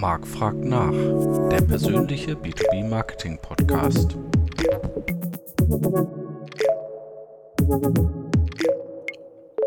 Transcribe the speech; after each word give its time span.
Marc 0.00 0.28
fragt 0.28 0.64
nach, 0.64 0.92
der 1.50 1.60
persönliche 1.66 2.34
B2B 2.34 2.88
Marketing 2.88 3.36
Podcast. 3.42 4.16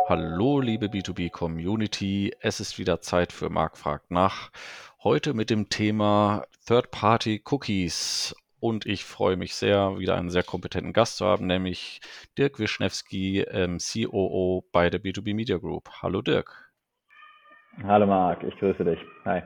Hallo 0.07 0.61
liebe 0.61 0.85
B2B 0.85 1.31
Community, 1.31 2.33
es 2.39 2.61
ist 2.61 2.79
wieder 2.79 3.01
Zeit 3.01 3.33
für 3.33 3.49
Marc 3.49 3.75
fragt 3.75 4.09
nach. 4.09 4.51
Heute 5.03 5.33
mit 5.33 5.49
dem 5.49 5.67
Thema 5.67 6.45
Third-Party 6.65 7.43
Cookies 7.51 8.33
und 8.61 8.85
ich 8.85 9.03
freue 9.03 9.35
mich 9.35 9.55
sehr, 9.55 9.99
wieder 9.99 10.15
einen 10.15 10.29
sehr 10.29 10.43
kompetenten 10.43 10.93
Gast 10.93 11.17
zu 11.17 11.25
haben, 11.25 11.45
nämlich 11.45 11.99
Dirk 12.37 12.57
Wischnewski, 12.57 13.41
ähm, 13.41 13.79
COO 13.79 14.63
bei 14.71 14.89
der 14.89 15.03
B2B 15.03 15.35
Media 15.35 15.57
Group. 15.57 15.89
Hallo 16.01 16.21
Dirk. 16.21 16.71
Hallo 17.83 18.05
Marc, 18.07 18.43
ich 18.43 18.57
grüße 18.57 18.85
dich. 18.85 18.99
Hi. 19.25 19.41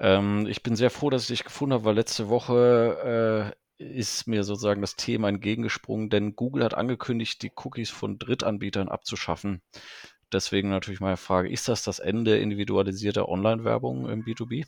Ähm, 0.00 0.46
ich 0.48 0.62
bin 0.62 0.76
sehr 0.76 0.90
froh, 0.90 1.10
dass 1.10 1.22
ich 1.22 1.28
dich 1.28 1.44
gefunden 1.44 1.74
habe, 1.74 1.84
weil 1.84 1.94
letzte 1.94 2.28
Woche 2.30 3.54
äh, 3.78 3.84
ist 3.84 4.26
mir 4.26 4.44
sozusagen 4.44 4.80
das 4.80 4.96
Thema 4.96 5.28
entgegengesprungen, 5.28 6.08
denn 6.08 6.36
Google 6.36 6.64
hat 6.64 6.74
angekündigt, 6.74 7.42
die 7.42 7.52
Cookies 7.54 7.90
von 7.90 8.18
Drittanbietern 8.18 8.88
abzuschaffen. 8.88 9.60
Deswegen 10.32 10.70
natürlich 10.70 11.00
meine 11.00 11.16
Frage, 11.16 11.50
ist 11.50 11.68
das 11.68 11.84
das 11.84 11.98
Ende 11.98 12.38
individualisierter 12.38 13.28
Online-Werbung 13.28 14.08
im 14.08 14.24
B2B? 14.24 14.66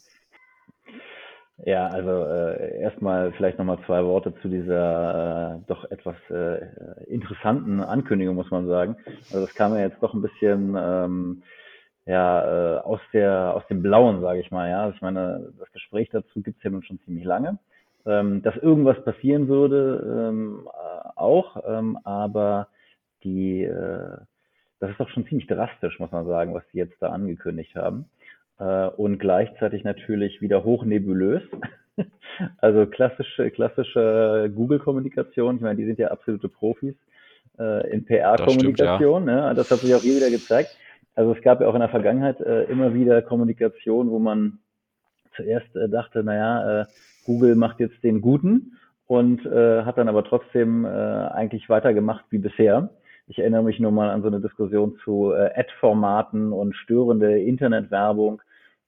Ja, 1.64 1.86
also 1.88 2.10
äh, 2.10 2.80
erstmal 2.80 3.32
vielleicht 3.32 3.58
nochmal 3.58 3.78
zwei 3.86 4.04
Worte 4.04 4.34
zu 4.42 4.48
dieser 4.48 5.54
äh, 5.54 5.58
doch 5.68 5.84
etwas 5.90 6.16
äh, 6.30 6.66
interessanten 7.06 7.80
Ankündigung, 7.80 8.34
muss 8.34 8.50
man 8.50 8.66
sagen. 8.66 8.96
Also 9.32 9.46
das 9.46 9.54
kam 9.54 9.74
ja 9.74 9.82
jetzt 9.82 10.02
doch 10.02 10.12
ein 10.12 10.22
bisschen 10.22 10.74
ähm, 10.76 11.42
ja, 12.06 12.76
äh, 12.76 12.78
aus 12.80 13.00
der 13.12 13.54
aus 13.54 13.66
dem 13.68 13.82
Blauen, 13.82 14.20
sage 14.20 14.40
ich 14.40 14.50
mal. 14.50 14.68
Ja, 14.68 14.82
also 14.84 14.96
ich 14.96 15.02
meine, 15.02 15.52
das 15.58 15.70
Gespräch 15.72 16.08
dazu 16.10 16.42
gibt's 16.42 16.62
ja 16.62 16.70
nun 16.70 16.82
schon 16.82 17.00
ziemlich 17.04 17.24
lange. 17.24 17.58
Ähm, 18.04 18.42
dass 18.42 18.56
irgendwas 18.56 19.02
passieren 19.04 19.46
würde, 19.46 20.28
ähm, 20.28 20.66
äh, 20.66 21.08
auch, 21.14 21.62
ähm, 21.64 21.98
aber 22.02 22.66
die, 23.22 23.62
äh, 23.62 24.16
das 24.80 24.90
ist 24.90 24.98
doch 24.98 25.08
schon 25.10 25.24
ziemlich 25.28 25.46
drastisch, 25.46 26.00
muss 26.00 26.10
man 26.10 26.26
sagen, 26.26 26.52
was 26.52 26.64
sie 26.72 26.78
jetzt 26.78 27.00
da 27.00 27.10
angekündigt 27.10 27.76
haben 27.76 28.06
äh, 28.58 28.88
und 28.88 29.18
gleichzeitig 29.18 29.84
natürlich 29.84 30.40
wieder 30.40 30.64
hochnebulös. 30.64 31.42
also 32.58 32.86
klassische, 32.86 33.50
klassische 33.52 34.50
Google-Kommunikation. 34.54 35.56
Ich 35.56 35.62
meine, 35.62 35.76
die 35.76 35.86
sind 35.86 36.00
ja 36.00 36.08
absolute 36.08 36.48
Profis 36.48 36.96
äh, 37.58 37.88
in 37.92 38.04
PR-Kommunikation. 38.04 39.28
Ja. 39.28 39.48
Ne? 39.48 39.54
Das 39.54 39.70
hat 39.70 39.78
sich 39.78 39.94
auch 39.94 40.00
hier 40.00 40.16
wieder 40.16 40.30
gezeigt. 40.30 40.76
Also 41.14 41.32
es 41.32 41.42
gab 41.42 41.60
ja 41.60 41.68
auch 41.68 41.74
in 41.74 41.80
der 41.80 41.88
Vergangenheit 41.88 42.40
äh, 42.40 42.64
immer 42.64 42.94
wieder 42.94 43.22
Kommunikation, 43.22 44.10
wo 44.10 44.18
man 44.18 44.58
zuerst 45.36 45.74
äh, 45.76 45.88
dachte, 45.88 46.22
naja, 46.22 46.82
äh, 46.82 46.86
Google 47.24 47.54
macht 47.54 47.80
jetzt 47.80 48.02
den 48.02 48.20
Guten 48.20 48.78
und 49.06 49.44
äh, 49.46 49.82
hat 49.82 49.98
dann 49.98 50.08
aber 50.08 50.24
trotzdem 50.24 50.84
äh, 50.84 50.88
eigentlich 50.88 51.68
weitergemacht 51.68 52.24
wie 52.30 52.38
bisher. 52.38 52.90
Ich 53.28 53.38
erinnere 53.38 53.62
mich 53.62 53.78
nur 53.78 53.92
mal 53.92 54.10
an 54.10 54.22
so 54.22 54.28
eine 54.28 54.40
Diskussion 54.40 54.96
zu 55.04 55.32
äh, 55.32 55.50
Ad-Formaten 55.54 56.52
und 56.52 56.74
störende 56.74 57.40
Internetwerbung 57.40 58.42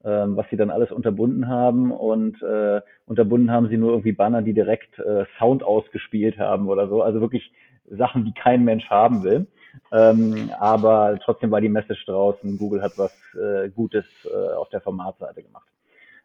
ähm, 0.05 0.36
was 0.36 0.47
sie 0.50 0.56
dann 0.56 0.70
alles 0.70 0.92
unterbunden 0.92 1.48
haben 1.48 1.91
und 1.91 2.42
äh, 2.42 2.83
unterbunden 3.06 3.50
haben 3.50 3.69
sie 3.69 3.78
nur 3.78 3.92
irgendwie 3.92 4.12
Banner, 4.12 4.42
die 4.42 4.53
direkt 4.53 4.98
äh, 4.98 5.25
Sound 5.38 5.62
ausgespielt 5.62 6.38
haben 6.38 6.69
oder 6.69 6.88
so. 6.88 7.00
Also 7.00 7.22
wirklich 7.22 7.53
Sachen, 7.86 8.27
die 8.27 8.34
kein 8.34 8.64
Mensch 8.64 8.88
haben 8.91 9.25
will. 9.25 9.47
Ähm, 9.92 10.50
aber 10.58 11.19
trotzdem 11.25 11.50
war 11.50 11.61
die 11.61 11.69
Message 11.69 12.05
draußen, 12.06 12.58
Google 12.58 12.83
hat 12.83 12.92
was 12.97 13.12
äh, 13.34 13.69
Gutes 13.70 14.05
äh, 14.25 14.55
auf 14.55 14.69
der 14.70 14.81
Formatseite 14.81 15.42
gemacht. 15.42 15.69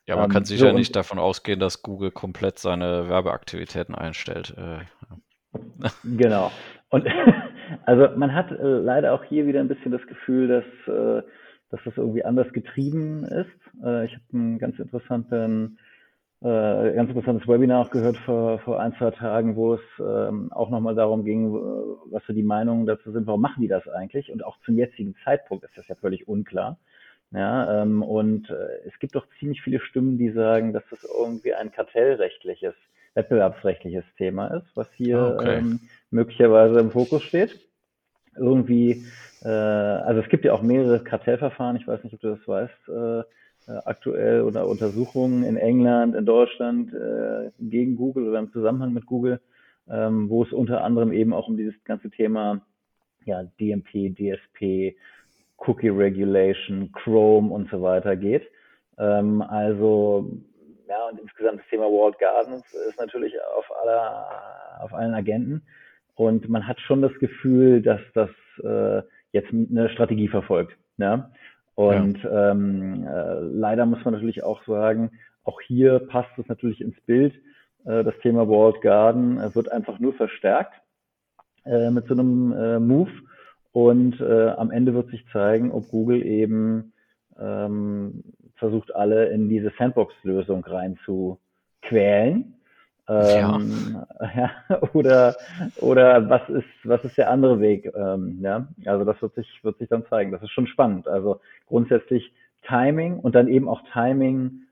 Ja, 0.05 0.15
man 0.15 0.25
ähm, 0.25 0.31
kann 0.31 0.45
sicher 0.45 0.69
so, 0.69 0.75
nicht 0.75 0.95
davon 0.95 1.19
ausgehen, 1.19 1.59
dass 1.59 1.83
Google 1.83 2.11
komplett 2.11 2.59
seine 2.59 3.09
Werbeaktivitäten 3.09 3.95
einstellt. 3.95 4.55
Äh, 4.57 5.59
genau. 6.17 6.51
Und 6.89 7.07
also 7.85 8.15
man 8.17 8.33
hat 8.33 8.51
äh, 8.51 8.63
leider 8.63 9.13
auch 9.13 9.23
hier 9.23 9.45
wieder 9.45 9.59
ein 9.59 9.67
bisschen 9.67 9.91
das 9.91 10.05
Gefühl, 10.07 10.47
dass 10.47 10.95
äh, 10.95 11.23
dass 11.71 11.81
das 11.85 11.97
irgendwie 11.97 12.25
anders 12.25 12.51
getrieben 12.51 13.23
ist. 13.23 13.83
Äh, 13.83 14.05
ich 14.05 14.13
habe 14.13 14.23
einen 14.33 14.59
ganz 14.59 14.79
interessanten 14.79 15.77
äh, 16.41 16.93
ganz 16.93 17.09
interessantes 17.09 17.47
Webinar 17.47 17.85
auch 17.85 17.91
gehört 17.91 18.17
vor, 18.17 18.59
vor 18.59 18.79
ein, 18.79 18.93
zwei 18.97 19.11
Tagen, 19.11 19.55
wo 19.55 19.73
es 19.73 19.81
ähm, 19.99 20.51
auch 20.51 20.69
nochmal 20.69 20.95
darum 20.95 21.25
ging, 21.25 21.53
was 21.53 22.23
so 22.27 22.33
die 22.33 22.43
Meinungen 22.43 22.85
dazu 22.85 23.11
sind, 23.11 23.27
warum 23.27 23.41
machen 23.41 23.61
die 23.61 23.67
das 23.67 23.87
eigentlich? 23.87 24.31
Und 24.31 24.45
auch 24.45 24.57
zum 24.65 24.77
jetzigen 24.77 25.15
Zeitpunkt 25.23 25.65
ist 25.65 25.77
das 25.77 25.87
ja 25.87 25.95
völlig 25.95 26.27
unklar. 26.27 26.77
Ja, 27.31 27.81
ähm, 27.81 28.01
und 28.01 28.49
äh, 28.49 28.87
es 28.87 28.97
gibt 28.99 29.15
doch 29.15 29.27
ziemlich 29.39 29.61
viele 29.61 29.79
Stimmen, 29.79 30.17
die 30.17 30.31
sagen, 30.31 30.73
dass 30.73 30.83
das 30.89 31.03
irgendwie 31.03 31.53
ein 31.53 31.71
kartellrechtliches, 31.71 32.73
wettbewerbsrechtliches 33.13 34.05
Thema 34.17 34.47
ist, 34.47 34.65
was 34.75 34.87
hier 34.93 35.19
ah, 35.19 35.35
okay. 35.35 35.57
ähm, 35.57 35.79
möglicherweise 36.09 36.79
im 36.79 36.89
Fokus 36.89 37.21
steht. 37.21 37.59
Irgendwie 38.35 39.03
äh, 39.43 39.47
also 39.47 40.21
es 40.21 40.29
gibt 40.29 40.45
ja 40.45 40.53
auch 40.53 40.61
mehrere 40.61 41.03
Kartellverfahren, 41.03 41.77
ich 41.77 41.87
weiß 41.87 42.03
nicht, 42.03 42.13
ob 42.13 42.21
du 42.21 42.35
das 42.35 42.47
weißt, 42.47 42.89
äh, 42.89 43.19
äh, 43.19 43.23
aktuell 43.67 44.41
oder 44.41 44.67
Untersuchungen 44.67 45.43
in 45.43 45.57
England, 45.57 46.15
in 46.15 46.25
Deutschland 46.25 46.93
äh, 46.93 47.51
gegen 47.59 47.95
Google 47.95 48.27
oder 48.29 48.39
im 48.39 48.51
Zusammenhang 48.51 48.93
mit 48.93 49.05
Google, 49.05 49.39
ähm, 49.89 50.29
wo 50.29 50.43
es 50.43 50.51
unter 50.51 50.83
anderem 50.83 51.11
eben 51.11 51.33
auch 51.33 51.47
um 51.47 51.57
dieses 51.57 51.75
ganze 51.83 52.09
Thema 52.09 52.61
ja, 53.25 53.43
DMP, 53.59 54.15
DSP, 54.15 54.95
Cookie 55.57 55.89
Regulation, 55.89 56.91
Chrome 56.93 57.53
und 57.53 57.69
so 57.69 57.81
weiter 57.81 58.15
geht. 58.15 58.43
Ähm, 58.97 59.41
also 59.41 60.27
ja, 60.87 61.07
und 61.07 61.19
insgesamt 61.19 61.59
das 61.59 61.67
Thema 61.67 61.85
Walled 61.85 62.17
Gardens 62.17 62.63
ist 62.73 62.97
natürlich 62.97 63.33
auf 63.57 63.65
aller, 63.83 64.81
auf 64.81 64.93
allen 64.93 65.13
Agenten. 65.13 65.61
Und 66.15 66.49
man 66.49 66.67
hat 66.67 66.79
schon 66.81 67.01
das 67.01 67.13
Gefühl, 67.19 67.81
dass 67.81 68.01
das 68.13 68.29
äh, 68.63 69.03
jetzt 69.31 69.53
eine 69.53 69.89
Strategie 69.89 70.27
verfolgt. 70.27 70.75
Ja? 70.97 71.31
Und 71.79 72.21
ja. 72.23 72.51
ähm, 72.51 73.07
äh, 73.07 73.39
leider 73.39 73.85
muss 73.85 74.03
man 74.03 74.13
natürlich 74.13 74.43
auch 74.43 74.61
sagen, 74.65 75.11
auch 75.45 75.61
hier 75.61 75.99
passt 75.99 76.37
es 76.37 76.45
natürlich 76.49 76.81
ins 76.81 76.99
Bild. 77.05 77.33
Äh, 77.85 78.03
das 78.03 78.15
Thema 78.21 78.49
Walled 78.49 78.81
Garden 78.81 79.39
äh, 79.39 79.55
wird 79.55 79.71
einfach 79.71 79.97
nur 79.97 80.13
verstärkt 80.13 80.73
äh, 81.63 81.89
mit 81.89 82.05
so 82.07 82.15
einem 82.15 82.51
äh, 82.51 82.79
Move. 82.79 83.11
Und 83.71 84.19
äh, 84.19 84.49
am 84.49 84.71
Ende 84.71 84.93
wird 84.93 85.09
sich 85.09 85.25
zeigen, 85.31 85.71
ob 85.71 85.87
Google 85.87 86.21
eben 86.25 86.91
ähm, 87.39 88.25
versucht, 88.55 88.93
alle 88.93 89.29
in 89.29 89.47
diese 89.47 89.71
Sandbox-Lösung 89.77 90.65
rein 90.65 90.99
zu 91.05 91.39
quälen 91.81 92.58
ähm, 93.09 94.05
ja. 94.21 94.51
ja. 94.69 94.81
oder 94.93 95.35
oder 95.77 96.29
was 96.29 96.47
ist 96.49 96.67
was 96.83 97.03
ist 97.03 97.17
der 97.17 97.31
andere 97.31 97.59
Weg? 97.59 97.91
Ähm, 97.95 98.39
ja, 98.41 98.67
also 98.85 99.03
das 99.03 99.21
wird 99.21 99.35
sich 99.35 99.47
wird 99.63 99.77
sich 99.79 99.89
dann 99.89 100.05
zeigen. 100.07 100.31
Das 100.31 100.43
ist 100.43 100.51
schon 100.51 100.67
spannend. 100.67 101.07
Also 101.07 101.41
grundsätzlich 101.65 102.31
Timing 102.67 103.19
und 103.19 103.35
dann 103.35 103.47
eben 103.47 103.67
auch 103.67 103.81
Timing, 103.93 104.63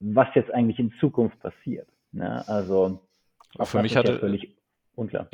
was 0.00 0.28
jetzt 0.34 0.52
eigentlich 0.52 0.78
in 0.78 0.92
Zukunft 1.00 1.40
passiert. 1.40 1.88
Ja, 2.12 2.42
also 2.46 3.00
für 3.62 3.82
mich 3.82 3.96
hatte 3.96 4.18
völlig 4.18 4.56
unklar. 4.94 5.28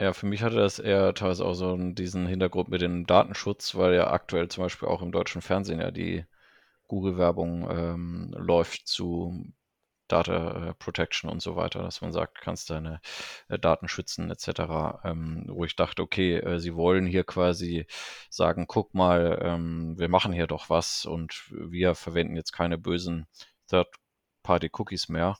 Ja, 0.00 0.12
für 0.12 0.26
mich 0.26 0.42
hatte 0.42 0.56
das 0.56 0.78
eher 0.78 1.12
teilweise 1.14 1.44
auch 1.44 1.54
so 1.54 1.76
diesen 1.76 2.26
Hintergrund 2.26 2.68
mit 2.68 2.82
dem 2.82 3.06
Datenschutz, 3.06 3.76
weil 3.76 3.94
ja 3.94 4.10
aktuell 4.10 4.48
zum 4.48 4.64
Beispiel 4.64 4.88
auch 4.88 5.02
im 5.02 5.10
deutschen 5.10 5.42
Fernsehen 5.42 5.80
ja 5.80 5.90
die 5.90 6.24
Google-Werbung 6.86 7.68
ähm, 7.70 8.34
läuft 8.36 8.86
zu 8.86 9.44
Data 10.08 10.68
äh, 10.68 10.74
Protection 10.74 11.30
und 11.30 11.40
so 11.40 11.56
weiter, 11.56 11.82
dass 11.82 12.00
man 12.00 12.12
sagt, 12.12 12.40
kannst 12.40 12.70
deine 12.70 13.00
äh, 13.48 13.58
Daten 13.58 13.88
schützen 13.88 14.30
etc. 14.30 14.48
Ähm, 15.04 15.44
wo 15.48 15.64
ich 15.64 15.76
dachte, 15.76 16.02
okay, 16.02 16.36
äh, 16.36 16.58
sie 16.58 16.74
wollen 16.74 17.06
hier 17.06 17.24
quasi 17.24 17.86
sagen, 18.30 18.66
guck 18.66 18.94
mal, 18.94 19.38
ähm, 19.42 19.98
wir 19.98 20.08
machen 20.08 20.32
hier 20.32 20.46
doch 20.46 20.70
was 20.70 21.04
und 21.04 21.44
wir 21.50 21.94
verwenden 21.94 22.36
jetzt 22.36 22.52
keine 22.52 22.78
bösen 22.78 23.26
Third-Party-Cookies 23.68 25.08
mehr. 25.08 25.38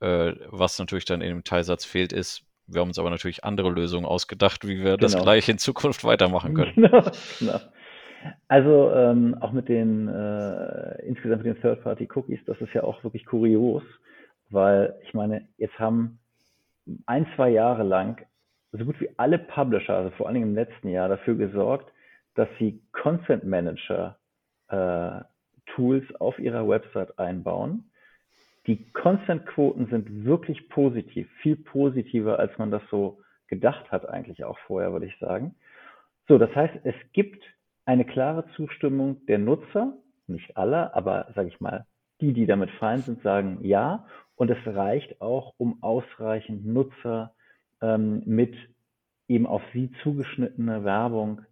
Äh, 0.00 0.34
was 0.48 0.78
natürlich 0.78 1.04
dann 1.04 1.20
in 1.20 1.28
dem 1.28 1.44
Teilsatz 1.44 1.84
fehlt, 1.84 2.12
ist, 2.12 2.44
wir 2.66 2.80
haben 2.80 2.88
uns 2.88 2.98
aber 2.98 3.10
natürlich 3.10 3.44
andere 3.44 3.70
Lösungen 3.70 4.06
ausgedacht, 4.06 4.66
wie 4.66 4.78
wir 4.78 4.96
genau. 4.96 4.96
das 4.96 5.16
gleich 5.16 5.48
in 5.48 5.58
Zukunft 5.58 6.04
weitermachen 6.04 6.54
können. 6.54 6.72
Genau, 6.76 7.10
genau. 7.38 7.60
Also 8.48 8.92
ähm, 8.92 9.36
auch 9.40 9.52
mit 9.52 9.68
den 9.68 10.08
äh, 10.08 11.02
insgesamt 11.06 11.44
mit 11.44 11.56
den 11.56 11.62
Third-Party-Cookies, 11.62 12.40
das 12.46 12.60
ist 12.60 12.72
ja 12.72 12.84
auch 12.84 13.02
wirklich 13.04 13.24
kurios, 13.26 13.82
weil 14.50 14.94
ich 15.02 15.14
meine, 15.14 15.48
jetzt 15.56 15.78
haben 15.78 16.18
ein, 17.06 17.26
zwei 17.36 17.50
Jahre 17.50 17.82
lang 17.82 18.24
so 18.72 18.84
gut 18.84 19.00
wie 19.00 19.10
alle 19.18 19.38
Publisher, 19.38 19.96
also 19.96 20.10
vor 20.10 20.32
Dingen 20.32 20.50
im 20.50 20.54
letzten 20.54 20.88
Jahr, 20.88 21.08
dafür 21.08 21.34
gesorgt, 21.34 21.92
dass 22.34 22.48
sie 22.58 22.80
Content 22.92 23.44
Manager 23.44 24.16
äh, 24.68 25.20
Tools 25.74 26.04
auf 26.18 26.38
ihrer 26.38 26.66
Website 26.68 27.18
einbauen. 27.18 27.90
Die 28.66 28.90
Consent-Quoten 28.92 29.86
sind 29.86 30.24
wirklich 30.24 30.68
positiv, 30.68 31.28
viel 31.42 31.56
positiver, 31.56 32.38
als 32.38 32.56
man 32.58 32.70
das 32.70 32.82
so 32.90 33.20
gedacht 33.48 33.90
hat 33.90 34.08
eigentlich 34.08 34.44
auch 34.44 34.58
vorher, 34.60 34.92
würde 34.92 35.06
ich 35.06 35.18
sagen. 35.18 35.54
So, 36.28 36.38
das 36.38 36.54
heißt, 36.54 36.74
es 36.84 36.94
gibt 37.12 37.42
eine 37.84 38.04
klare 38.04 38.44
Zustimmung 38.56 39.24
der 39.26 39.38
Nutzer, 39.38 39.94
nicht 40.26 40.56
aller, 40.56 40.94
aber 40.94 41.28
sage 41.34 41.48
ich 41.48 41.60
mal, 41.60 41.86
die, 42.20 42.32
die 42.32 42.46
damit 42.46 42.70
fein 42.72 43.00
sind, 43.00 43.22
sagen 43.22 43.58
ja. 43.62 44.06
Und 44.36 44.50
es 44.50 44.58
reicht 44.66 45.20
auch, 45.20 45.54
um 45.58 45.82
ausreichend 45.82 46.64
Nutzer 46.64 47.34
ähm, 47.80 48.22
mit 48.24 48.54
eben 49.28 49.46
auf 49.46 49.62
sie 49.72 49.90
zugeschnittene 50.02 50.84
Werbung 50.84 51.42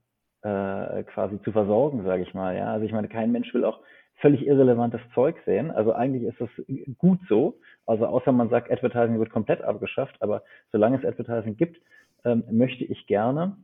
äh, 0.43 1.03
quasi 1.05 1.41
zu 1.43 1.53
versorgen, 1.53 2.05
sage 2.05 2.23
ich 2.23 2.35
mal. 2.35 2.57
Ja, 2.57 2.73
also 2.73 2.87
ich 2.87 2.93
meine, 2.93 3.09
kein 3.09 3.33
Mensch 3.33 3.53
will 3.53 3.65
auch 3.65 3.81
völlig 4.21 4.47
irrelevantes 4.47 5.01
Zeug 5.15 5.37
sehen. 5.45 5.71
Also 5.71 5.93
eigentlich 5.93 6.23
ist 6.23 6.41
das 6.41 6.51
gut 6.99 7.21
so. 7.29 7.59
Also 7.87 8.07
außer 8.07 8.33
man 8.33 8.51
sagt, 8.51 8.71
Advertising 8.71 9.19
wird 9.19 9.31
komplett 9.31 9.63
abgeschafft, 9.63 10.17
aber 10.21 10.43
solange 10.73 10.99
es 10.99 11.05
Advertising 11.05 11.57
gibt, 11.57 11.81
ähm, 12.25 12.45
möchte 12.51 12.85
ich 12.85 13.07
gerne 13.07 13.57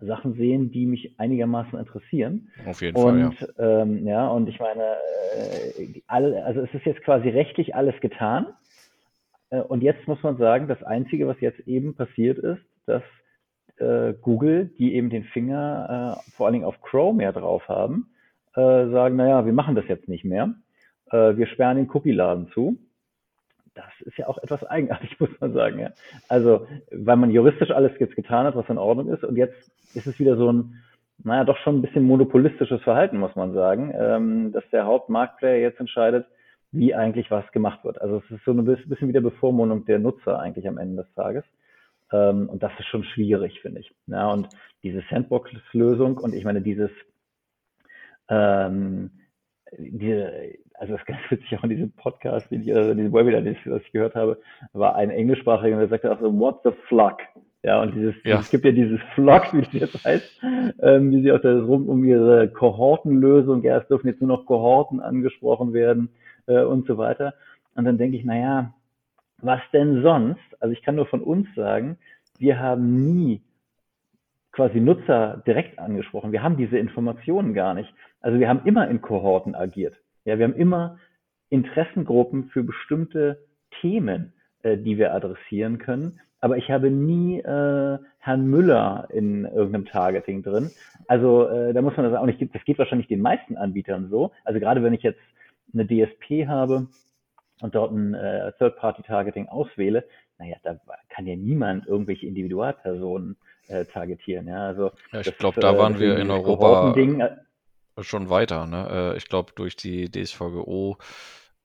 Sachen 0.00 0.34
sehen, 0.34 0.70
die 0.70 0.86
mich 0.86 1.18
einigermaßen 1.18 1.78
interessieren. 1.78 2.50
Auf 2.66 2.82
jeden 2.82 2.96
Fall. 2.96 3.24
Und 3.24 3.40
ja, 3.40 3.82
ähm, 3.82 4.06
ja 4.06 4.28
und 4.28 4.48
ich 4.48 4.58
meine, 4.58 4.82
äh, 5.36 6.02
alle, 6.06 6.44
also 6.44 6.60
es 6.60 6.74
ist 6.74 6.84
jetzt 6.84 7.02
quasi 7.02 7.28
rechtlich 7.28 7.74
alles 7.74 7.98
getan. 8.00 8.46
Äh, 9.50 9.60
und 9.60 9.82
jetzt 9.82 10.06
muss 10.08 10.22
man 10.22 10.36
sagen, 10.36 10.68
das 10.68 10.82
Einzige, 10.82 11.26
was 11.26 11.40
jetzt 11.40 11.60
eben 11.60 11.94
passiert 11.94 12.38
ist, 12.38 12.62
dass 12.86 13.02
äh, 13.78 14.14
Google, 14.20 14.70
die 14.78 14.94
eben 14.94 15.10
den 15.10 15.24
Finger 15.24 16.18
äh, 16.18 16.30
vor 16.32 16.46
allen 16.46 16.54
Dingen 16.54 16.64
auf 16.64 16.80
Chrome 16.80 17.18
mehr 17.18 17.32
drauf 17.32 17.66
haben, 17.68 18.10
äh, 18.54 18.60
sagen, 18.60 19.16
naja, 19.16 19.46
wir 19.46 19.52
machen 19.52 19.74
das 19.74 19.86
jetzt 19.88 20.08
nicht 20.08 20.24
mehr. 20.24 20.54
Äh, 21.10 21.36
wir 21.36 21.46
sperren 21.46 21.76
den 21.76 21.90
Cookie-Laden 21.90 22.48
zu. 22.48 22.78
Das 23.74 23.92
ist 24.00 24.16
ja 24.16 24.28
auch 24.28 24.38
etwas 24.38 24.64
eigenartig, 24.64 25.18
muss 25.20 25.30
man 25.40 25.52
sagen. 25.52 25.78
Ja. 25.80 25.90
Also, 26.28 26.66
weil 26.90 27.16
man 27.16 27.30
juristisch 27.30 27.70
alles 27.70 27.92
jetzt 27.98 28.16
getan 28.16 28.46
hat, 28.46 28.56
was 28.56 28.68
in 28.68 28.78
Ordnung 28.78 29.08
ist. 29.08 29.24
Und 29.24 29.36
jetzt 29.36 29.70
ist 29.94 30.06
es 30.06 30.18
wieder 30.18 30.36
so 30.36 30.52
ein, 30.52 30.82
naja, 31.22 31.44
doch 31.44 31.58
schon 31.58 31.78
ein 31.78 31.82
bisschen 31.82 32.04
monopolistisches 32.04 32.82
Verhalten, 32.82 33.18
muss 33.18 33.36
man 33.36 33.52
sagen, 33.52 33.92
ähm, 33.96 34.52
dass 34.52 34.68
der 34.70 34.86
Hauptmarktplayer 34.86 35.58
jetzt 35.60 35.80
entscheidet, 35.80 36.26
wie 36.72 36.94
eigentlich 36.94 37.30
was 37.30 37.50
gemacht 37.52 37.84
wird. 37.84 38.00
Also 38.00 38.18
es 38.24 38.30
ist 38.30 38.44
so 38.44 38.52
ein 38.52 38.64
bisschen 38.64 39.08
wie 39.08 39.12
der 39.12 39.20
Bevormundung 39.20 39.84
der 39.84 40.00
Nutzer 40.00 40.40
eigentlich 40.40 40.66
am 40.66 40.78
Ende 40.78 41.04
des 41.04 41.14
Tages. 41.14 41.44
Ähm, 42.12 42.48
und 42.48 42.62
das 42.62 42.72
ist 42.78 42.86
schon 42.86 43.04
schwierig, 43.04 43.60
finde 43.60 43.80
ich. 43.80 43.94
Ja, 44.06 44.30
und 44.30 44.48
diese 44.82 45.02
Sandbox-Lösung 45.08 46.18
und 46.18 46.34
ich 46.34 46.44
meine, 46.44 46.62
dieses, 46.62 46.90
ähm, 48.28 49.10
diese, 49.78 50.32
also 50.74 50.92
das 50.92 51.02
ist 51.02 51.06
ganz 51.06 51.20
witzig 51.30 51.58
auch 51.58 51.64
in 51.64 51.70
diesem 51.70 51.92
Podcast, 51.92 52.50
den 52.50 52.62
ich, 52.62 52.74
also 52.74 52.90
in 52.90 52.98
diesem 52.98 53.12
Webinar, 53.12 53.42
das 53.42 53.82
ich 53.82 53.92
gehört 53.92 54.14
habe, 54.14 54.38
war 54.72 54.96
ein 54.96 55.10
englischsprachiger, 55.10 55.78
der 55.78 55.88
sagte 55.88 56.12
auch 56.12 56.20
so, 56.20 56.38
what 56.38 56.60
the 56.64 56.70
fuck? 56.88 57.18
Ja, 57.62 57.80
und 57.80 57.94
dieses, 57.94 58.14
ja. 58.24 58.38
es 58.38 58.50
gibt 58.50 58.66
ja 58.66 58.72
dieses 58.72 59.00
Flock, 59.14 59.54
wie 59.54 59.60
es 59.60 59.72
jetzt 59.72 60.04
heißt, 60.04 60.42
ähm, 60.82 61.10
wie 61.10 61.22
sie 61.22 61.32
auch 61.32 61.40
da 61.40 61.58
rum 61.62 61.88
um 61.88 62.04
ihre 62.04 62.48
Kohortenlösung, 62.48 63.62
ja, 63.62 63.78
es 63.78 63.88
dürfen 63.88 64.08
jetzt 64.08 64.20
nur 64.20 64.28
noch 64.28 64.44
Kohorten 64.44 65.00
angesprochen 65.00 65.72
werden 65.72 66.10
äh, 66.46 66.62
und 66.62 66.86
so 66.86 66.98
weiter. 66.98 67.32
Und 67.74 67.86
dann 67.86 67.96
denke 67.96 68.18
ich, 68.18 68.24
naja, 68.24 68.74
was 69.38 69.60
denn 69.72 70.02
sonst? 70.02 70.42
Also 70.60 70.72
ich 70.72 70.82
kann 70.82 70.96
nur 70.96 71.06
von 71.06 71.22
uns 71.22 71.46
sagen, 71.54 71.96
wir 72.38 72.58
haben 72.58 73.14
nie 73.14 73.40
quasi 74.54 74.80
Nutzer 74.80 75.42
direkt 75.46 75.78
angesprochen. 75.78 76.32
Wir 76.32 76.42
haben 76.42 76.56
diese 76.56 76.78
Informationen 76.78 77.54
gar 77.54 77.74
nicht. 77.74 77.92
Also 78.20 78.38
wir 78.38 78.48
haben 78.48 78.62
immer 78.64 78.88
in 78.88 79.02
Kohorten 79.02 79.54
agiert. 79.54 79.94
Ja, 80.24 80.38
wir 80.38 80.44
haben 80.44 80.54
immer 80.54 80.98
Interessengruppen 81.50 82.44
für 82.44 82.62
bestimmte 82.62 83.44
Themen, 83.80 84.32
äh, 84.62 84.78
die 84.78 84.96
wir 84.96 85.12
adressieren 85.12 85.78
können. 85.78 86.20
Aber 86.40 86.56
ich 86.56 86.70
habe 86.70 86.90
nie 86.90 87.40
äh, 87.40 87.98
Herrn 88.18 88.46
Müller 88.46 89.08
in 89.10 89.44
irgendeinem 89.44 89.86
Targeting 89.86 90.42
drin. 90.42 90.70
Also 91.08 91.48
äh, 91.48 91.72
da 91.72 91.82
muss 91.82 91.96
man 91.96 92.10
das 92.10 92.18
auch 92.18 92.26
nicht, 92.26 92.40
das 92.54 92.64
geht 92.64 92.78
wahrscheinlich 92.78 93.08
den 93.08 93.22
meisten 93.22 93.56
Anbietern 93.56 94.08
so. 94.08 94.30
Also 94.44 94.60
gerade 94.60 94.82
wenn 94.82 94.94
ich 94.94 95.02
jetzt 95.02 95.20
eine 95.72 95.86
DSP 95.86 96.46
habe, 96.46 96.86
und 97.60 97.74
dort 97.74 97.92
ein 97.92 98.14
äh, 98.14 98.52
Third-Party-Targeting 98.58 99.48
auswähle, 99.48 100.04
naja, 100.38 100.56
da 100.62 100.78
kann 101.08 101.26
ja 101.26 101.36
niemand 101.36 101.86
irgendwelche 101.86 102.26
Individualpersonen 102.26 103.36
äh, 103.68 103.84
targetieren. 103.84 104.48
Ja, 104.48 104.66
also 104.66 104.92
ja, 105.12 105.20
ich 105.20 105.38
glaube, 105.38 105.60
da 105.60 105.74
äh, 105.74 105.78
waren 105.78 105.98
wir 105.98 106.18
in 106.18 106.30
Europa 106.30 106.94
äh, 106.96 108.02
schon 108.02 108.30
weiter. 108.30 108.66
Ne? 108.66 109.12
Äh, 109.14 109.16
ich 109.16 109.28
glaube, 109.28 109.52
durch 109.54 109.76
die 109.76 110.10
DSVGO 110.10 110.98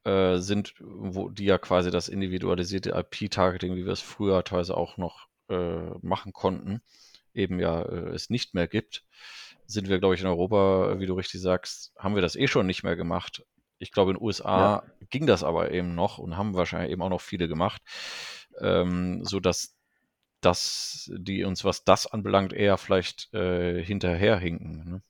äh, 0.06 0.38
sind, 0.38 0.76
wo 0.80 1.30
die 1.30 1.46
ja 1.46 1.58
quasi 1.58 1.92
das 1.92 2.08
individualisierte 2.08 2.92
IP-Targeting, 2.92 3.76
wie 3.76 3.86
wir 3.86 3.94
es 3.94 4.02
früher 4.02 4.44
teilweise 4.44 4.78
auch 4.78 4.98
noch 4.98 5.28
äh, 5.50 5.90
machen 6.02 6.34
konnten, 6.34 6.82
eben 7.34 7.60
ja 7.60 7.82
äh, 7.82 8.10
es 8.10 8.30
nicht 8.30 8.54
mehr 8.54 8.68
gibt, 8.68 9.04
sind 9.66 9.90
wir, 9.90 10.00
glaube 10.00 10.16
ich, 10.16 10.22
in 10.22 10.28
Europa, 10.28 11.00
wie 11.00 11.06
du 11.06 11.14
richtig 11.14 11.42
sagst, 11.42 11.94
haben 11.98 12.16
wir 12.16 12.22
das 12.22 12.36
eh 12.36 12.48
schon 12.48 12.66
nicht 12.66 12.84
mehr 12.84 12.96
gemacht. 12.96 13.44
Ich 13.78 13.92
glaube, 13.92 14.12
in 14.12 14.18
den 14.18 14.24
USA 14.24 14.60
ja. 14.60 14.84
ging 15.10 15.28
das 15.28 15.44
aber 15.44 15.72
eben 15.72 15.96
noch 15.96 16.18
und 16.18 16.38
haben 16.38 16.56
wahrscheinlich 16.56 16.92
eben 16.92 17.02
auch 17.02 17.10
noch 17.10 17.22
viele 17.22 17.48
gemacht, 17.48 17.82
ähm, 18.60 19.24
so 19.24 19.40
dass 20.42 20.90
dass 21.10 21.12
die 21.18 21.44
uns, 21.44 21.64
was 21.66 21.84
das 21.84 22.12
anbelangt, 22.12 22.54
eher 22.54 22.78
vielleicht 22.78 23.34
äh, 23.34 23.82
hinterherhinken. 23.84 24.92
Ne? 24.92 25.02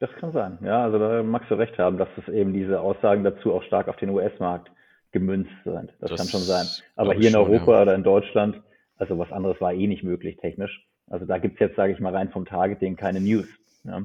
Das 0.00 0.10
kann 0.16 0.32
sein. 0.32 0.58
Ja, 0.62 0.84
also 0.84 0.98
da 0.98 1.22
magst 1.22 1.50
du 1.50 1.54
recht 1.54 1.78
haben, 1.78 1.98
dass 1.98 2.08
es 2.16 2.28
eben 2.32 2.52
diese 2.52 2.80
Aussagen 2.80 3.24
dazu 3.24 3.54
auch 3.54 3.62
stark 3.62 3.88
auf 3.88 3.96
den 3.96 4.10
US-Markt 4.10 4.70
gemünzt 5.12 5.52
sind. 5.64 5.92
Das, 6.00 6.10
das, 6.10 6.18
kann 6.18 6.28
schon 6.28 6.40
sein. 6.40 6.66
Aber 6.96 7.14
hier 7.14 7.30
in 7.30 7.36
Europa 7.36 7.72
ja. 7.76 7.82
oder 7.82 7.94
in 7.94 8.02
Deutschland, 8.02 8.60
also 8.96 9.18
was 9.18 9.30
anderes 9.32 9.60
war 9.60 9.72
eh 9.72 9.86
nicht 9.86 10.02
möglich 10.02 10.36
technisch. 10.36 10.86
Also 11.08 11.26
da 11.26 11.38
gibt 11.38 11.54
es 11.54 11.60
jetzt, 11.60 11.76
sage 11.76 11.92
ich 11.92 12.00
mal, 12.00 12.14
rein 12.14 12.30
vom 12.30 12.44
Targeting 12.44 12.96
keine 12.96 13.20
News. 13.20 13.46
Ja. 13.84 14.02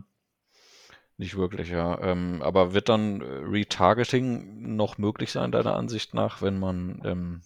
Nicht 1.18 1.36
wirklich, 1.36 1.70
ja. 1.70 2.00
Ähm, 2.02 2.42
aber 2.42 2.74
wird 2.74 2.88
dann 2.88 3.22
äh, 3.22 3.26
Retargeting 3.26 4.76
noch 4.76 4.98
möglich 4.98 5.32
sein, 5.32 5.52
deiner 5.52 5.76
Ansicht 5.76 6.14
nach, 6.14 6.42
wenn 6.42 6.60
man 6.60 7.02
ähm, 7.04 7.42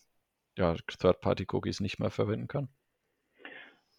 ja, 0.58 0.76
Third-Party-Cookies 0.88 1.80
nicht 1.80 2.00
mehr 2.00 2.10
verwenden 2.10 2.48
kann? 2.48 2.70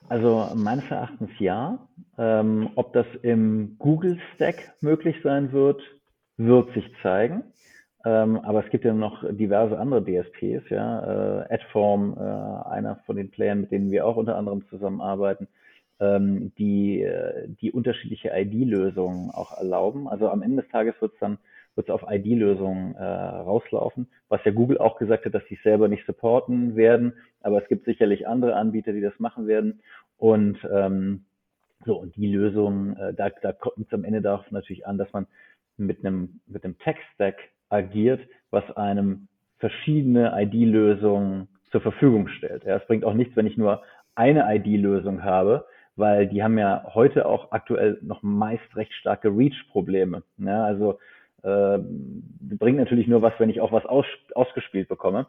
Also 0.08 0.50
meines 0.54 0.84
Erachtens 0.90 1.30
ja. 1.38 1.78
Ähm, 2.18 2.70
ob 2.74 2.92
das 2.92 3.06
im 3.22 3.76
Google-Stack 3.78 4.74
möglich 4.80 5.16
sein 5.22 5.52
wird, 5.52 5.80
wird 6.36 6.72
sich 6.74 6.84
zeigen. 7.02 7.42
Ähm, 8.04 8.38
aber 8.40 8.62
es 8.64 8.70
gibt 8.70 8.84
ja 8.84 8.92
noch 8.92 9.24
diverse 9.30 9.78
andere 9.78 10.04
DSPs, 10.04 10.68
ja. 10.68 11.44
Äh, 11.44 11.54
Adform, 11.54 12.14
äh, 12.18 12.68
einer 12.68 12.96
von 13.06 13.16
den 13.16 13.30
Playern, 13.30 13.62
mit 13.62 13.70
denen 13.70 13.90
wir 13.90 14.06
auch 14.06 14.16
unter 14.16 14.36
anderem 14.36 14.68
zusammenarbeiten, 14.68 15.48
ähm, 16.00 16.52
die, 16.58 17.00
äh, 17.00 17.48
die 17.48 17.72
unterschiedliche 17.72 18.30
ID-Lösungen 18.34 19.30
auch 19.30 19.56
erlauben. 19.56 20.06
Also 20.06 20.28
am 20.28 20.42
Ende 20.42 20.62
des 20.62 20.70
Tages 20.70 20.94
wird 21.00 21.14
es 21.14 21.20
dann 21.20 21.38
wird 21.76 21.88
es 21.88 21.94
auf 21.94 22.04
ID-Lösungen 22.08 22.94
äh, 22.94 23.04
rauslaufen, 23.04 24.08
was 24.28 24.40
ja 24.44 24.52
Google 24.52 24.78
auch 24.78 24.96
gesagt 24.96 25.24
hat, 25.24 25.34
dass 25.34 25.46
sie 25.48 25.58
selber 25.62 25.88
nicht 25.88 26.06
supporten 26.06 26.76
werden, 26.76 27.14
aber 27.42 27.62
es 27.62 27.68
gibt 27.68 27.84
sicherlich 27.84 28.28
andere 28.28 28.54
Anbieter, 28.54 28.92
die 28.92 29.00
das 29.00 29.18
machen 29.18 29.46
werden. 29.46 29.80
Und 30.16 30.58
ähm, 30.72 31.24
so, 31.84 31.96
und 31.96 32.16
die 32.16 32.32
Lösung, 32.32 32.96
äh, 32.96 33.12
da, 33.14 33.30
da 33.30 33.52
kommt 33.52 33.86
es 33.86 33.92
am 33.92 34.04
Ende 34.04 34.22
darauf 34.22 34.50
natürlich 34.50 34.86
an, 34.86 34.98
dass 34.98 35.12
man 35.12 35.26
mit 35.76 36.04
einem, 36.04 36.40
mit 36.46 36.64
einem 36.64 36.78
Tech-Stack 36.78 37.36
agiert, 37.68 38.20
was 38.50 38.64
einem 38.76 39.28
verschiedene 39.58 40.32
ID-Lösungen 40.40 41.48
zur 41.70 41.80
Verfügung 41.80 42.28
stellt. 42.28 42.64
Ja, 42.64 42.76
es 42.76 42.86
bringt 42.86 43.04
auch 43.04 43.14
nichts, 43.14 43.36
wenn 43.36 43.46
ich 43.46 43.56
nur 43.56 43.82
eine 44.14 44.46
ID-Lösung 44.54 45.24
habe, 45.24 45.66
weil 45.96 46.28
die 46.28 46.42
haben 46.42 46.58
ja 46.58 46.84
heute 46.94 47.26
auch 47.26 47.52
aktuell 47.52 47.98
noch 48.02 48.22
meist 48.22 48.76
recht 48.76 48.92
starke 48.94 49.28
Reach-Probleme. 49.28 50.22
Ja, 50.38 50.64
also 50.64 50.98
äh, 51.44 51.78
bringt 52.58 52.78
natürlich 52.78 53.06
nur 53.06 53.22
was, 53.22 53.34
wenn 53.38 53.50
ich 53.50 53.60
auch 53.60 53.72
was 53.72 53.84
aus, 53.84 54.06
ausgespielt 54.34 54.88
bekomme. 54.88 55.26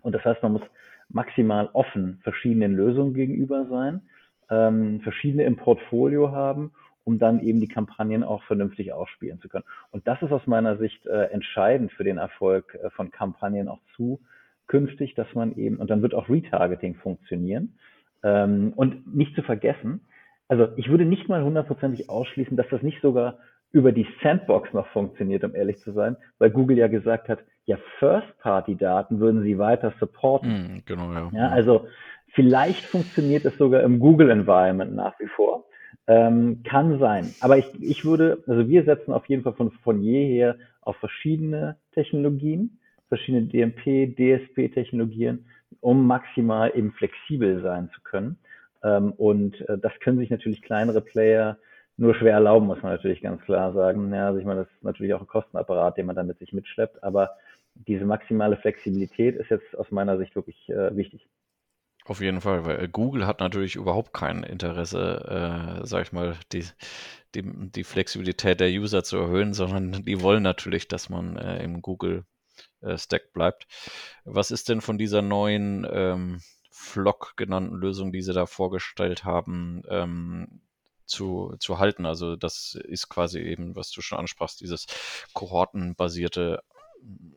Und 0.00 0.14
das 0.14 0.24
heißt, 0.24 0.42
man 0.42 0.52
muss 0.52 0.62
maximal 1.08 1.68
offen 1.72 2.20
verschiedenen 2.22 2.74
Lösungen 2.74 3.14
gegenüber 3.14 3.66
sein, 3.68 4.02
ähm, 4.48 5.00
verschiedene 5.00 5.44
im 5.44 5.56
Portfolio 5.56 6.30
haben, 6.30 6.72
um 7.04 7.18
dann 7.18 7.40
eben 7.40 7.60
die 7.60 7.68
Kampagnen 7.68 8.22
auch 8.22 8.42
vernünftig 8.44 8.92
ausspielen 8.92 9.40
zu 9.40 9.48
können. 9.48 9.64
Und 9.90 10.06
das 10.06 10.22
ist 10.22 10.32
aus 10.32 10.46
meiner 10.46 10.76
Sicht 10.76 11.04
äh, 11.06 11.24
entscheidend 11.26 11.92
für 11.92 12.04
den 12.04 12.18
Erfolg 12.18 12.78
äh, 12.80 12.90
von 12.90 13.10
Kampagnen 13.10 13.68
auch 13.68 13.80
zukünftig, 13.96 15.14
dass 15.14 15.34
man 15.34 15.56
eben, 15.56 15.76
und 15.76 15.90
dann 15.90 16.02
wird 16.02 16.14
auch 16.14 16.28
Retargeting 16.28 16.94
funktionieren, 16.94 17.76
ähm, 18.22 18.72
und 18.76 19.14
nicht 19.14 19.34
zu 19.34 19.42
vergessen, 19.42 20.02
also 20.46 20.68
ich 20.76 20.88
würde 20.88 21.04
nicht 21.04 21.28
mal 21.28 21.44
hundertprozentig 21.44 22.10
ausschließen, 22.10 22.56
dass 22.56 22.68
das 22.70 22.82
nicht 22.82 23.00
sogar 23.02 23.38
über 23.72 23.92
die 23.92 24.06
Sandbox 24.22 24.72
noch 24.72 24.86
funktioniert, 24.88 25.44
um 25.44 25.54
ehrlich 25.54 25.78
zu 25.78 25.92
sein, 25.92 26.16
weil 26.38 26.50
Google 26.50 26.78
ja 26.78 26.88
gesagt 26.88 27.28
hat, 27.28 27.40
ja, 27.66 27.78
First-Party-Daten 27.98 29.20
würden 29.20 29.42
sie 29.42 29.58
weiter 29.58 29.92
supporten. 30.00 30.50
Mm, 30.50 30.82
genau, 30.86 31.12
ja. 31.12 31.30
ja. 31.32 31.48
Also 31.50 31.86
vielleicht 32.34 32.84
funktioniert 32.86 33.44
es 33.44 33.56
sogar 33.58 33.82
im 33.82 34.00
Google-Environment 34.00 34.94
nach 34.94 35.18
wie 35.20 35.28
vor. 35.28 35.64
Ähm, 36.06 36.62
kann 36.64 36.98
sein. 36.98 37.32
Aber 37.40 37.58
ich, 37.58 37.66
ich 37.80 38.04
würde, 38.04 38.42
also 38.46 38.68
wir 38.68 38.84
setzen 38.84 39.12
auf 39.12 39.26
jeden 39.26 39.44
Fall 39.44 39.52
von, 39.52 39.70
von 39.70 40.02
jeher 40.02 40.56
auf 40.80 40.96
verschiedene 40.96 41.76
Technologien, 41.92 42.78
verschiedene 43.08 43.46
DMP, 43.46 44.16
DSP-Technologien 44.16 45.44
um 45.80 46.06
maximal 46.06 46.72
eben 46.74 46.92
flexibel 46.92 47.62
sein 47.62 47.90
zu 47.94 48.00
können. 48.02 48.38
Ähm, 48.82 49.12
und 49.12 49.60
äh, 49.68 49.78
das 49.78 49.92
können 50.00 50.18
sich 50.18 50.30
natürlich 50.30 50.62
kleinere 50.62 51.00
Player 51.00 51.58
nur 52.00 52.14
schwer 52.14 52.32
erlauben, 52.32 52.66
muss 52.66 52.82
man 52.82 52.92
natürlich 52.92 53.20
ganz 53.20 53.42
klar 53.42 53.74
sagen. 53.74 54.12
Ja, 54.12 54.28
also 54.28 54.38
ich 54.38 54.46
meine, 54.46 54.60
das 54.60 54.72
ist 54.72 54.82
natürlich 54.82 55.12
auch 55.12 55.20
ein 55.20 55.26
Kostenapparat, 55.26 55.98
den 55.98 56.06
man 56.06 56.16
damit 56.16 56.38
sich 56.38 56.52
mitschleppt, 56.52 57.02
aber 57.04 57.36
diese 57.74 58.06
maximale 58.06 58.56
Flexibilität 58.56 59.36
ist 59.36 59.50
jetzt 59.50 59.76
aus 59.76 59.90
meiner 59.90 60.16
Sicht 60.16 60.34
wirklich 60.34 60.68
äh, 60.70 60.96
wichtig. 60.96 61.28
Auf 62.06 62.22
jeden 62.22 62.40
Fall, 62.40 62.64
weil 62.64 62.88
Google 62.88 63.26
hat 63.26 63.40
natürlich 63.40 63.76
überhaupt 63.76 64.14
kein 64.14 64.42
Interesse, 64.42 65.80
äh, 65.82 65.86
sag 65.86 66.06
ich 66.06 66.12
mal, 66.12 66.36
die, 66.52 66.64
die, 67.34 67.42
die 67.44 67.84
Flexibilität 67.84 68.60
der 68.60 68.70
User 68.70 69.04
zu 69.04 69.18
erhöhen, 69.18 69.52
sondern 69.52 69.92
die 70.02 70.22
wollen 70.22 70.42
natürlich, 70.42 70.88
dass 70.88 71.10
man 71.10 71.36
äh, 71.36 71.62
im 71.62 71.82
Google 71.82 72.24
äh, 72.80 72.96
Stack 72.96 73.34
bleibt. 73.34 73.66
Was 74.24 74.50
ist 74.50 74.70
denn 74.70 74.80
von 74.80 74.96
dieser 74.96 75.20
neuen 75.20 75.86
ähm, 75.92 76.40
Flock 76.70 77.34
genannten 77.36 77.76
Lösung, 77.76 78.10
die 78.10 78.22
sie 78.22 78.32
da 78.32 78.46
vorgestellt 78.46 79.24
haben, 79.24 79.82
ähm, 79.90 80.62
zu, 81.10 81.54
zu 81.58 81.78
halten? 81.78 82.06
Also 82.06 82.36
das 82.36 82.78
ist 82.84 83.08
quasi 83.08 83.40
eben, 83.40 83.76
was 83.76 83.90
du 83.90 84.00
schon 84.00 84.18
ansprachst, 84.18 84.60
dieses 84.60 84.86
kohortenbasierte, 85.34 86.62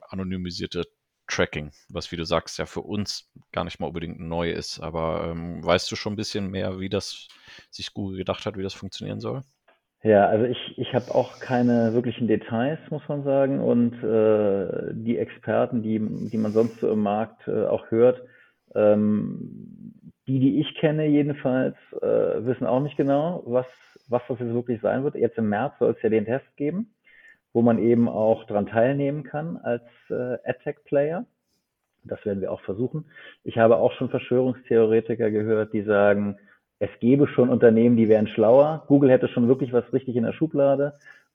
anonymisierte 0.10 0.86
Tracking, 1.28 1.72
was 1.90 2.12
wie 2.12 2.18
du 2.18 2.26
sagst, 2.26 2.60
ja 2.60 2.66
für 2.66 2.82
uns 2.82 3.32
gar 3.52 3.64
nicht 3.64 3.80
mal 3.80 3.88
unbedingt 3.88 4.20
neu 4.20 4.52
ist. 4.52 4.80
Aber 4.80 5.28
ähm, 5.30 5.64
weißt 5.64 5.92
du 5.92 5.96
schon 5.96 6.14
ein 6.14 6.18
bisschen 6.18 6.50
mehr, 6.52 6.80
wie 6.80 6.90
das 6.90 7.28
sich 7.72 7.94
Google 7.94 8.18
gedacht 8.18 8.46
hat, 8.46 8.58
wie 8.58 8.64
das 8.64 8.74
funktionieren 8.74 9.20
soll? 9.20 9.42
Ja, 10.04 10.28
also 10.28 10.46
ich, 10.46 10.78
ich 10.78 10.94
habe 10.94 11.16
auch 11.16 11.40
keine 11.40 11.94
wirklichen 11.94 12.28
Details, 12.28 12.80
muss 12.90 13.08
man 13.08 13.24
sagen. 13.24 13.62
Und 13.62 13.94
äh, 14.04 14.94
die 14.94 15.18
Experten, 15.18 15.82
die, 15.82 16.00
die 16.30 16.38
man 16.38 16.52
sonst 16.52 16.82
so 16.82 16.92
im 16.92 17.00
Markt 17.00 17.48
äh, 17.48 17.66
auch 17.66 17.90
hört, 17.90 18.22
ähm, 18.76 19.73
die, 20.28 20.40
die 20.40 20.60
ich 20.62 20.76
kenne 20.76 21.06
jedenfalls, 21.06 21.76
äh, 22.02 22.46
wissen 22.46 22.66
auch 22.66 22.80
nicht 22.80 22.98
genau, 22.98 23.44
was, 23.46 23.66
was 24.08 24.22
das 24.28 24.40
jetzt 24.40 24.54
wirklich 24.54 24.82
sein 24.82 25.04
wird. 25.04 25.16
Jetzt 25.16 25.38
im 25.38 25.50
März 25.50 25.74
soll 25.80 25.92
es 25.92 26.02
ja 26.02 26.10
den 26.10 26.26
Test 26.26 26.46
geben, 26.56 26.94
wo 27.52 27.62
man 27.62 27.80
eben 27.80 28.08
auch 28.08 28.46
dran 28.46 28.68
teilnehmen 28.68 29.24
kann 29.24 29.58
als 29.58 29.84
äh, 30.10 30.38
AdTech-Player. 30.46 31.26
Das 32.06 32.26
werden 32.26 32.42
wir 32.42 32.52
auch 32.52 32.62
versuchen. 32.62 33.06
Ich 33.44 33.58
habe 33.58 33.78
auch 33.78 33.94
schon 33.94 34.10
Verschwörungstheoretiker 34.10 35.32
gehört, 35.32 35.74
die 35.74 35.84
sagen, 35.84 36.38
es 36.80 36.90
gäbe 37.00 37.28
schon 37.28 37.50
Unternehmen, 37.50 37.96
die 37.96 38.10
wären 38.10 38.28
schlauer. 38.28 38.84
Google 38.88 39.10
hätte 39.10 39.30
schon 39.30 39.48
wirklich 39.48 39.72
was 39.72 39.92
richtig 39.94 40.16
in 40.18 40.24
der 40.24 40.34
Schublade 40.34 40.94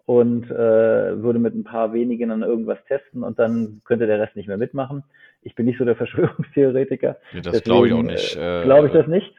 und 0.08 0.50
äh, 0.50 1.22
würde 1.22 1.38
mit 1.38 1.54
ein 1.54 1.64
paar 1.64 1.92
wenigen 1.92 2.30
dann 2.30 2.40
irgendwas 2.40 2.78
testen 2.88 3.22
und 3.22 3.38
dann 3.38 3.82
könnte 3.84 4.06
der 4.06 4.18
Rest 4.18 4.36
nicht 4.36 4.48
mehr 4.48 4.56
mitmachen. 4.56 5.04
Ich 5.42 5.54
bin 5.54 5.66
nicht 5.66 5.76
so 5.76 5.84
der 5.84 5.96
Verschwörungstheoretiker. 6.02 7.18
Ja, 7.34 7.40
das 7.42 7.62
glaube 7.62 7.88
ich 7.88 7.92
auch 7.92 8.02
nicht. 8.02 8.34
Äh, 8.34 8.62
glaube 8.64 8.86
ich 8.86 8.94
das 8.94 9.06
nicht. 9.06 9.30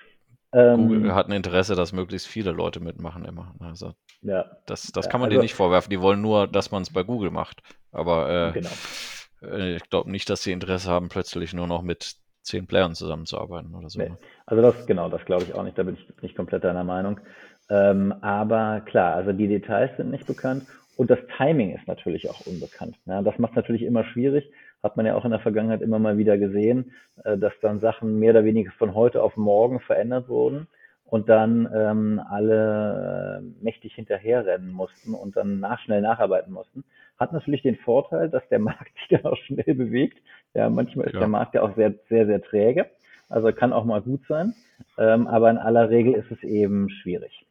Google 0.52 1.06
ähm, 1.06 1.16
hat 1.16 1.28
ein 1.28 1.32
Interesse, 1.32 1.74
dass 1.74 1.92
möglichst 1.92 2.28
viele 2.28 2.52
Leute 2.52 2.82
mitmachen 2.82 3.26
immer. 3.26 3.56
Also 3.60 3.94
ja. 4.22 4.46
das, 4.68 4.92
das 4.92 5.10
kann 5.10 5.20
man 5.20 5.30
also, 5.30 5.38
denen 5.38 5.42
nicht 5.42 5.56
vorwerfen. 5.56 5.90
Die 5.90 6.02
wollen 6.02 6.22
nur, 6.22 6.46
dass 6.46 6.70
man 6.70 6.84
es 6.84 6.94
bei 6.94 7.02
Google 7.02 7.32
macht. 7.32 7.64
Aber 7.92 8.50
äh, 8.50 8.52
genau. 8.52 8.70
Äh, 9.42 9.78
ich 9.78 9.90
glaube 9.90 10.12
nicht, 10.12 10.30
dass 10.30 10.44
sie 10.44 10.52
Interesse 10.52 10.92
haben, 10.92 11.10
plötzlich 11.10 11.52
nur 11.52 11.66
noch 11.66 11.82
mit 11.82 12.14
zehn 12.44 12.68
Playern 12.68 12.94
zusammenzuarbeiten 12.94 13.74
oder 13.74 13.90
so. 13.90 14.00
Nee. 14.00 14.12
Also 14.46 14.62
das, 14.62 14.86
genau, 14.86 15.10
das 15.10 15.26
glaube 15.26 15.46
ich 15.46 15.56
auch 15.56 15.64
nicht, 15.64 15.80
da 15.80 15.84
bin 15.84 15.96
ich 15.96 16.22
nicht 16.22 16.36
komplett 16.36 16.64
deiner 16.64 16.84
Meinung. 16.84 17.20
Ähm, 17.70 18.14
aber 18.22 18.82
klar, 18.86 19.16
also 19.16 19.32
die 19.32 19.48
Details 19.48 19.96
sind 19.98 20.12
nicht 20.12 20.26
bekannt 20.26 20.66
und 20.98 21.10
das 21.10 21.20
Timing 21.38 21.76
ist 21.76 21.88
natürlich 21.88 22.30
auch 22.30 22.46
unbekannt. 22.46 22.96
Ja, 23.06 23.22
das 23.22 23.38
macht 23.38 23.52
es 23.52 23.58
natürlich 23.58 23.84
immer 23.84 24.04
schwierig. 24.06 24.52
Hat 24.82 24.98
man 24.98 25.06
ja 25.06 25.16
auch 25.16 25.26
in 25.26 25.32
der 25.32 25.40
Vergangenheit 25.40 25.82
immer 25.82 26.00
mal 26.00 26.18
wieder 26.18 26.38
gesehen, 26.38 26.92
äh, 27.24 27.38
dass 27.38 27.54
dann 27.62 27.80
Sachen 27.80 28.20
mehr 28.20 28.32
oder 28.32 28.46
weniger 28.46 28.72
von 28.78 28.96
heute 28.96 29.22
auf 29.22 29.38
morgen 29.38 29.80
verändert 29.80 30.30
wurden 30.30 30.68
und 31.06 31.30
dann 31.30 31.70
ähm, 31.74 32.22
alle 32.30 33.42
äh, 33.42 33.64
mächtig 33.64 33.96
hinterherrennen 33.96 34.72
mussten 34.72 35.14
und 35.14 35.36
dann 35.36 35.60
nach, 35.60 35.80
schnell 35.80 36.02
nacharbeiten 36.02 36.54
mussten. 36.54 36.84
Hat 37.18 37.34
natürlich 37.34 37.62
den 37.62 37.76
Vorteil, 37.78 38.30
dass 38.30 38.48
der 38.50 38.60
Markt 38.60 38.94
sich 38.96 39.20
dann 39.20 39.32
auch 39.32 39.38
schnell 39.38 39.76
bewegt 39.76 40.18
ja, 40.54 40.70
manchmal 40.70 41.08
ist 41.08 41.14
ja. 41.14 41.20
der 41.20 41.28
Markt 41.28 41.56
ja 41.56 41.62
auch 41.62 41.76
sehr, 41.76 41.94
sehr, 42.10 42.26
sehr 42.26 42.42
träge. 42.42 42.88
Also 43.30 43.52
kann 43.54 43.74
auch 43.74 43.86
mal 43.86 44.02
gut 44.02 44.22
sein. 44.28 44.54
Ähm, 44.98 45.28
aber 45.28 45.50
in 45.52 45.58
aller 45.58 45.90
Regel 45.90 46.14
ist 46.14 46.32
es 46.32 46.44
eben 46.44 46.90
schwierig. 46.90 47.46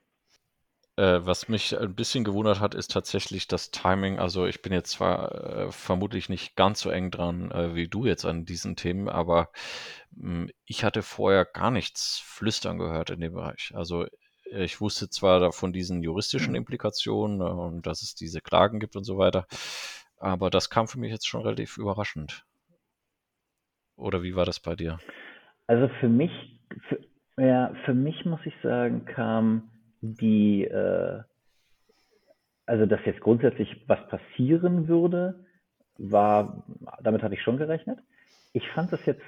Äh, 0.99 1.25
was 1.25 1.49
mich 1.49 1.79
ein 1.79 1.95
bisschen 1.95 2.25
gewundert 2.25 2.59
hat, 2.59 2.75
ist 2.75 2.91
tatsächlich 2.91 3.47
das 3.47 3.71
Timing. 3.71 4.19
Also 4.19 4.47
ich 4.47 4.63
bin 4.63 4.73
jetzt 4.73 4.91
zwar 4.91 5.33
äh, 5.33 5.71
vermutlich 5.71 6.29
nicht 6.29 6.57
ganz 6.57 6.81
so 6.81 6.91
eng 6.91 7.13
dran 7.13 7.53
äh, 7.53 7.77
wie 7.77 7.87
du 7.87 8.05
jetzt 8.05 8.25
an 8.25 8.45
diesen 8.45 8.75
Themen, 8.75 9.09
aber 9.09 9.51
mh, 10.11 10.47
hm, 10.47 10.51
ich 10.65 10.83
hatte 10.83 11.03
vorher 11.03 11.45
gar 11.45 11.71
nichts 11.71 12.21
flüstern 12.25 12.79
gehört 12.79 13.11
in 13.11 13.21
dem 13.21 13.35
Bereich. 13.35 13.71
Also 13.77 14.07
ich 14.51 14.81
wusste 14.81 15.09
zwar 15.09 15.53
von 15.53 15.73
diesen 15.73 16.03
juristischen 16.03 16.57
Implikationen 16.57 17.43
äh, 17.43 17.45
und 17.45 17.87
dass 17.87 18.03
es 18.03 18.17
diese 18.17 18.41
Klagen 18.41 18.81
gibt 18.81 18.97
und 18.97 19.05
so 19.05 19.19
weiter, 19.19 19.47
aber 20.17 20.51
das 20.51 20.69
kam 20.69 20.89
für 20.89 20.99
mich 20.99 21.13
jetzt 21.13 21.29
schon 21.29 21.43
relativ 21.43 21.79
überraschend. 21.79 22.45
Oder 23.95 24.25
wie 24.25 24.35
war 24.35 24.47
das 24.47 24.59
bei 24.59 24.75
dir? 24.75 24.99
Also 25.69 25.89
für 26.01 26.09
mich, 26.09 26.33
für, 26.89 26.99
ja, 27.41 27.73
für 27.85 27.95
mich 27.95 28.25
muss 28.25 28.41
ich 28.45 28.55
sagen, 28.65 29.05
kam 29.05 29.71
die, 30.01 30.65
äh, 30.65 31.21
also 32.67 32.87
dass 32.87 33.05
jetzt 33.05 33.21
grundsätzlich 33.21 33.85
was 33.89 33.99
passieren 34.09 34.89
würde, 34.89 35.45
war, 35.97 36.65
damit 37.03 37.23
hatte 37.23 37.35
ich 37.35 37.43
schon 37.43 37.57
gerechnet. 37.57 37.99
Ich 38.53 38.69
fand 38.71 38.93
das 38.93 39.05
jetzt 39.05 39.23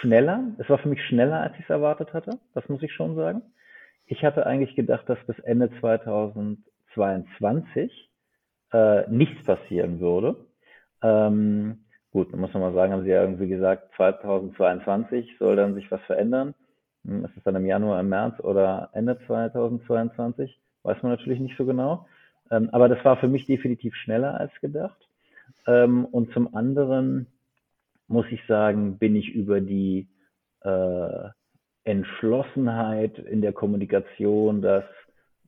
schneller. 0.00 0.42
Es 0.58 0.68
war 0.68 0.78
für 0.78 0.88
mich 0.88 1.04
schneller, 1.04 1.40
als 1.40 1.54
ich 1.54 1.64
es 1.64 1.70
erwartet 1.70 2.12
hatte. 2.12 2.38
Das 2.54 2.68
muss 2.68 2.82
ich 2.82 2.92
schon 2.92 3.14
sagen. 3.16 3.42
Ich 4.06 4.22
hatte 4.24 4.46
eigentlich 4.46 4.76
gedacht, 4.76 5.08
dass 5.08 5.18
bis 5.26 5.38
Ende 5.40 5.70
2022 5.80 8.10
äh, 8.72 9.08
nichts 9.08 9.42
passieren 9.44 10.00
würde. 10.00 10.36
Ähm, 11.02 11.84
Gut, 12.14 12.32
dann 12.32 12.38
muss 12.38 12.54
man 12.54 12.62
mal 12.62 12.74
sagen, 12.74 12.92
haben 12.92 13.02
sie 13.02 13.10
ja 13.10 13.22
irgendwie 13.22 13.48
gesagt, 13.48 13.92
2022 13.96 15.36
soll 15.40 15.56
dann 15.56 15.74
sich 15.74 15.90
was 15.90 16.00
verändern. 16.02 16.54
Hm, 17.04 17.24
ist 17.24 17.36
es 17.36 17.42
dann 17.44 17.56
im 17.56 17.66
Januar, 17.66 18.00
im 18.00 18.08
März 18.08 18.40
oder 18.40 18.90
Ende 18.92 19.18
2022? 19.26 20.58
Weiß 20.82 21.02
man 21.02 21.12
natürlich 21.12 21.40
nicht 21.40 21.56
so 21.56 21.64
genau. 21.64 22.06
Ähm, 22.50 22.68
aber 22.72 22.88
das 22.88 23.04
war 23.04 23.16
für 23.16 23.28
mich 23.28 23.46
definitiv 23.46 23.94
schneller 23.94 24.38
als 24.38 24.52
gedacht. 24.60 24.98
Ähm, 25.66 26.04
und 26.04 26.32
zum 26.32 26.54
anderen 26.54 27.26
muss 28.06 28.26
ich 28.30 28.44
sagen, 28.46 28.98
bin 28.98 29.16
ich 29.16 29.34
über 29.34 29.60
die 29.60 30.08
äh, 30.60 31.28
Entschlossenheit 31.84 33.18
in 33.18 33.40
der 33.40 33.52
Kommunikation, 33.52 34.62
dass 34.62 34.84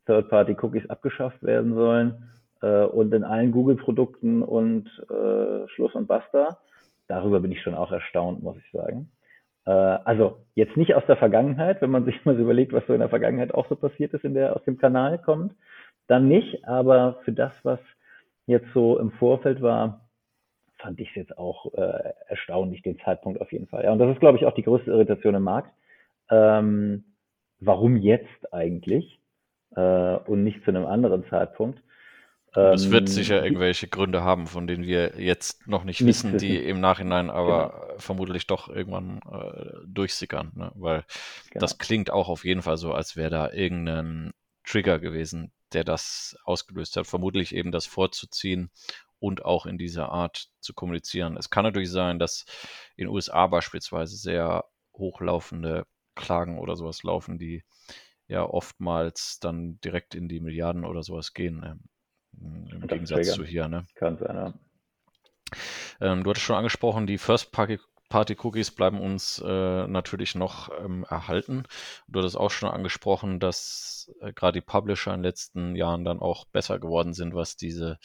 Third-Party-Cookies 0.06 0.88
abgeschafft 0.88 1.42
werden 1.42 1.74
sollen, 1.74 2.30
äh, 2.62 2.84
und 2.84 3.12
in 3.12 3.24
allen 3.24 3.52
Google-Produkten 3.52 4.42
und 4.42 4.86
äh, 5.10 5.68
Schluss 5.68 5.94
und 5.94 6.06
Basta. 6.06 6.58
Darüber 7.08 7.40
bin 7.40 7.52
ich 7.52 7.62
schon 7.62 7.74
auch 7.74 7.92
erstaunt, 7.92 8.42
muss 8.42 8.56
ich 8.56 8.70
sagen. 8.72 9.10
Äh, 9.66 9.70
also 9.70 10.38
jetzt 10.54 10.76
nicht 10.76 10.94
aus 10.94 11.04
der 11.06 11.16
Vergangenheit, 11.16 11.82
wenn 11.82 11.90
man 11.90 12.04
sich 12.06 12.24
mal 12.24 12.36
so 12.36 12.42
überlegt, 12.42 12.72
was 12.72 12.86
so 12.86 12.94
in 12.94 13.00
der 13.00 13.08
Vergangenheit 13.08 13.54
auch 13.54 13.68
so 13.68 13.76
passiert 13.76 14.14
ist, 14.14 14.24
in 14.24 14.34
der 14.34 14.56
aus 14.56 14.64
dem 14.64 14.78
Kanal 14.78 15.18
kommt, 15.18 15.54
dann 16.06 16.28
nicht. 16.28 16.66
Aber 16.66 17.20
für 17.24 17.32
das, 17.32 17.52
was 17.64 17.80
jetzt 18.46 18.72
so 18.72 18.98
im 18.98 19.10
Vorfeld 19.12 19.60
war, 19.60 20.08
fand 20.78 21.00
ich 21.00 21.08
es 21.10 21.14
jetzt 21.16 21.38
auch 21.38 21.72
äh, 21.74 22.12
erstaunlich, 22.28 22.82
den 22.82 22.98
Zeitpunkt 23.00 23.40
auf 23.40 23.52
jeden 23.52 23.66
Fall. 23.66 23.84
Ja, 23.84 23.92
und 23.92 23.98
das 23.98 24.12
ist, 24.12 24.20
glaube 24.20 24.38
ich, 24.38 24.46
auch 24.46 24.54
die 24.54 24.62
größte 24.62 24.90
Irritation 24.90 25.34
im 25.34 25.42
Markt. 25.42 25.72
Ähm, 26.30 27.04
warum 27.60 27.96
jetzt 27.96 28.52
eigentlich 28.52 29.20
äh, 29.74 30.16
und 30.16 30.44
nicht 30.44 30.62
zu 30.64 30.70
einem 30.70 30.86
anderen 30.86 31.24
Zeitpunkt? 31.28 31.80
Es 32.56 32.90
wird 32.90 33.02
ähm, 33.02 33.06
sicher 33.06 33.44
irgendwelche 33.44 33.86
Gründe 33.86 34.22
haben, 34.22 34.46
von 34.46 34.66
denen 34.66 34.84
wir 34.84 35.20
jetzt 35.20 35.66
noch 35.66 35.84
nicht 35.84 36.04
wissen, 36.06 36.38
die 36.38 36.56
im 36.56 36.80
Nachhinein 36.80 37.28
aber 37.28 37.86
genau. 37.86 37.98
vermutlich 37.98 38.46
doch 38.46 38.68
irgendwann 38.68 39.20
äh, 39.30 39.86
durchsickern. 39.86 40.52
Ne? 40.54 40.72
Weil 40.74 41.04
genau. 41.50 41.60
das 41.60 41.76
klingt 41.76 42.10
auch 42.10 42.28
auf 42.28 42.44
jeden 42.44 42.62
Fall 42.62 42.78
so, 42.78 42.92
als 42.92 43.14
wäre 43.14 43.30
da 43.30 43.52
irgendein 43.52 44.32
Trigger 44.64 44.98
gewesen, 44.98 45.52
der 45.74 45.84
das 45.84 46.36
ausgelöst 46.44 46.96
hat. 46.96 47.06
Vermutlich 47.06 47.54
eben 47.54 47.72
das 47.72 47.84
vorzuziehen 47.84 48.70
und 49.18 49.44
auch 49.44 49.66
in 49.66 49.76
dieser 49.76 50.08
Art 50.10 50.48
zu 50.60 50.72
kommunizieren. 50.72 51.36
Es 51.36 51.50
kann 51.50 51.64
natürlich 51.64 51.90
sein, 51.90 52.18
dass 52.18 52.46
in 52.96 53.06
den 53.06 53.14
USA 53.14 53.46
beispielsweise 53.48 54.16
sehr 54.16 54.64
hochlaufende 54.94 55.86
Klagen 56.14 56.58
oder 56.58 56.76
sowas 56.76 57.02
laufen, 57.02 57.38
die 57.38 57.64
ja 58.28 58.44
oftmals 58.44 59.38
dann 59.40 59.78
direkt 59.80 60.14
in 60.14 60.28
die 60.28 60.40
Milliarden 60.40 60.84
oder 60.84 61.02
sowas 61.02 61.34
gehen. 61.34 61.88
Im 62.72 62.86
Gegensatz 62.86 63.32
zu 63.32 63.44
hier, 63.44 63.68
ne? 63.68 63.86
Kann 63.94 64.16
sein, 64.18 64.36
ja. 64.36 64.54
Ähm, 66.00 66.24
du 66.24 66.30
hattest 66.30 66.44
schon 66.44 66.56
angesprochen, 66.56 67.06
die 67.06 67.18
First 67.18 67.52
Party, 67.52 67.78
Party 68.08 68.36
Cookies 68.42 68.70
bleiben 68.70 69.00
uns 69.00 69.42
äh, 69.44 69.86
natürlich 69.86 70.34
noch 70.34 70.70
ähm, 70.78 71.04
erhalten. 71.08 71.64
Du 72.08 72.20
hattest 72.20 72.36
auch 72.36 72.50
schon 72.50 72.70
angesprochen, 72.70 73.40
dass 73.40 74.12
äh, 74.20 74.32
gerade 74.32 74.60
die 74.60 74.66
Publisher 74.66 75.12
in 75.12 75.20
den 75.20 75.24
letzten 75.24 75.76
Jahren 75.76 76.04
dann 76.04 76.20
auch 76.20 76.44
besser 76.46 76.78
geworden 76.78 77.14
sind, 77.14 77.34
was 77.34 77.56
diese 77.56 77.98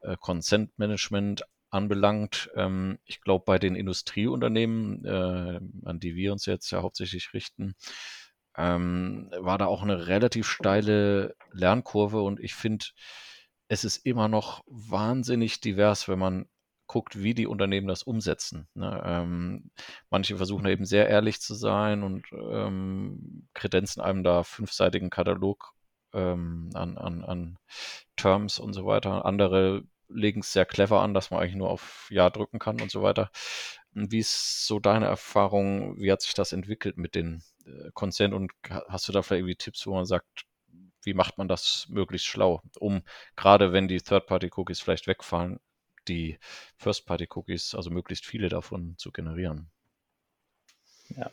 äh, 0.00 0.16
Consent 0.18 0.78
Management 0.78 1.44
anbelangt. 1.70 2.50
Ähm, 2.56 2.98
ich 3.04 3.20
glaube, 3.20 3.44
bei 3.46 3.58
den 3.58 3.74
Industrieunternehmen, 3.74 5.04
äh, 5.04 5.60
an 5.84 6.00
die 6.00 6.14
wir 6.14 6.32
uns 6.32 6.46
jetzt 6.46 6.70
ja 6.70 6.82
hauptsächlich 6.82 7.32
richten, 7.32 7.74
ähm, 8.56 9.30
war 9.38 9.56
da 9.56 9.66
auch 9.66 9.82
eine 9.82 10.08
relativ 10.08 10.48
steile 10.48 11.36
Lernkurve 11.52 12.20
und 12.20 12.40
ich 12.40 12.54
finde, 12.54 12.86
es 13.68 13.84
ist 13.84 14.04
immer 14.06 14.28
noch 14.28 14.64
wahnsinnig 14.66 15.60
divers, 15.60 16.08
wenn 16.08 16.18
man 16.18 16.48
guckt, 16.86 17.22
wie 17.22 17.34
die 17.34 17.46
Unternehmen 17.46 17.86
das 17.86 18.02
umsetzen. 18.02 18.66
Ne? 18.74 19.02
Ähm, 19.04 19.70
manche 20.10 20.36
versuchen 20.38 20.66
eben 20.66 20.86
sehr 20.86 21.08
ehrlich 21.08 21.40
zu 21.40 21.54
sein 21.54 22.02
und 22.02 22.26
ähm, 22.32 23.48
kredenzen 23.54 24.00
einem 24.00 24.24
da 24.24 24.42
fünfseitigen 24.42 25.10
Katalog 25.10 25.74
ähm, 26.14 26.70
an, 26.74 26.96
an, 26.96 27.24
an 27.24 27.58
Terms 28.16 28.58
und 28.58 28.72
so 28.72 28.86
weiter. 28.86 29.26
Andere 29.26 29.84
legen 30.08 30.40
es 30.40 30.52
sehr 30.52 30.64
clever 30.64 31.02
an, 31.02 31.12
dass 31.12 31.30
man 31.30 31.40
eigentlich 31.40 31.56
nur 31.56 31.70
auf 31.70 32.08
Ja 32.10 32.30
drücken 32.30 32.58
kann 32.58 32.80
und 32.80 32.90
so 32.90 33.02
weiter. 33.02 33.30
Wie 33.92 34.18
ist 34.18 34.66
so 34.66 34.78
deine 34.80 35.06
Erfahrung? 35.06 35.98
Wie 35.98 36.10
hat 36.10 36.22
sich 36.22 36.34
das 36.34 36.52
entwickelt 36.52 36.96
mit 36.96 37.14
den 37.14 37.42
äh, 37.66 37.90
und 38.32 38.52
hast 38.88 39.08
du 39.08 39.12
da 39.12 39.22
vielleicht 39.22 39.40
irgendwie 39.40 39.56
Tipps, 39.56 39.86
wo 39.86 39.94
man 39.94 40.06
sagt, 40.06 40.46
wie 41.04 41.14
macht 41.14 41.38
man 41.38 41.48
das 41.48 41.86
möglichst 41.90 42.26
schlau, 42.26 42.62
um 42.78 43.02
gerade 43.36 43.72
wenn 43.72 43.88
die 43.88 44.00
Third-Party-Cookies 44.00 44.80
vielleicht 44.80 45.06
wegfallen, 45.06 45.60
die 46.08 46.38
First-Party-Cookies, 46.76 47.74
also 47.74 47.90
möglichst 47.90 48.26
viele 48.26 48.48
davon 48.48 48.94
zu 48.98 49.12
generieren? 49.12 49.70
Ja, 51.16 51.30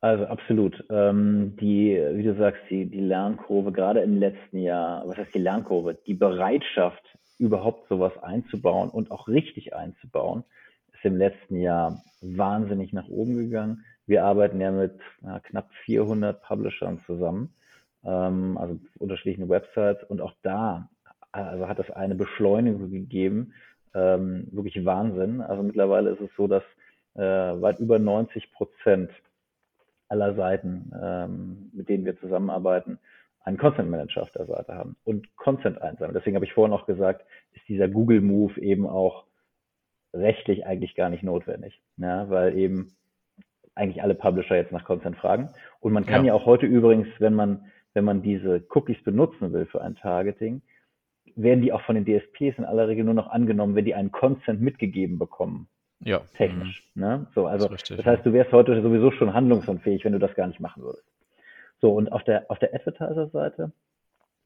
also 0.00 0.26
absolut. 0.26 0.84
Ähm, 0.90 1.56
die, 1.60 2.00
wie 2.12 2.22
du 2.22 2.36
sagst, 2.36 2.62
die, 2.70 2.86
die 2.86 3.00
Lernkurve 3.00 3.72
gerade 3.72 4.00
im 4.00 4.18
letzten 4.18 4.58
Jahr, 4.58 5.06
was 5.08 5.16
heißt 5.16 5.34
die 5.34 5.40
Lernkurve? 5.40 5.98
Die 6.06 6.14
Bereitschaft, 6.14 7.02
überhaupt 7.38 7.88
sowas 7.88 8.12
einzubauen 8.22 8.90
und 8.90 9.10
auch 9.10 9.28
richtig 9.28 9.74
einzubauen, 9.74 10.44
ist 10.92 11.04
im 11.04 11.16
letzten 11.16 11.60
Jahr 11.60 12.02
wahnsinnig 12.20 12.92
nach 12.92 13.08
oben 13.08 13.36
gegangen. 13.36 13.84
Wir 14.06 14.24
arbeiten 14.24 14.60
ja 14.60 14.70
mit 14.70 14.98
na, 15.20 15.38
knapp 15.40 15.70
400 15.84 16.42
Publishern 16.42 17.00
zusammen, 17.06 17.54
ähm, 18.08 18.56
also 18.58 18.78
unterschiedlichen 18.98 19.48
Websites 19.48 20.02
und 20.08 20.20
auch 20.20 20.32
da 20.42 20.88
also 21.30 21.68
hat 21.68 21.78
es 21.78 21.90
eine 21.90 22.14
Beschleunigung 22.14 22.90
gegeben, 22.90 23.52
ähm, 23.94 24.48
wirklich 24.50 24.84
Wahnsinn. 24.84 25.40
Also 25.40 25.62
mittlerweile 25.62 26.10
ist 26.10 26.20
es 26.20 26.30
so, 26.36 26.46
dass 26.46 26.62
äh, 27.14 27.20
weit 27.20 27.78
über 27.80 27.98
90 27.98 28.52
Prozent 28.52 29.10
aller 30.08 30.34
Seiten, 30.34 30.90
ähm, 31.00 31.70
mit 31.74 31.88
denen 31.88 32.04
wir 32.04 32.18
zusammenarbeiten, 32.18 32.98
einen 33.42 33.58
Content 33.58 33.90
Manager 33.90 34.22
auf 34.22 34.30
der 34.30 34.46
Seite 34.46 34.74
haben 34.74 34.96
und 35.04 35.36
Content 35.36 35.80
einsammeln. 35.80 36.14
Deswegen 36.14 36.36
habe 36.36 36.44
ich 36.44 36.52
vorhin 36.52 36.74
auch 36.74 36.86
gesagt, 36.86 37.24
ist 37.52 37.68
dieser 37.68 37.88
Google 37.88 38.20
Move 38.20 38.60
eben 38.60 38.86
auch 38.86 39.24
rechtlich 40.14 40.66
eigentlich 40.66 40.94
gar 40.94 41.10
nicht 41.10 41.22
notwendig, 41.22 41.80
ja, 41.96 42.28
weil 42.30 42.56
eben 42.56 42.92
eigentlich 43.74 44.02
alle 44.02 44.14
Publisher 44.14 44.56
jetzt 44.56 44.72
nach 44.72 44.84
Content 44.84 45.16
fragen. 45.16 45.50
Und 45.80 45.92
man 45.92 46.04
kann 46.04 46.24
ja. 46.24 46.32
ja 46.32 46.34
auch 46.34 46.46
heute 46.46 46.66
übrigens, 46.66 47.08
wenn 47.18 47.34
man, 47.34 47.66
wenn 47.94 48.04
man 48.04 48.22
diese 48.22 48.64
Cookies 48.70 49.02
benutzen 49.02 49.52
will 49.52 49.66
für 49.66 49.82
ein 49.82 49.96
Targeting, 49.96 50.62
werden 51.36 51.62
die 51.62 51.72
auch 51.72 51.82
von 51.82 51.94
den 51.94 52.04
DSPs 52.04 52.58
in 52.58 52.64
aller 52.64 52.88
Regel 52.88 53.04
nur 53.04 53.14
noch 53.14 53.28
angenommen, 53.28 53.74
wenn 53.74 53.84
die 53.84 53.94
einen 53.94 54.12
Consent 54.12 54.60
mitgegeben 54.60 55.18
bekommen. 55.18 55.68
Ja. 56.00 56.20
Technisch. 56.36 56.88
Mhm. 56.94 57.02
Ne? 57.02 57.26
So, 57.34 57.46
also 57.46 57.66
das, 57.66 57.74
richtig, 57.74 57.96
das 57.96 58.06
heißt, 58.06 58.26
du 58.26 58.32
wärst 58.32 58.52
heute 58.52 58.80
sowieso 58.82 59.10
schon 59.12 59.34
handlungsunfähig, 59.34 60.04
wenn 60.04 60.12
du 60.12 60.18
das 60.18 60.34
gar 60.34 60.46
nicht 60.46 60.60
machen 60.60 60.82
würdest. 60.82 61.04
So, 61.80 61.92
und 61.92 62.10
auf 62.12 62.24
der, 62.24 62.50
auf 62.50 62.58
der 62.58 62.74
Advertiser-Seite 62.74 63.72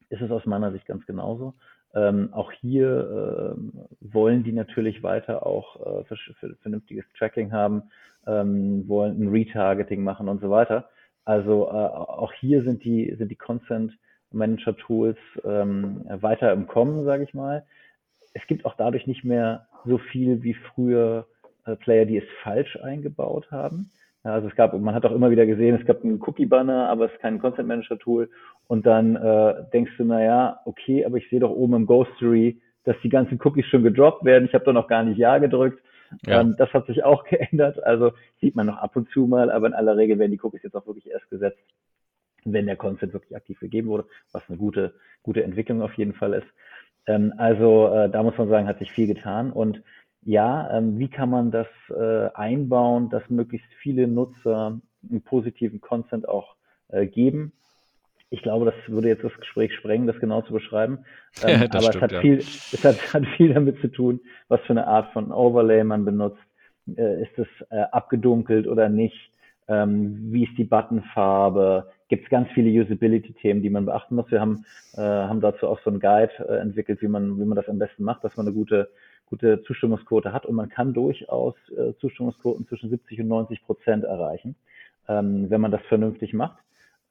ist 0.09 0.21
es 0.21 0.31
aus 0.31 0.45
meiner 0.45 0.71
Sicht 0.71 0.85
ganz 0.85 1.05
genauso. 1.05 1.55
Ähm, 1.95 2.29
auch 2.31 2.51
hier 2.51 3.53
ähm, 3.55 3.71
wollen 4.01 4.43
die 4.43 4.51
natürlich 4.51 5.03
weiter 5.03 5.45
auch 5.45 6.01
äh, 6.01 6.03
für, 6.05 6.15
für 6.15 6.55
vernünftiges 6.61 7.05
Tracking 7.17 7.51
haben, 7.51 7.83
ähm, 8.25 8.87
wollen 8.87 9.21
ein 9.21 9.29
Retargeting 9.29 10.03
machen 10.03 10.27
und 10.27 10.41
so 10.41 10.49
weiter. 10.49 10.89
Also 11.25 11.67
äh, 11.67 11.71
auch 11.71 12.33
hier 12.33 12.63
sind 12.63 12.83
die, 12.83 13.13
sind 13.17 13.29
die 13.29 13.35
Consent 13.35 13.93
Manager 14.31 14.75
Tools 14.75 15.17
ähm, 15.45 16.01
weiter 16.07 16.51
im 16.51 16.67
Kommen, 16.67 17.05
sage 17.05 17.23
ich 17.23 17.33
mal. 17.33 17.63
Es 18.33 18.45
gibt 18.47 18.65
auch 18.65 18.75
dadurch 18.75 19.07
nicht 19.07 19.23
mehr 19.23 19.67
so 19.85 19.97
viel 19.97 20.41
wie 20.43 20.55
früher 20.55 21.27
äh, 21.65 21.75
Player, 21.75 22.05
die 22.05 22.17
es 22.17 22.23
falsch 22.41 22.77
eingebaut 22.77 23.51
haben. 23.51 23.91
Ja, 24.23 24.33
also 24.33 24.47
es 24.47 24.55
gab, 24.55 24.73
man 24.79 24.95
hat 24.95 25.05
auch 25.05 25.11
immer 25.11 25.31
wieder 25.31 25.45
gesehen, 25.45 25.75
es 25.79 25.85
gab 25.85 26.03
einen 26.03 26.21
Cookie-Banner, 26.21 26.89
aber 26.89 27.05
es 27.05 27.11
ist 27.11 27.19
kein 27.19 27.39
Content 27.39 27.67
Manager-Tool. 27.67 28.29
Und 28.67 28.85
dann 28.85 29.15
äh, 29.15 29.55
denkst 29.73 29.91
du, 29.97 30.05
naja, 30.05 30.59
okay, 30.65 31.05
aber 31.05 31.17
ich 31.17 31.29
sehe 31.29 31.41
doch 31.41 31.51
oben 31.51 31.75
im 31.75 31.85
Ghostery, 31.85 32.61
dass 32.85 32.95
die 33.03 33.09
ganzen 33.09 33.39
Cookies 33.43 33.65
schon 33.67 33.83
gedroppt 33.83 34.23
werden. 34.23 34.45
Ich 34.45 34.53
habe 34.53 34.65
doch 34.65 34.73
noch 34.73 34.87
gar 34.87 35.03
nicht 35.03 35.17
Ja 35.17 35.37
gedrückt. 35.37 35.81
Ja. 36.25 36.41
Ähm, 36.41 36.55
das 36.57 36.73
hat 36.73 36.87
sich 36.87 37.03
auch 37.03 37.23
geändert. 37.29 37.83
Also 37.83 38.11
sieht 38.41 38.55
man 38.55 38.67
noch 38.67 38.77
ab 38.77 38.95
und 38.95 39.09
zu 39.09 39.27
mal, 39.27 39.51
aber 39.51 39.67
in 39.67 39.73
aller 39.73 39.97
Regel 39.97 40.19
werden 40.19 40.31
die 40.31 40.39
Cookies 40.41 40.63
jetzt 40.63 40.75
auch 40.75 40.87
wirklich 40.87 41.09
erst 41.09 41.29
gesetzt, 41.29 41.59
wenn 42.45 42.65
der 42.65 42.75
Content 42.75 43.13
wirklich 43.13 43.35
aktiv 43.35 43.59
gegeben 43.59 43.87
wurde, 43.87 44.05
was 44.31 44.43
eine 44.49 44.57
gute, 44.57 44.93
gute 45.21 45.43
Entwicklung 45.43 45.81
auf 45.81 45.93
jeden 45.95 46.13
Fall 46.13 46.33
ist. 46.33 46.47
Ähm, 47.07 47.33
also 47.37 47.87
äh, 47.87 48.09
da 48.09 48.23
muss 48.23 48.37
man 48.37 48.49
sagen, 48.49 48.67
hat 48.67 48.79
sich 48.79 48.91
viel 48.91 49.07
getan. 49.07 49.51
Und 49.51 49.81
ja, 50.25 50.77
ähm, 50.77 50.99
wie 50.99 51.09
kann 51.09 51.29
man 51.29 51.51
das 51.51 51.67
äh, 51.89 52.29
einbauen, 52.33 53.09
dass 53.09 53.29
möglichst 53.29 53.71
viele 53.81 54.07
Nutzer 54.07 54.79
einen 55.09 55.21
positiven 55.21 55.81
Content 55.81 56.27
auch 56.27 56.55
äh, 56.89 57.05
geben? 57.05 57.53
Ich 58.33 58.41
glaube, 58.41 58.65
das 58.65 58.73
würde 58.87 59.09
jetzt 59.09 59.23
das 59.23 59.37
Gespräch 59.39 59.75
sprengen, 59.75 60.07
das 60.07 60.19
genau 60.19 60.41
zu 60.41 60.53
beschreiben. 60.53 61.05
Ähm, 61.43 61.63
aber 61.71 61.81
stimmt, 61.81 61.95
es, 61.95 62.01
hat 62.01 62.11
ja. 62.11 62.21
viel, 62.21 62.37
es 62.37 62.83
hat, 62.83 62.95
hat 63.13 63.25
viel 63.37 63.53
damit 63.55 63.81
zu 63.81 63.87
tun, 63.87 64.19
was 64.49 64.61
für 64.61 64.73
eine 64.73 64.85
Art 64.85 65.11
von 65.13 65.31
Overlay 65.31 65.83
man 65.83 66.05
benutzt. 66.05 66.43
Äh, 66.95 67.23
ist 67.23 67.39
es 67.39 67.47
äh, 67.71 67.81
abgedunkelt 67.91 68.67
oder 68.67 68.87
nicht? 68.87 69.31
Ähm, 69.67 70.31
wie 70.31 70.43
ist 70.43 70.55
die 70.59 70.63
Buttonfarbe? 70.63 71.89
Gibt 72.07 72.25
es 72.25 72.29
ganz 72.29 72.49
viele 72.53 72.69
Usability-Themen, 72.69 73.63
die 73.63 73.71
man 73.71 73.85
beachten 73.85 74.15
muss. 74.15 74.29
Wir 74.29 74.41
haben, 74.41 74.63
äh, 74.95 75.01
haben 75.01 75.41
dazu 75.41 75.67
auch 75.67 75.79
so 75.83 75.89
einen 75.89 75.99
Guide 75.99 76.31
entwickelt, 76.61 77.01
wie 77.01 77.07
man, 77.07 77.39
wie 77.39 77.45
man 77.45 77.55
das 77.55 77.67
am 77.67 77.79
besten 77.79 78.03
macht, 78.03 78.23
dass 78.23 78.37
man 78.37 78.45
eine 78.47 78.55
gute 78.55 78.89
gute 79.25 79.63
Zustimmungsquote 79.63 80.31
hat 80.31 80.45
und 80.45 80.53
man 80.53 80.69
kann 80.69 80.93
durchaus 80.93 81.55
Zustimmungsquoten 81.99 82.67
zwischen 82.67 82.91
70 82.91 83.21
und 83.21 83.29
90 83.29 83.65
Prozent 83.65 84.03
erreichen, 84.03 84.55
ähm, 85.07 85.49
wenn 85.49 85.61
man 85.61 85.71
das 85.71 85.81
vernünftig 85.89 86.33
macht 86.33 86.59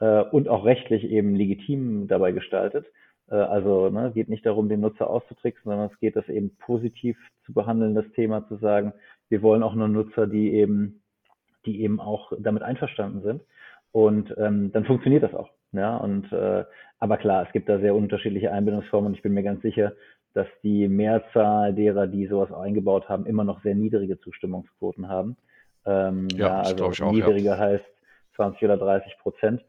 äh, 0.03 0.25
und 0.33 0.49
auch 0.49 0.65
rechtlich 0.65 1.05
eben 1.05 1.37
legitim 1.37 2.09
dabei 2.09 2.33
gestaltet. 2.33 2.87
Äh, 3.31 3.37
also 3.37 3.89
ne, 3.89 4.11
geht 4.13 4.29
nicht 4.29 4.45
darum, 4.45 4.69
den 4.69 4.81
Nutzer 4.81 5.09
auszutricksen, 5.09 5.71
sondern 5.71 5.91
es 5.93 5.99
geht, 6.01 6.17
das 6.17 6.29
eben 6.29 6.57
positiv 6.57 7.17
zu 7.47 7.55
behandeln, 7.55 7.95
das 7.95 8.11
Thema 8.17 8.47
zu 8.49 8.57
sagen, 8.57 8.93
wir 9.29 9.43
wollen 9.43 9.63
auch 9.63 9.75
nur 9.75 9.87
Nutzer, 9.87 10.27
die 10.27 10.55
eben, 10.55 11.03
die 11.65 11.83
eben 11.83 12.01
auch 12.01 12.33
damit 12.41 12.65
einverstanden 12.65 13.23
sind. 13.23 13.43
Und 13.93 14.35
ähm, 14.39 14.73
dann 14.73 14.85
funktioniert 14.85 15.23
das 15.23 15.35
auch. 15.35 15.51
Ja, 15.71 15.97
und 15.97 16.31
äh, 16.33 16.65
aber 16.99 17.17
klar, 17.17 17.47
es 17.47 17.53
gibt 17.53 17.69
da 17.69 17.79
sehr 17.79 17.95
unterschiedliche 17.95 18.53
Einbindungsformen 18.53 19.09
und 19.09 19.17
ich 19.17 19.23
bin 19.23 19.33
mir 19.33 19.43
ganz 19.43 19.63
sicher, 19.63 19.93
dass 20.35 20.47
die 20.63 20.89
Mehrzahl 20.89 21.75
derer, 21.75 22.07
die 22.09 22.27
sowas 22.27 22.53
eingebaut 22.53 23.09
haben, 23.09 23.27
immer 23.27 23.45
noch 23.45 23.63
sehr 23.63 23.75
niedrige 23.75 24.19
Zustimmungsquoten 24.19 25.09
haben. 25.09 25.37
Ähm, 25.87 26.29
ja, 26.33 26.47
ja 26.47 26.61
also 26.61 26.87
auch, 26.87 27.13
niedriger 27.13 27.57
ja. 27.57 27.59
heißt 27.59 27.85
20 28.37 28.63
oder 28.65 28.77
30 28.77 29.17
Prozent. 29.19 29.63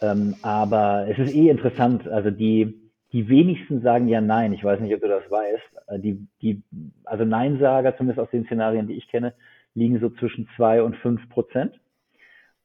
Ähm, 0.00 0.36
aber 0.42 1.06
es 1.08 1.18
ist 1.18 1.34
eh 1.34 1.48
interessant, 1.48 2.06
also 2.08 2.30
die, 2.30 2.90
die 3.12 3.28
wenigsten 3.28 3.80
sagen 3.82 4.08
ja 4.08 4.20
Nein. 4.20 4.52
Ich 4.52 4.62
weiß 4.62 4.80
nicht, 4.80 4.94
ob 4.94 5.00
du 5.00 5.08
das 5.08 5.28
weißt. 5.30 5.88
Äh, 5.88 5.98
die, 5.98 6.26
die, 6.42 6.62
also 7.04 7.24
Nein-Sager, 7.24 7.96
zumindest 7.96 8.20
aus 8.20 8.30
den 8.30 8.44
Szenarien, 8.44 8.86
die 8.86 8.94
ich 8.94 9.08
kenne, 9.08 9.34
liegen 9.74 10.00
so 10.00 10.10
zwischen 10.10 10.48
zwei 10.56 10.82
und 10.82 10.96
fünf 10.96 11.28
Prozent. 11.30 11.78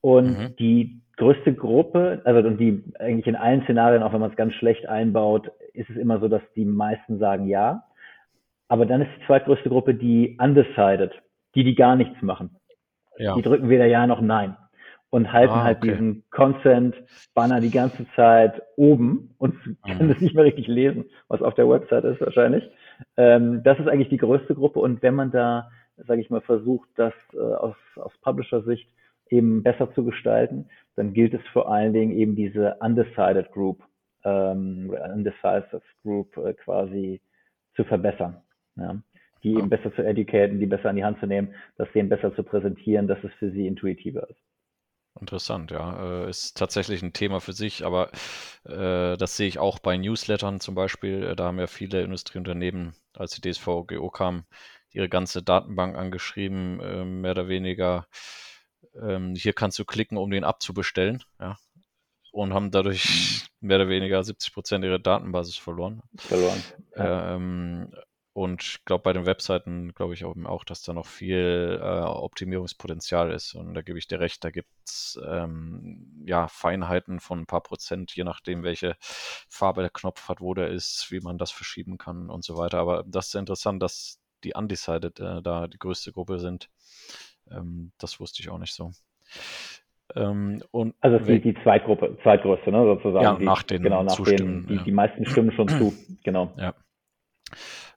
Und 0.02 0.38
mhm. 0.38 0.56
die 0.58 1.02
größte 1.18 1.54
Gruppe, 1.54 2.22
also 2.26 2.48
und 2.48 2.58
die 2.58 2.84
eigentlich 3.00 3.28
in 3.28 3.36
allen 3.36 3.64
Szenarien, 3.64 4.04
auch 4.04 4.14
wenn 4.14 4.20
man 4.20 4.32
es 4.32 4.38
ganz 4.38 4.54
schlecht 4.54 4.88
einbaut, 4.88 5.52
ist 5.74 5.90
es 5.90 5.96
immer 5.96 6.20
so, 6.20 6.28
dass 6.28 6.42
die 6.56 6.66
meisten 6.66 7.20
sagen 7.20 7.48
ja. 7.48 7.84
Aber 8.68 8.86
dann 8.86 9.02
ist 9.02 9.12
die 9.20 9.26
zweitgrößte 9.28 9.70
Gruppe 9.70 9.94
die 9.94 10.38
undecided, 10.42 11.12
die, 11.56 11.64
die 11.64 11.76
gar 11.76 11.96
nichts 11.96 12.22
machen. 12.22 12.58
Ja. 13.18 13.36
Die 13.36 13.44
drücken 13.44 13.70
weder 13.70 13.86
ja 13.86 14.08
noch 14.08 14.22
nein 14.22 14.58
und 15.14 15.32
halten 15.32 15.54
ah, 15.54 15.64
halt 15.64 15.78
okay. 15.78 15.92
diesen 15.92 16.24
Consent-Banner 16.32 17.62
die 17.62 17.70
ganze 17.70 18.08
Zeit 18.16 18.64
oben 18.78 19.36
und 19.38 19.54
können 19.86 20.08
mhm. 20.08 20.10
das 20.10 20.22
nicht 20.22 20.34
mehr 20.34 20.44
richtig 20.44 20.66
lesen, 20.66 21.06
was 21.28 21.44
auf 21.44 21.54
der 21.54 21.70
Website 21.70 22.04
ist 22.04 22.20
wahrscheinlich. 22.20 22.64
Ähm, 23.16 23.62
das 23.64 23.78
ist 23.78 23.88
eigentlich 23.88 24.10
die 24.10 24.18
größte 24.18 24.56
Gruppe 24.56 24.80
und 24.80 25.04
wenn 25.04 25.14
man 25.14 25.30
da, 25.30 25.70
sage 25.98 26.20
ich 26.20 26.32
mal, 26.32 26.42
versucht, 26.42 26.90
das 26.96 27.14
äh, 27.36 27.38
aus, 27.38 27.76
aus 27.96 28.12
Publisher-Sicht 28.24 28.90
eben 29.30 29.62
besser 29.62 29.94
zu 29.94 30.04
gestalten, 30.04 30.66
dann 30.96 31.14
gilt 31.14 31.36
es 31.36 31.48
vor 31.54 31.72
allen 31.72 31.94
Dingen 31.94 32.14
eben 32.14 32.36
diese 32.36 32.78
undecided 32.80 33.52
Group 33.52 33.84
ähm, 34.24 34.96
Undecisive 35.14 35.84
Group 36.02 36.36
äh, 36.38 36.54
quasi 36.54 37.22
zu 37.76 37.84
verbessern. 37.84 38.38
Ja? 38.78 38.96
Die 39.44 39.52
eben 39.52 39.70
besser 39.70 39.94
zu 39.94 40.04
educaten, 40.04 40.60
die 40.60 40.66
besser 40.66 40.90
an 40.90 40.96
die 40.96 41.06
Hand 41.06 41.20
zu 41.20 41.28
nehmen, 41.28 41.54
das 41.78 41.92
denen 41.92 42.10
besser 42.10 42.34
zu 42.34 42.42
präsentieren, 42.42 43.08
dass 43.08 43.24
es 43.24 43.34
für 43.34 43.52
sie 43.52 43.68
intuitiver 43.68 44.28
ist. 44.28 44.40
Interessant, 45.24 45.72
ja. 45.72 46.26
Äh, 46.26 46.30
ist 46.30 46.58
tatsächlich 46.58 47.02
ein 47.02 47.14
Thema 47.14 47.40
für 47.40 47.54
sich, 47.54 47.86
aber 47.86 48.12
äh, 48.66 49.16
das 49.16 49.38
sehe 49.38 49.48
ich 49.48 49.58
auch 49.58 49.80
bei 49.80 49.96
Newslettern 49.96 50.60
zum 50.60 50.76
Beispiel. 50.76 51.24
Äh, 51.24 51.36
da 51.38 51.46
haben 51.46 51.60
ja 51.60 51.68
viele 51.68 52.02
Industrieunternehmen, 52.04 52.94
als 53.14 53.40
die 53.40 53.50
DSVGO 53.50 54.10
kam, 54.10 54.44
ihre 54.92 55.08
ganze 55.08 55.42
Datenbank 55.42 55.96
angeschrieben, 55.96 56.82
äh, 56.82 57.06
mehr 57.06 57.32
oder 57.32 57.48
weniger. 57.48 58.06
Ähm, 59.02 59.34
hier 59.36 59.54
kannst 59.54 59.80
du 59.80 59.86
klicken, 59.86 60.18
um 60.18 60.30
den 60.30 60.44
abzubestellen. 60.44 61.24
Ja? 61.40 61.56
und 62.34 62.54
haben 62.54 62.72
dadurch 62.72 63.48
mhm. 63.62 63.68
mehr 63.68 63.78
oder 63.78 63.88
weniger 63.90 64.24
70 64.24 64.54
Prozent 64.54 64.84
ihrer 64.84 65.00
Datenbasis 65.00 65.56
verloren. 65.56 66.02
Verloren. 66.18 66.62
Ja. 66.98 67.36
Ähm, 67.36 67.94
und 68.34 68.64
ich 68.64 68.84
glaube, 68.86 69.04
bei 69.04 69.14
den 69.14 69.28
Webseiten 69.28 69.94
glaube 69.94 70.16
ich 70.16 70.26
auch, 70.26 70.64
dass 70.64 70.82
da 70.82 70.94
noch 70.94 71.06
viel 71.06 71.80
äh, 71.80 72.02
Optimierungspotenzial 72.02 73.32
ist. 73.32 73.54
Und 73.54 73.76
da 73.76 73.84
gebe 73.84 74.00
ich 74.00 74.08
dir 74.08 74.20
recht, 74.20 74.44
da 74.44 74.50
gibt 74.50 74.70
es 74.86 75.22
ähm, 75.28 76.24
ja 76.26 76.48
Feinheiten 76.48 77.20
von 77.20 77.42
ein 77.42 77.46
paar 77.46 77.62
Prozent, 77.62 78.16
je 78.16 78.24
nachdem, 78.24 78.64
welche 78.64 78.96
Farbe 79.00 79.82
der 79.82 79.92
Knopf 79.92 80.30
hat, 80.30 80.42
wo 80.42 80.56
der 80.56 80.70
ist, 80.70 81.12
wie 81.12 81.20
man 81.20 81.38
das 81.38 81.52
verschieben 81.52 82.00
kann 82.00 82.32
und 82.32 82.44
so 82.44 82.58
weiter. 82.58 82.80
Aber 82.80 83.04
das 83.06 83.28
ist 83.28 83.36
interessant, 83.36 83.84
dass 83.84 84.20
die 84.44 84.54
Undecided 84.56 85.20
äh, 85.20 85.44
da 85.44 85.68
die 85.68 85.78
größte 85.78 86.12
Gruppe 86.12 86.40
sind. 86.40 86.70
Ähm, 87.52 87.92
das 88.00 88.20
wusste 88.20 88.42
ich 88.42 88.50
auch 88.50 88.58
nicht 88.58 88.74
so. 88.74 88.92
Ähm, 90.16 90.62
und 90.72 90.96
also 91.02 91.24
die, 91.24 91.40
die 91.40 91.56
Zweitgruppe, 91.62 92.18
Zweitgrößte, 92.24 92.72
ne, 92.72 92.84
sozusagen. 92.84 93.24
Ja, 93.24 93.38
nach 93.40 93.62
den 93.62 93.84
genau, 93.84 94.02
nach 94.02 94.20
den, 94.24 94.66
die, 94.66 94.76
ja. 94.76 94.84
die 94.84 94.92
meisten 94.92 95.26
stimmen 95.26 95.52
schon 95.52 95.68
zu, 95.68 95.94
genau. 96.24 96.52
Ja. 96.58 96.74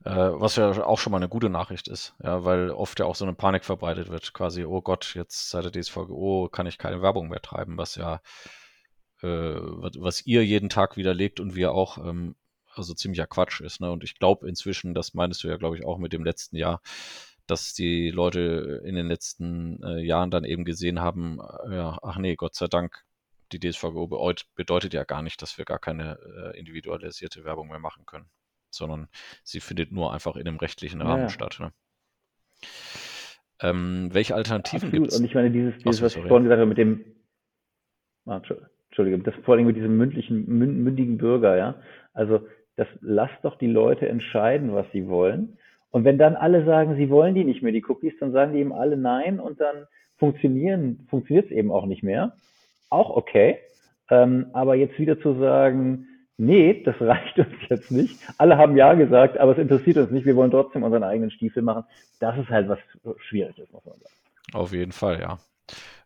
Äh, 0.07 0.40
was 0.40 0.55
ja 0.55 0.85
auch 0.85 1.01
schon 1.01 1.11
mal 1.11 1.16
eine 1.16 1.29
gute 1.29 1.51
Nachricht 1.51 1.88
ist, 1.88 2.14
ja, 2.23 2.45
weil 2.45 2.71
oft 2.71 3.01
ja 3.01 3.07
auch 3.07 3.16
so 3.16 3.25
eine 3.25 3.35
Panik 3.35 3.64
verbreitet 3.64 4.09
wird, 4.09 4.33
quasi, 4.33 4.64
oh 4.64 4.81
Gott, 4.81 5.14
jetzt 5.16 5.51
seit 5.51 5.64
der 5.64 5.73
DSVGO 5.73 6.49
kann 6.49 6.66
ich 6.69 6.79
keine 6.79 7.03
Werbung 7.03 7.29
mehr 7.29 7.42
treiben, 7.42 7.77
was 7.77 7.97
ja, 7.97 8.21
äh, 9.23 9.27
was 9.27 10.25
ihr 10.25 10.45
jeden 10.47 10.69
Tag 10.69 10.97
widerlegt 10.97 11.40
und 11.40 11.57
wir 11.57 11.73
auch, 11.73 11.99
ähm, 11.99 12.37
also 12.73 12.95
ziemlicher 12.95 13.27
Quatsch 13.27 13.61
ist. 13.61 13.81
Ne? 13.81 13.90
Und 13.90 14.05
ich 14.05 14.16
glaube 14.19 14.49
inzwischen, 14.49 14.95
das 14.95 15.12
meinst 15.14 15.42
du 15.42 15.49
ja, 15.49 15.57
glaube 15.57 15.77
ich, 15.77 15.85
auch 15.85 15.99
mit 15.99 16.12
dem 16.12 16.25
letzten 16.25 16.57
Jahr, 16.57 16.83
dass 17.49 17.75
die 17.75 18.11
Leute 18.11 18.83
in 18.85 18.95
den 18.95 19.09
letzten 19.09 19.83
äh, 19.83 20.01
Jahren 20.05 20.31
dann 20.31 20.45
eben 20.45 20.64
gesehen 20.64 21.01
haben, 21.01 21.40
äh, 21.69 21.77
ja, 21.77 21.99
ach 22.03 22.19
nee, 22.19 22.37
Gott 22.37 22.55
sei 22.55 22.69
Dank, 22.69 23.05
die 23.53 23.59
DSVGO 23.61 24.07
bedeutet 24.55 24.95
ja 24.95 25.05
gar 25.05 25.23
nicht, 25.23 25.42
dass 25.42 25.59
wir 25.59 25.64
gar 25.64 25.81
keine 25.81 26.19
äh, 26.55 26.59
individualisierte 26.59 27.45
Werbung 27.45 27.69
mehr 27.69 27.81
machen 27.81 28.07
können, 28.07 28.29
sondern 28.76 29.08
sie 29.42 29.60
findet 29.60 29.92
nur 29.92 30.12
einfach 30.12 30.36
in 30.36 30.46
einem 30.46 30.58
rechtlichen 30.58 31.02
Rahmen 31.02 31.24
ja. 31.24 31.28
statt. 31.28 31.58
Ne? 31.60 31.72
Ähm, 33.62 34.10
welche 34.12 34.34
Alternativen 34.34 34.90
gibt 34.90 35.08
es? 35.08 35.18
Und 35.18 35.24
ich 35.24 35.34
meine, 35.34 35.50
dieses, 35.50 35.76
dieses 35.78 36.02
was 36.02 36.16
ich 36.16 36.22
vorhin 36.22 36.44
gesagt 36.44 36.60
habe 36.60 36.68
mit 36.68 36.78
dem, 36.78 37.04
ah, 38.26 38.40
Entschuldige, 38.88 39.18
das 39.18 39.34
vor 39.44 39.54
allem 39.54 39.66
mit 39.66 39.76
diesem 39.76 39.96
mündlichen, 39.96 40.46
mündigen 40.46 41.18
Bürger, 41.18 41.56
ja. 41.56 41.74
Also 42.12 42.46
das 42.76 42.86
lasst 43.00 43.42
doch 43.42 43.56
die 43.58 43.66
Leute 43.66 44.08
entscheiden, 44.08 44.74
was 44.74 44.86
sie 44.92 45.08
wollen. 45.08 45.58
Und 45.90 46.04
wenn 46.04 46.18
dann 46.18 46.36
alle 46.36 46.64
sagen, 46.64 46.96
sie 46.96 47.08
wollen 47.08 47.34
die 47.34 47.44
nicht 47.44 47.62
mehr, 47.62 47.72
die 47.72 47.84
Cookies, 47.88 48.12
dann 48.20 48.32
sagen 48.32 48.52
die 48.52 48.60
eben 48.60 48.72
alle 48.72 48.98
nein 48.98 49.40
und 49.40 49.60
dann 49.60 49.86
funktionieren, 50.18 51.06
funktioniert 51.08 51.46
es 51.46 51.52
eben 51.52 51.70
auch 51.70 51.86
nicht 51.86 52.02
mehr. 52.02 52.36
Auch 52.90 53.10
okay. 53.10 53.58
Ähm, 54.10 54.46
aber 54.52 54.74
jetzt 54.74 54.98
wieder 54.98 55.18
zu 55.20 55.38
sagen, 55.38 56.06
nee, 56.37 56.83
das 56.85 57.01
reicht 57.01 57.38
uns 57.38 57.55
jetzt 57.68 57.90
nicht. 57.90 58.18
Alle 58.38 58.57
haben 58.57 58.77
ja 58.77 58.94
gesagt, 58.94 59.38
aber 59.38 59.53
es 59.53 59.59
interessiert 59.59 59.96
uns 59.96 60.11
nicht. 60.11 60.27
Wir 60.27 60.37
wollen 60.37 60.51
trotzdem 60.51 60.83
unseren 60.83 61.05
eigenen 61.05 61.31
Stiefel 61.31 61.62
machen. 61.62 61.85
Das 62.20 62.38
ist 62.38 62.49
halt 62.49 62.68
was 62.68 62.79
schwierig 63.29 63.59
ist, 63.59 63.72
muss 63.72 63.85
man 63.85 63.94
sagen. 63.94 64.14
Auf 64.53 64.72
jeden 64.72 64.92
Fall, 64.92 65.20
ja. 65.20 65.38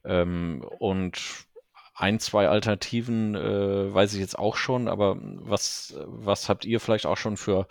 Ähm, 0.05 0.65
und 0.79 1.47
ein, 1.95 2.19
zwei 2.19 2.49
Alternativen 2.49 3.35
äh, 3.35 3.95
weiß 3.95 4.15
ich 4.15 4.21
jetzt 4.21 4.39
auch 4.39 4.57
schon, 4.57 4.89
aber 4.89 5.19
was, 5.21 6.01
was 6.07 6.49
habt 6.49 6.65
ihr 6.65 6.81
vielleicht 6.81 7.05
auch 7.05 7.19
schon 7.19 7.37
für 7.37 7.67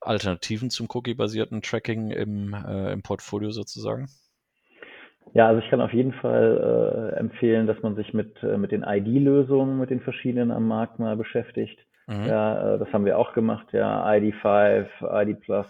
Alternativen 0.00 0.68
zum 0.68 0.88
Cookie-basierten 0.92 1.62
Tracking 1.62 2.10
im, 2.10 2.54
äh, 2.54 2.92
im 2.92 3.02
Portfolio 3.02 3.50
sozusagen? 3.50 4.08
Ja, 5.34 5.48
also 5.48 5.62
ich 5.62 5.70
kann 5.70 5.80
auf 5.80 5.94
jeden 5.94 6.12
Fall 6.12 7.12
äh, 7.14 7.18
empfehlen, 7.18 7.66
dass 7.66 7.80
man 7.82 7.94
sich 7.94 8.12
mit, 8.12 8.42
äh, 8.42 8.58
mit 8.58 8.72
den 8.72 8.82
ID-Lösungen, 8.82 9.78
mit 9.78 9.88
den 9.88 10.00
verschiedenen 10.00 10.50
am 10.50 10.66
Markt 10.68 10.98
mal 10.98 11.16
beschäftigt. 11.16 11.78
Mhm. 12.06 12.26
Ja, 12.26 12.74
äh, 12.74 12.78
das 12.78 12.92
haben 12.92 13.04
wir 13.04 13.18
auch 13.18 13.32
gemacht, 13.32 13.68
ja, 13.72 14.06
ID5, 14.06 14.86
ID 15.22 15.40
Plus, 15.40 15.66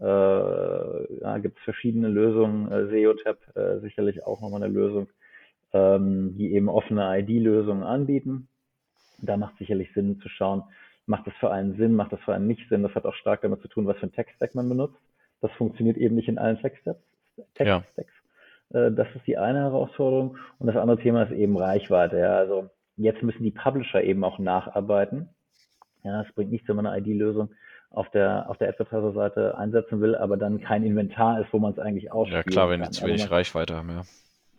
äh, 0.00 1.20
ja, 1.20 1.38
gibt 1.38 1.58
es 1.58 1.64
verschiedene 1.64 2.08
Lösungen, 2.08 2.70
äh, 2.70 2.86
SEOTAP 2.88 3.56
äh, 3.56 3.78
sicherlich 3.80 4.24
auch 4.24 4.40
nochmal 4.40 4.62
eine 4.62 4.72
Lösung, 4.72 5.08
ähm, 5.72 6.36
die 6.36 6.52
eben 6.54 6.68
offene 6.68 7.18
ID-Lösungen 7.18 7.82
anbieten. 7.82 8.48
Da 9.20 9.36
macht 9.36 9.58
sicherlich 9.58 9.92
Sinn 9.94 10.20
zu 10.20 10.28
schauen, 10.28 10.62
macht 11.06 11.26
das 11.26 11.34
für 11.40 11.50
einen 11.50 11.76
Sinn, 11.76 11.94
macht 11.94 12.12
das 12.12 12.20
für 12.20 12.34
einen 12.34 12.46
nicht 12.46 12.68
Sinn. 12.68 12.82
Das 12.82 12.94
hat 12.94 13.06
auch 13.06 13.14
stark 13.14 13.42
damit 13.42 13.60
zu 13.62 13.68
tun, 13.68 13.86
was 13.86 13.96
für 13.98 14.06
ein 14.06 14.12
Tech-Stack 14.12 14.54
man 14.54 14.68
benutzt. 14.68 15.00
Das 15.40 15.50
funktioniert 15.52 15.96
eben 15.96 16.14
nicht 16.14 16.28
in 16.28 16.38
allen 16.38 16.58
Tech-Stacks. 16.58 17.00
Ja. 17.58 17.82
Äh, 18.70 18.92
das 18.92 19.08
ist 19.14 19.26
die 19.26 19.38
eine 19.38 19.60
Herausforderung. 19.60 20.36
Und 20.58 20.66
das 20.66 20.76
andere 20.76 20.98
Thema 20.98 21.24
ist 21.24 21.32
eben 21.32 21.56
Reichweite. 21.56 22.18
Ja. 22.18 22.36
Also 22.36 22.70
jetzt 22.96 23.22
müssen 23.22 23.42
die 23.42 23.50
Publisher 23.50 24.02
eben 24.02 24.22
auch 24.24 24.38
nacharbeiten. 24.38 25.30
Ja, 26.04 26.22
es 26.22 26.32
bringt 26.34 26.50
nichts, 26.50 26.68
wenn 26.68 26.76
man 26.76 26.86
eine 26.86 26.98
ID-Lösung 27.06 27.50
auf 27.90 28.10
der, 28.10 28.48
auf 28.48 28.58
der 28.58 28.68
Advertiser-Seite 28.68 29.56
einsetzen 29.56 30.00
will, 30.00 30.14
aber 30.14 30.36
dann 30.36 30.60
kein 30.60 30.84
Inventar 30.84 31.40
ist, 31.40 31.52
wo 31.52 31.58
man 31.58 31.72
es 31.72 31.78
eigentlich 31.78 32.12
ausspielen 32.12 32.44
Ja 32.44 32.50
klar, 32.50 32.70
wenn 32.70 32.82
die 32.82 32.90
zu 32.90 33.06
wenig 33.06 33.22
also 33.22 33.34
Reichweite 33.34 33.76
haben, 33.76 33.88
ja. 33.88 34.02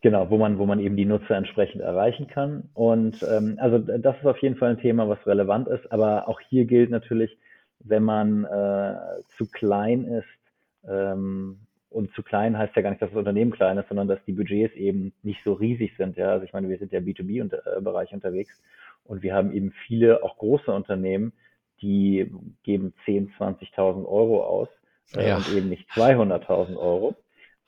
Genau, 0.01 0.29
wo 0.29 0.37
man, 0.37 0.57
wo 0.57 0.65
man 0.65 0.79
eben 0.79 0.95
die 0.95 1.05
Nutzer 1.05 1.35
entsprechend 1.35 1.81
erreichen 1.81 2.27
kann. 2.27 2.69
Und 2.73 3.21
ähm, 3.21 3.57
also 3.59 3.79
das 3.79 4.15
ist 4.17 4.25
auf 4.25 4.37
jeden 4.37 4.55
Fall 4.55 4.69
ein 4.69 4.79
Thema, 4.79 5.09
was 5.09 5.19
relevant 5.27 5.67
ist. 5.67 5.91
Aber 5.91 6.29
auch 6.29 6.39
hier 6.39 6.63
gilt 6.65 6.89
natürlich, 6.89 7.37
wenn 7.81 8.03
man 8.03 8.45
äh, 8.45 8.95
zu 9.35 9.45
klein 9.51 10.05
ist, 10.05 10.89
ähm, 10.89 11.59
und 11.89 12.13
zu 12.13 12.21
klein 12.21 12.57
heißt 12.57 12.75
ja 12.75 12.83
gar 12.83 12.91
nicht, 12.91 13.01
dass 13.01 13.09
das 13.09 13.17
Unternehmen 13.17 13.51
klein 13.51 13.77
ist, 13.77 13.89
sondern 13.89 14.07
dass 14.07 14.23
die 14.25 14.31
Budgets 14.31 14.75
eben 14.75 15.11
nicht 15.23 15.43
so 15.43 15.53
riesig 15.53 15.97
sind. 15.97 16.17
Ja, 16.17 16.31
also 16.31 16.45
ich 16.45 16.53
meine, 16.53 16.69
wir 16.69 16.77
sind 16.77 16.91
ja 16.91 16.99
B2B-Bereich 16.99 18.13
unterwegs 18.13 18.61
und 19.09 19.23
wir 19.23 19.33
haben 19.33 19.51
eben 19.51 19.71
viele 19.85 20.23
auch 20.23 20.37
große 20.37 20.71
Unternehmen, 20.71 21.33
die 21.81 22.31
geben 22.63 22.93
10, 23.05 23.33
20.000 23.37 24.05
Euro 24.05 24.43
aus 24.43 24.69
äh, 25.15 25.27
ja. 25.27 25.37
und 25.37 25.53
eben 25.53 25.69
nicht 25.69 25.89
200.000 25.91 26.77
Euro 26.77 27.15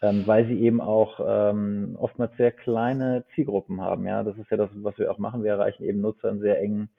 ähm, 0.02 0.26
weil 0.26 0.48
sie 0.48 0.60
eben 0.62 0.82
auch 0.82 1.20
ähm, 1.26 1.96
oftmals 2.00 2.36
sehr 2.38 2.52
kleine 2.52 3.24
Zielgruppen 3.36 3.82
haben. 3.82 4.06
Ja, 4.08 4.24
das 4.24 4.38
ist 4.38 4.50
ja 4.50 4.58
das, 4.58 4.70
was 4.74 4.98
wir 4.98 5.12
auch 5.12 5.20
machen. 5.20 5.44
Wir 5.44 5.52
erreichen 5.52 5.84
eben 5.84 6.02
Nutzer 6.02 6.30
in 6.30 6.40
sehr 6.40 6.60
engen, 6.60 6.90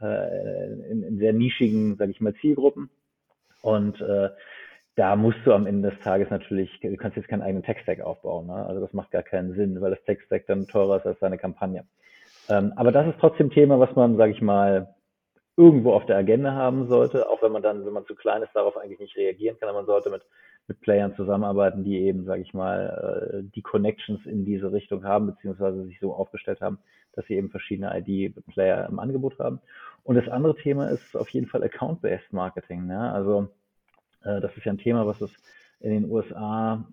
äh, 0.00 0.66
in, 0.90 1.02
in 1.02 1.18
sehr 1.18 1.32
nischigen, 1.32 1.96
sage 1.96 2.12
ich 2.12 2.20
mal, 2.20 2.34
Zielgruppen. 2.34 2.88
Und 3.62 4.00
äh, 4.00 4.30
da 4.94 5.16
musst 5.16 5.38
du 5.44 5.52
am 5.52 5.66
Ende 5.66 5.90
des 5.90 6.00
Tages 6.00 6.30
natürlich, 6.30 6.78
du 6.80 6.96
kannst 6.96 7.16
jetzt 7.16 7.28
keinen 7.28 7.42
eigenen 7.42 7.64
Tech-Stack 7.64 8.00
aufbauen. 8.00 8.46
Ne? 8.46 8.54
Also 8.54 8.80
das 8.80 8.92
macht 8.92 9.10
gar 9.10 9.22
keinen 9.22 9.54
Sinn, 9.54 9.80
weil 9.80 9.90
das 9.90 10.04
Tech-Stack 10.04 10.46
dann 10.46 10.66
teurer 10.68 10.98
ist 10.98 11.06
als 11.06 11.18
deine 11.18 11.38
Kampagne. 11.38 11.84
Ähm, 12.48 12.72
aber 12.76 12.92
das 12.92 13.06
ist 13.06 13.20
trotzdem 13.20 13.50
Thema, 13.50 13.78
was 13.78 13.94
man, 13.94 14.16
sage 14.16 14.32
ich 14.32 14.42
mal, 14.42 14.94
irgendwo 15.56 15.92
auf 15.92 16.06
der 16.06 16.16
Agenda 16.16 16.52
haben 16.52 16.88
sollte, 16.88 17.28
auch 17.28 17.42
wenn 17.42 17.52
man 17.52 17.62
dann, 17.62 17.84
wenn 17.84 17.92
man 17.92 18.06
zu 18.06 18.14
klein 18.14 18.42
ist, 18.42 18.54
darauf 18.54 18.76
eigentlich 18.76 19.00
nicht 19.00 19.16
reagieren 19.16 19.58
kann. 19.58 19.68
Aber 19.68 19.78
man 19.78 19.86
sollte 19.86 20.10
mit 20.10 20.22
mit 20.68 20.80
Playern 20.80 21.14
zusammenarbeiten, 21.14 21.84
die 21.84 21.98
eben, 21.98 22.24
sage 22.24 22.42
ich 22.42 22.54
mal, 22.54 23.42
äh, 23.44 23.50
die 23.54 23.62
Connections 23.62 24.24
in 24.26 24.44
diese 24.44 24.72
Richtung 24.72 25.04
haben, 25.04 25.26
beziehungsweise 25.26 25.84
sich 25.84 25.98
so 26.00 26.14
aufgestellt 26.14 26.60
haben, 26.60 26.78
dass 27.14 27.26
sie 27.26 27.34
eben 27.34 27.50
verschiedene 27.50 27.92
ID-Player 27.98 28.88
im 28.88 28.98
Angebot 28.98 29.38
haben. 29.38 29.60
Und 30.04 30.16
das 30.16 30.28
andere 30.28 30.54
Thema 30.54 30.88
ist 30.88 31.16
auf 31.16 31.28
jeden 31.30 31.46
Fall 31.46 31.62
Account-Based 31.62 32.32
Marketing. 32.32 32.86
Ne? 32.86 33.12
Also 33.12 33.48
äh, 34.24 34.40
das 34.40 34.56
ist 34.56 34.64
ja 34.64 34.72
ein 34.72 34.78
Thema, 34.78 35.06
was 35.06 35.20
es 35.20 35.32
in 35.80 35.90
den 35.90 36.10
USA 36.10 36.84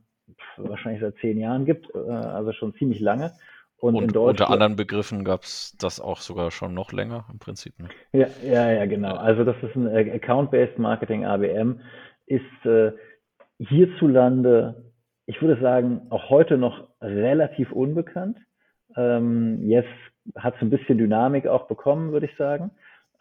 wahrscheinlich 0.58 1.02
seit 1.02 1.18
zehn 1.18 1.38
Jahren 1.38 1.66
gibt, 1.66 1.94
äh, 1.94 1.98
also 1.98 2.52
schon 2.54 2.74
ziemlich 2.74 3.00
lange. 3.00 3.32
Und, 3.80 3.96
und 3.96 4.18
unter 4.18 4.50
anderen 4.50 4.76
Begriffen 4.76 5.24
gab 5.24 5.44
es 5.44 5.76
das 5.80 6.02
auch 6.02 6.18
sogar 6.18 6.52
schon 6.52 6.74
noch 6.74 6.92
länger 6.92 7.26
im 7.32 7.40
Prinzip. 7.40 7.80
Ne? 7.80 7.88
Ja, 8.12 8.28
ja, 8.44 8.72
ja, 8.72 8.86
genau. 8.86 9.16
Also 9.16 9.46
das 9.46 9.56
ist 9.64 9.76
ein 9.76 9.88
Account-Based 9.88 10.78
Marketing, 10.78 11.26
ABM, 11.26 11.80
ist 12.26 12.66
äh, 12.66 12.92
hierzulande, 13.58 14.92
ich 15.28 15.42
würde 15.42 15.62
sagen, 15.62 16.02
auch 16.10 16.30
heute 16.30 16.58
noch 16.58 16.88
relativ 17.02 17.72
unbekannt. 17.72 18.38
Ähm, 18.98 19.64
jetzt 19.64 19.88
hat 20.36 20.56
es 20.56 20.62
ein 20.62 20.70
bisschen 20.70 20.98
Dynamik 20.98 21.48
auch 21.48 21.68
bekommen, 21.68 22.12
würde 22.12 22.26
ich 22.26 22.36
sagen. 22.38 22.72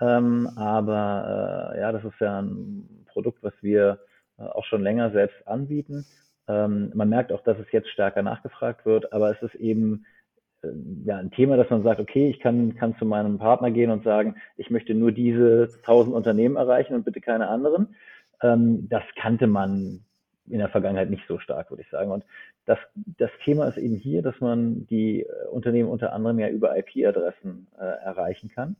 Ähm, 0.00 0.48
aber 0.56 1.72
äh, 1.74 1.80
ja, 1.80 1.92
das 1.92 2.04
ist 2.04 2.18
ja 2.20 2.40
ein 2.40 3.04
Produkt, 3.12 3.42
was 3.42 3.54
wir 3.62 4.00
äh, 4.38 4.42
auch 4.42 4.64
schon 4.64 4.82
länger 4.82 5.12
selbst 5.12 5.46
anbieten. 5.46 6.04
Ähm, 6.48 6.90
man 6.94 7.08
merkt 7.08 7.32
auch, 7.32 7.42
dass 7.42 7.58
es 7.58 7.70
jetzt 7.72 7.90
stärker 7.90 8.22
nachgefragt 8.22 8.86
wird, 8.86 9.12
aber 9.12 9.30
es 9.30 9.42
ist 9.42 9.54
eben 9.56 10.04
äh, 10.04 10.17
ja, 11.04 11.18
ein 11.18 11.30
Thema, 11.30 11.56
dass 11.56 11.70
man 11.70 11.82
sagt, 11.82 12.00
okay, 12.00 12.28
ich 12.28 12.40
kann, 12.40 12.74
kann 12.74 12.96
zu 12.98 13.04
meinem 13.04 13.38
Partner 13.38 13.70
gehen 13.70 13.90
und 13.90 14.04
sagen, 14.04 14.36
ich 14.56 14.70
möchte 14.70 14.94
nur 14.94 15.12
diese 15.12 15.68
tausend 15.84 16.14
Unternehmen 16.14 16.56
erreichen 16.56 16.94
und 16.94 17.04
bitte 17.04 17.20
keine 17.20 17.48
anderen. 17.48 17.94
Ähm, 18.42 18.88
das 18.88 19.02
kannte 19.16 19.46
man 19.46 20.04
in 20.48 20.58
der 20.58 20.68
Vergangenheit 20.68 21.10
nicht 21.10 21.24
so 21.28 21.38
stark, 21.38 21.70
würde 21.70 21.82
ich 21.82 21.90
sagen. 21.90 22.10
Und 22.10 22.24
das, 22.64 22.78
das 23.18 23.30
Thema 23.44 23.66
ist 23.68 23.76
eben 23.76 23.96
hier, 23.96 24.22
dass 24.22 24.40
man 24.40 24.86
die 24.86 25.22
äh, 25.22 25.46
Unternehmen 25.50 25.88
unter 25.88 26.12
anderem 26.12 26.38
ja 26.38 26.48
über 26.48 26.76
IP-Adressen 26.76 27.68
äh, 27.78 27.84
erreichen 27.84 28.50
kann. 28.54 28.76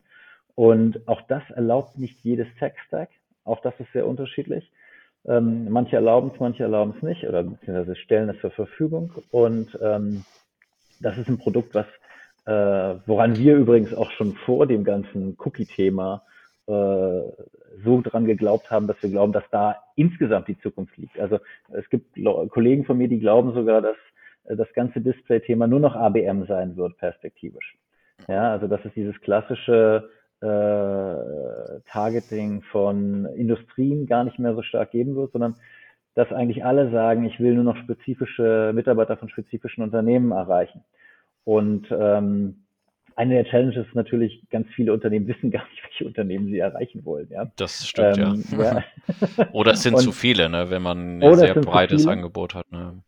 Und 0.54 1.06
auch 1.06 1.20
das 1.28 1.42
erlaubt 1.50 1.98
nicht 1.98 2.18
jedes 2.24 2.48
Tech-Stack. 2.58 3.10
Auch 3.44 3.60
das 3.60 3.74
ist 3.78 3.92
sehr 3.92 4.06
unterschiedlich. 4.06 4.72
Ähm, 5.26 5.68
manche 5.70 5.96
erlauben 5.96 6.30
es, 6.32 6.40
manche 6.40 6.62
erlauben 6.64 6.94
es 6.96 7.02
nicht 7.02 7.24
oder 7.28 7.44
beziehungsweise 7.44 7.96
stellen 7.96 8.30
es 8.30 8.40
zur 8.40 8.50
Verfügung. 8.50 9.12
Und 9.30 9.78
ähm, 9.80 10.24
das 11.00 11.18
ist 11.18 11.28
ein 11.28 11.38
Produkt, 11.38 11.74
was 11.74 11.87
äh, 12.46 13.00
woran 13.06 13.37
wir 13.37 13.56
übrigens 13.56 13.92
auch 13.92 14.11
schon 14.12 14.34
vor 14.46 14.66
dem 14.66 14.82
ganzen 14.82 15.37
Cookie-Thema 15.38 16.22
äh, 16.66 17.20
so 17.84 18.00
dran 18.02 18.24
geglaubt 18.24 18.70
haben, 18.70 18.87
dass 18.87 19.02
wir 19.02 19.11
glauben, 19.11 19.32
dass 19.32 19.44
da 19.50 19.76
insgesamt 19.96 20.48
die 20.48 20.58
Zukunft 20.58 20.96
liegt. 20.96 21.18
Also 21.18 21.38
es 21.68 21.88
gibt 21.90 22.18
Kollegen 22.50 22.84
von 22.84 22.96
mir, 22.96 23.08
die 23.08 23.20
glauben 23.20 23.52
sogar, 23.52 23.82
dass 23.82 23.96
äh, 24.44 24.56
das 24.56 24.72
ganze 24.72 25.00
Display-Thema 25.00 25.66
nur 25.66 25.80
noch 25.80 25.94
ABM 25.94 26.46
sein 26.46 26.76
wird, 26.76 26.96
perspektivisch. 26.96 27.76
Ja, 28.28 28.50
also 28.50 28.66
das 28.66 28.84
ist 28.84 28.96
dieses 28.96 29.20
klassische 29.20 30.08
äh, 30.40 31.80
Targeting 31.90 32.62
von 32.62 33.26
Industrien 33.26 34.06
gar 34.06 34.24
nicht 34.24 34.38
mehr 34.38 34.54
so 34.54 34.62
stark 34.62 34.90
geben 34.92 35.16
wird, 35.16 35.32
sondern 35.32 35.56
dass 36.18 36.33
eigentlich 36.33 36.64
alle 36.64 36.90
sagen, 36.90 37.24
ich 37.24 37.38
will 37.38 37.54
nur 37.54 37.62
noch 37.62 37.76
spezifische 37.76 38.72
Mitarbeiter 38.74 39.16
von 39.16 39.28
spezifischen 39.28 39.85
Unternehmen 39.85 40.33
erreichen. 40.33 40.83
Und 41.44 41.87
ähm, 41.92 42.64
eine 43.14 43.35
der 43.35 43.44
Challenges 43.44 43.87
ist 43.87 43.94
natürlich, 43.94 44.42
ganz 44.50 44.66
viele 44.74 44.92
Unternehmen 44.92 45.28
wissen 45.28 45.52
gar 45.52 45.62
nicht, 45.70 45.81
welche 45.85 46.07
Unternehmen 46.07 46.46
sie 46.46 46.59
erreichen 46.59 47.04
wollen. 47.04 47.28
Ja? 47.31 47.46
Das 47.54 47.87
stimmt, 47.87 48.18
ähm, 48.18 48.44
ja. 48.50 48.83
ja. 49.38 49.48
oder 49.52 49.74
es 49.74 49.85
sind 49.85 49.94
und, 49.94 50.00
zu 50.00 50.11
viele, 50.11 50.48
ne, 50.48 50.68
wenn 50.70 50.83
man 50.83 51.22
ein 51.22 51.35
sehr 51.35 51.54
breites 51.54 52.09
Angebot 52.09 52.57
hat. 52.57 52.68
Ne? 52.72 53.00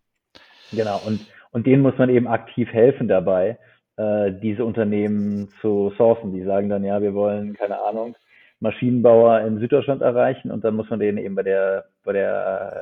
Genau, 0.70 1.00
und, 1.04 1.26
und 1.50 1.66
denen 1.66 1.82
muss 1.82 1.98
man 1.98 2.10
eben 2.10 2.28
aktiv 2.28 2.68
helfen 2.72 3.08
dabei, 3.08 3.58
äh, 3.96 4.30
diese 4.40 4.64
Unternehmen 4.64 5.48
zu 5.60 5.92
sourcen. 5.98 6.32
Die 6.32 6.44
sagen 6.44 6.68
dann, 6.68 6.84
ja, 6.84 7.02
wir 7.02 7.12
wollen, 7.14 7.54
keine 7.54 7.82
Ahnung, 7.82 8.14
Maschinenbauer 8.60 9.40
in 9.40 9.58
Süddeutschland 9.58 10.02
erreichen 10.02 10.50
und 10.50 10.64
dann 10.64 10.76
muss 10.76 10.90
man 10.90 11.00
denen 11.00 11.18
eben 11.18 11.34
bei 11.34 11.42
der, 11.42 11.86
bei 12.04 12.12
der 12.12 12.30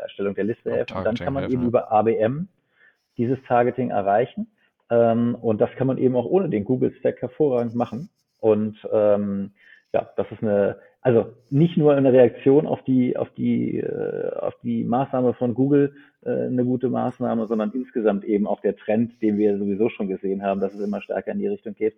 Erstellung 0.03 0.35
der 0.35 0.45
Liste 0.45 0.73
helfen. 0.73 0.97
Und 0.97 1.05
dann 1.05 1.15
kann 1.15 1.33
man 1.33 1.51
eben 1.51 1.65
über 1.67 1.93
ABM 1.93 2.49
dieses 3.17 3.39
Targeting 3.47 3.91
erreichen. 3.91 4.49
Ähm, 4.91 5.37
und 5.37 5.61
das 5.61 5.71
kann 5.77 5.87
man 5.87 5.99
eben 5.99 6.17
auch 6.17 6.25
ohne 6.25 6.49
den 6.49 6.65
Google 6.65 6.93
Stack 6.99 7.23
hervorragend 7.23 7.75
machen. 7.75 8.09
Und 8.41 8.77
ähm, 8.93 9.53
ja, 9.93 10.09
das 10.17 10.27
ist 10.33 10.43
eine, 10.43 10.79
also 11.01 11.33
nicht 11.51 11.77
nur 11.77 11.95
eine 11.95 12.13
Reaktion 12.13 12.67
auf 12.67 12.83
die, 12.83 13.17
auf 13.17 13.29
die, 13.37 13.79
äh, 13.79 14.33
auf 14.37 14.55
die 14.63 14.83
Maßnahme 14.85 15.35
von 15.35 15.55
Google 15.55 15.95
äh, 16.25 16.47
eine 16.47 16.65
gute 16.65 16.89
Maßnahme, 16.89 17.47
sondern 17.47 17.71
insgesamt 17.73 18.25
eben 18.25 18.47
auch 18.47 18.61
der 18.61 18.77
Trend, 18.77 19.21
den 19.23 19.39
wir 19.39 19.57
sowieso 19.59 19.89
schon 19.91 20.09
gesehen 20.09 20.43
haben, 20.43 20.61
dass 20.61 20.75
es 20.75 20.81
immer 20.81 21.01
stärker 21.03 21.33
in 21.33 21.39
die 21.39 21.47
Richtung 21.47 21.75
geht. 21.75 21.95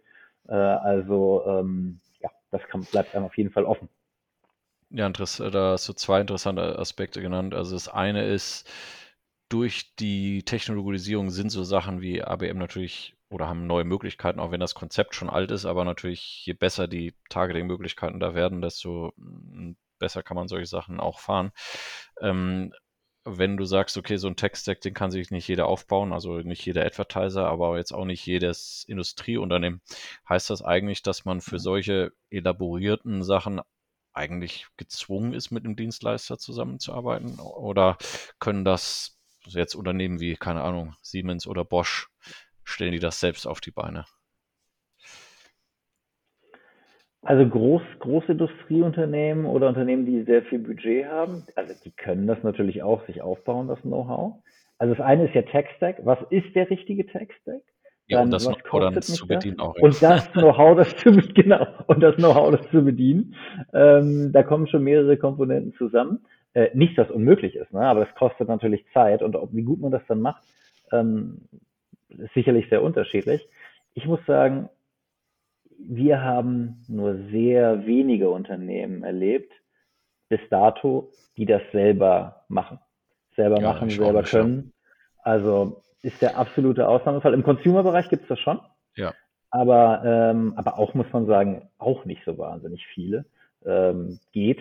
Äh, 0.48 0.54
also 0.54 1.42
ähm, 1.46 2.00
das 2.50 2.62
kann, 2.68 2.82
bleibt 2.82 3.14
einem 3.14 3.26
auf 3.26 3.36
jeden 3.36 3.50
Fall 3.50 3.64
offen. 3.64 3.88
Ja, 4.90 5.08
da 5.08 5.72
hast 5.72 5.88
du 5.88 5.92
zwei 5.92 6.20
interessante 6.20 6.78
Aspekte 6.78 7.22
genannt. 7.22 7.54
Also 7.54 7.74
das 7.74 7.88
eine 7.88 8.26
ist, 8.26 8.68
durch 9.48 9.94
die 9.96 10.42
Technologisierung 10.44 11.30
sind 11.30 11.50
so 11.50 11.64
Sachen 11.64 12.00
wie 12.00 12.22
ABM 12.22 12.58
natürlich 12.58 13.14
oder 13.30 13.48
haben 13.48 13.66
neue 13.66 13.84
Möglichkeiten, 13.84 14.40
auch 14.40 14.50
wenn 14.50 14.60
das 14.60 14.74
Konzept 14.74 15.14
schon 15.14 15.30
alt 15.30 15.50
ist, 15.52 15.64
aber 15.64 15.84
natürlich, 15.84 16.44
je 16.44 16.52
besser 16.52 16.88
die 16.88 17.14
Targeting-Möglichkeiten 17.28 18.18
da 18.18 18.34
werden, 18.34 18.60
desto 18.62 19.12
besser 19.98 20.22
kann 20.22 20.36
man 20.36 20.48
solche 20.48 20.66
Sachen 20.66 20.98
auch 20.98 21.20
fahren. 21.20 21.52
Ähm, 22.20 22.72
wenn 23.38 23.56
du 23.56 23.64
sagst, 23.64 23.96
okay, 23.96 24.16
so 24.16 24.28
ein 24.28 24.36
Tech-Stack, 24.36 24.80
den 24.80 24.94
kann 24.94 25.10
sich 25.10 25.30
nicht 25.30 25.48
jeder 25.48 25.66
aufbauen, 25.66 26.12
also 26.12 26.38
nicht 26.38 26.64
jeder 26.64 26.84
Advertiser, 26.84 27.46
aber 27.46 27.76
jetzt 27.78 27.92
auch 27.92 28.04
nicht 28.04 28.24
jedes 28.26 28.84
Industrieunternehmen, 28.86 29.80
heißt 30.28 30.50
das 30.50 30.62
eigentlich, 30.62 31.02
dass 31.02 31.24
man 31.24 31.40
für 31.40 31.58
solche 31.58 32.12
elaborierten 32.30 33.22
Sachen 33.22 33.60
eigentlich 34.12 34.66
gezwungen 34.76 35.34
ist, 35.34 35.50
mit 35.50 35.64
einem 35.64 35.76
Dienstleister 35.76 36.38
zusammenzuarbeiten? 36.38 37.38
Oder 37.38 37.96
können 38.38 38.64
das 38.64 39.18
jetzt 39.46 39.74
Unternehmen 39.74 40.20
wie, 40.20 40.36
keine 40.36 40.62
Ahnung, 40.62 40.94
Siemens 41.02 41.46
oder 41.46 41.64
Bosch, 41.64 42.08
stellen 42.64 42.92
die 42.92 42.98
das 42.98 43.20
selbst 43.20 43.46
auf 43.46 43.60
die 43.60 43.70
Beine? 43.70 44.04
Also 47.22 47.46
Groß, 47.46 47.82
Großindustrieunternehmen 47.98 49.44
oder 49.44 49.68
Unternehmen, 49.68 50.06
die 50.06 50.22
sehr 50.22 50.42
viel 50.42 50.58
Budget 50.58 51.06
haben, 51.06 51.44
also 51.54 51.74
die 51.84 51.90
können 51.90 52.26
das 52.26 52.42
natürlich 52.42 52.82
auch 52.82 53.04
sich 53.06 53.20
aufbauen, 53.20 53.68
das 53.68 53.80
Know-how. 53.82 54.36
Also 54.78 54.94
das 54.94 55.04
eine 55.04 55.26
ist 55.26 55.34
ja 55.34 55.42
Tech-Stack. 55.42 56.00
Was 56.04 56.18
ist 56.30 56.54
der 56.54 56.70
richtige 56.70 57.06
Tech-Stack? 57.06 57.60
Ja, 58.06 58.22
und 58.22 58.30
das 58.30 58.46
Know-how 58.46 58.94
das 58.94 59.06
zu 59.06 59.26
bedienen 59.26 59.60
auch. 59.60 59.76
Und 59.76 60.02
das 60.02 60.32
Know-how, 60.32 60.76
das 60.76 60.96
zu 60.96 61.12
genau, 61.34 61.66
und 61.86 62.00
das 62.00 62.16
Know-how, 62.16 62.52
das 62.52 62.70
zu 62.70 62.82
bedienen. 62.82 63.36
Ähm, 63.74 64.32
da 64.32 64.42
kommen 64.42 64.66
schon 64.66 64.82
mehrere 64.82 65.18
Komponenten 65.18 65.74
zusammen. 65.74 66.24
Äh, 66.54 66.70
nicht, 66.74 66.98
dass 66.98 67.10
unmöglich 67.10 67.54
ist, 67.54 67.72
ne? 67.72 67.82
aber 67.82 68.04
das 68.06 68.14
kostet 68.16 68.48
natürlich 68.48 68.84
Zeit 68.92 69.22
und 69.22 69.36
ob, 69.36 69.54
wie 69.54 69.62
gut 69.62 69.80
man 69.80 69.92
das 69.92 70.02
dann 70.08 70.20
macht, 70.20 70.42
ähm, 70.90 71.42
ist 72.08 72.34
sicherlich 72.34 72.68
sehr 72.68 72.82
unterschiedlich. 72.82 73.48
Ich 73.94 74.06
muss 74.06 74.18
sagen, 74.26 74.68
wir 75.88 76.22
haben 76.22 76.84
nur 76.88 77.16
sehr 77.30 77.86
wenige 77.86 78.30
Unternehmen 78.30 79.02
erlebt, 79.02 79.52
bis 80.28 80.40
dato, 80.50 81.10
die 81.36 81.46
das 81.46 81.62
selber 81.72 82.44
machen. 82.48 82.78
Selber 83.36 83.60
ja, 83.60 83.72
machen, 83.72 83.90
selber 83.90 84.22
können. 84.22 84.72
Also 85.22 85.82
ist 86.02 86.22
der 86.22 86.36
absolute 86.36 86.88
Ausnahmefall. 86.88 87.34
Im 87.34 87.42
Consumer-Bereich 87.42 88.08
gibt 88.08 88.22
es 88.22 88.28
das 88.28 88.38
schon. 88.38 88.60
Ja. 88.96 89.12
Aber, 89.50 90.02
ähm, 90.04 90.54
aber 90.56 90.78
auch, 90.78 90.94
muss 90.94 91.06
man 91.12 91.26
sagen, 91.26 91.68
auch 91.78 92.04
nicht 92.04 92.22
so 92.24 92.38
wahnsinnig 92.38 92.86
viele. 92.94 93.24
Ähm, 93.66 94.18
geht, 94.32 94.60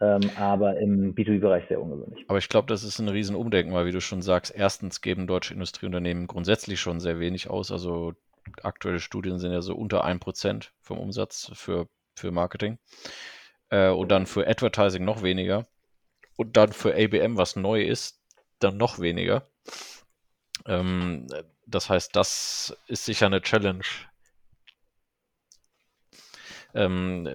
ähm, 0.00 0.22
aber 0.38 0.78
im 0.78 1.14
B2B-Bereich 1.14 1.64
sehr 1.68 1.82
ungewöhnlich. 1.82 2.24
Aber 2.28 2.38
ich 2.38 2.48
glaube, 2.48 2.68
das 2.68 2.84
ist 2.84 2.98
ein 3.00 3.08
Riesenumdenken, 3.08 3.74
weil 3.74 3.84
wie 3.84 3.92
du 3.92 4.00
schon 4.00 4.22
sagst, 4.22 4.54
erstens 4.56 5.02
geben 5.02 5.26
deutsche 5.26 5.52
Industrieunternehmen 5.52 6.26
grundsätzlich 6.26 6.80
schon 6.80 7.00
sehr 7.00 7.18
wenig 7.18 7.50
aus. 7.50 7.70
Also 7.70 8.14
aktuelle 8.62 9.00
Studien 9.00 9.38
sind 9.38 9.52
ja 9.52 9.62
so 9.62 9.74
unter 9.74 10.04
1% 10.04 10.68
vom 10.80 10.98
Umsatz 10.98 11.50
für, 11.54 11.88
für 12.14 12.30
Marketing. 12.30 12.78
Äh, 13.70 13.88
und 13.90 14.08
dann 14.08 14.26
für 14.26 14.46
Advertising 14.46 15.04
noch 15.04 15.22
weniger. 15.22 15.66
Und 16.36 16.56
dann 16.56 16.72
für 16.72 16.94
ABM, 16.94 17.36
was 17.36 17.56
neu 17.56 17.82
ist, 17.82 18.20
dann 18.58 18.76
noch 18.76 18.98
weniger. 18.98 19.46
Ähm, 20.66 21.26
das 21.66 21.88
heißt, 21.88 22.16
das 22.16 22.76
ist 22.86 23.04
sicher 23.04 23.26
eine 23.26 23.42
Challenge, 23.42 23.84
ähm, 26.74 27.28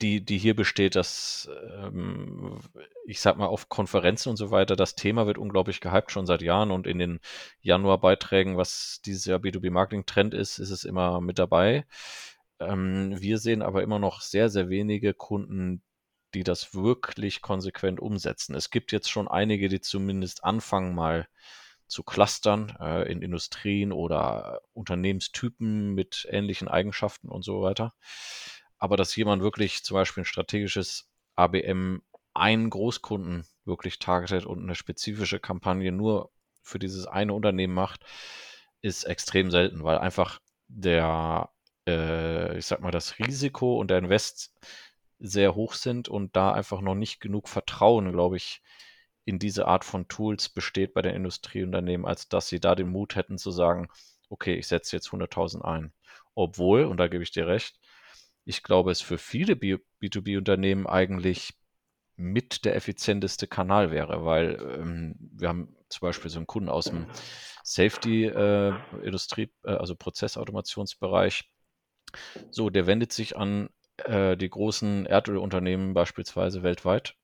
die, 0.00 0.24
die 0.24 0.38
hier 0.38 0.56
besteht, 0.56 0.96
dass 0.96 1.48
ähm, 1.82 2.58
ich 3.06 3.20
sag 3.20 3.36
mal 3.36 3.46
auf 3.46 3.68
Konferenzen 3.68 4.30
und 4.30 4.36
so 4.36 4.50
weiter, 4.50 4.76
das 4.76 4.94
Thema 4.94 5.26
wird 5.26 5.38
unglaublich 5.38 5.80
gehypt 5.80 6.10
schon 6.10 6.26
seit 6.26 6.42
Jahren 6.42 6.70
und 6.70 6.86
in 6.86 6.98
den 6.98 7.20
Januarbeiträgen, 7.60 8.56
was 8.56 9.00
dieses 9.04 9.24
Jahr 9.26 9.38
B2B 9.38 9.70
Marketing 9.70 10.06
Trend 10.06 10.34
ist, 10.34 10.58
ist 10.58 10.70
es 10.70 10.84
immer 10.84 11.20
mit 11.20 11.38
dabei. 11.38 11.86
Ähm, 12.60 13.20
wir 13.20 13.38
sehen 13.38 13.62
aber 13.62 13.82
immer 13.82 13.98
noch 13.98 14.20
sehr, 14.20 14.48
sehr 14.48 14.68
wenige 14.68 15.14
Kunden, 15.14 15.82
die 16.34 16.44
das 16.44 16.74
wirklich 16.74 17.42
konsequent 17.42 18.00
umsetzen. 18.00 18.54
Es 18.54 18.70
gibt 18.70 18.92
jetzt 18.92 19.10
schon 19.10 19.28
einige, 19.28 19.68
die 19.68 19.80
zumindest 19.80 20.44
anfangen 20.44 20.94
mal 20.94 21.28
zu 21.86 22.02
clustern 22.02 22.76
äh, 22.80 23.10
in 23.10 23.22
Industrien 23.22 23.92
oder 23.92 24.62
Unternehmenstypen 24.72 25.94
mit 25.94 26.26
ähnlichen 26.30 26.68
Eigenschaften 26.68 27.28
und 27.28 27.44
so 27.44 27.62
weiter 27.62 27.94
aber 28.84 28.98
dass 28.98 29.16
jemand 29.16 29.42
wirklich 29.42 29.82
zum 29.82 29.94
Beispiel 29.94 30.24
ein 30.24 30.26
strategisches 30.26 31.08
ABM 31.36 32.02
einen 32.34 32.68
Großkunden 32.68 33.46
wirklich 33.64 33.98
targetet 33.98 34.44
und 34.44 34.62
eine 34.62 34.74
spezifische 34.74 35.40
Kampagne 35.40 35.90
nur 35.90 36.30
für 36.62 36.78
dieses 36.78 37.06
eine 37.06 37.32
Unternehmen 37.32 37.72
macht, 37.72 38.04
ist 38.82 39.04
extrem 39.04 39.50
selten, 39.50 39.84
weil 39.84 39.96
einfach 39.96 40.38
der, 40.68 41.48
äh, 41.88 42.58
ich 42.58 42.66
sag 42.66 42.80
mal, 42.82 42.90
das 42.90 43.18
Risiko 43.18 43.80
und 43.80 43.90
der 43.90 44.00
Invest 44.00 44.52
sehr 45.18 45.54
hoch 45.54 45.72
sind 45.72 46.10
und 46.10 46.36
da 46.36 46.52
einfach 46.52 46.82
noch 46.82 46.94
nicht 46.94 47.20
genug 47.20 47.48
Vertrauen, 47.48 48.12
glaube 48.12 48.36
ich, 48.36 48.60
in 49.24 49.38
diese 49.38 49.66
Art 49.66 49.86
von 49.86 50.08
Tools 50.08 50.50
besteht 50.50 50.92
bei 50.92 51.00
den 51.00 51.14
Industrieunternehmen, 51.14 52.04
als 52.04 52.28
dass 52.28 52.48
sie 52.48 52.60
da 52.60 52.74
den 52.74 52.90
Mut 52.90 53.16
hätten 53.16 53.38
zu 53.38 53.50
sagen, 53.50 53.88
okay, 54.28 54.56
ich 54.56 54.66
setze 54.66 54.94
jetzt 54.94 55.08
100.000 55.08 55.62
ein. 55.62 55.94
Obwohl, 56.34 56.84
und 56.84 56.98
da 56.98 57.08
gebe 57.08 57.22
ich 57.22 57.30
dir 57.30 57.46
recht, 57.46 57.80
ich 58.44 58.62
glaube, 58.62 58.90
es 58.90 59.00
für 59.00 59.18
viele 59.18 59.54
B2B-Unternehmen 59.54 60.86
eigentlich 60.86 61.54
mit 62.16 62.64
der 62.64 62.76
effizienteste 62.76 63.46
Kanal 63.46 63.90
wäre, 63.90 64.24
weil 64.24 64.58
ähm, 64.78 65.16
wir 65.18 65.48
haben 65.48 65.76
zum 65.88 66.06
Beispiel 66.06 66.30
so 66.30 66.38
einen 66.38 66.46
Kunden 66.46 66.68
aus 66.68 66.84
dem 66.84 67.06
Safety-Industrie, 67.64 69.50
äh, 69.64 69.70
äh, 69.70 69.76
also 69.76 69.96
Prozessautomationsbereich. 69.96 71.50
So, 72.50 72.70
der 72.70 72.86
wendet 72.86 73.12
sich 73.12 73.36
an 73.36 73.70
äh, 74.04 74.36
die 74.36 74.50
großen 74.50 75.06
Erdölunternehmen 75.06 75.94
beispielsweise 75.94 76.62
weltweit. 76.62 77.16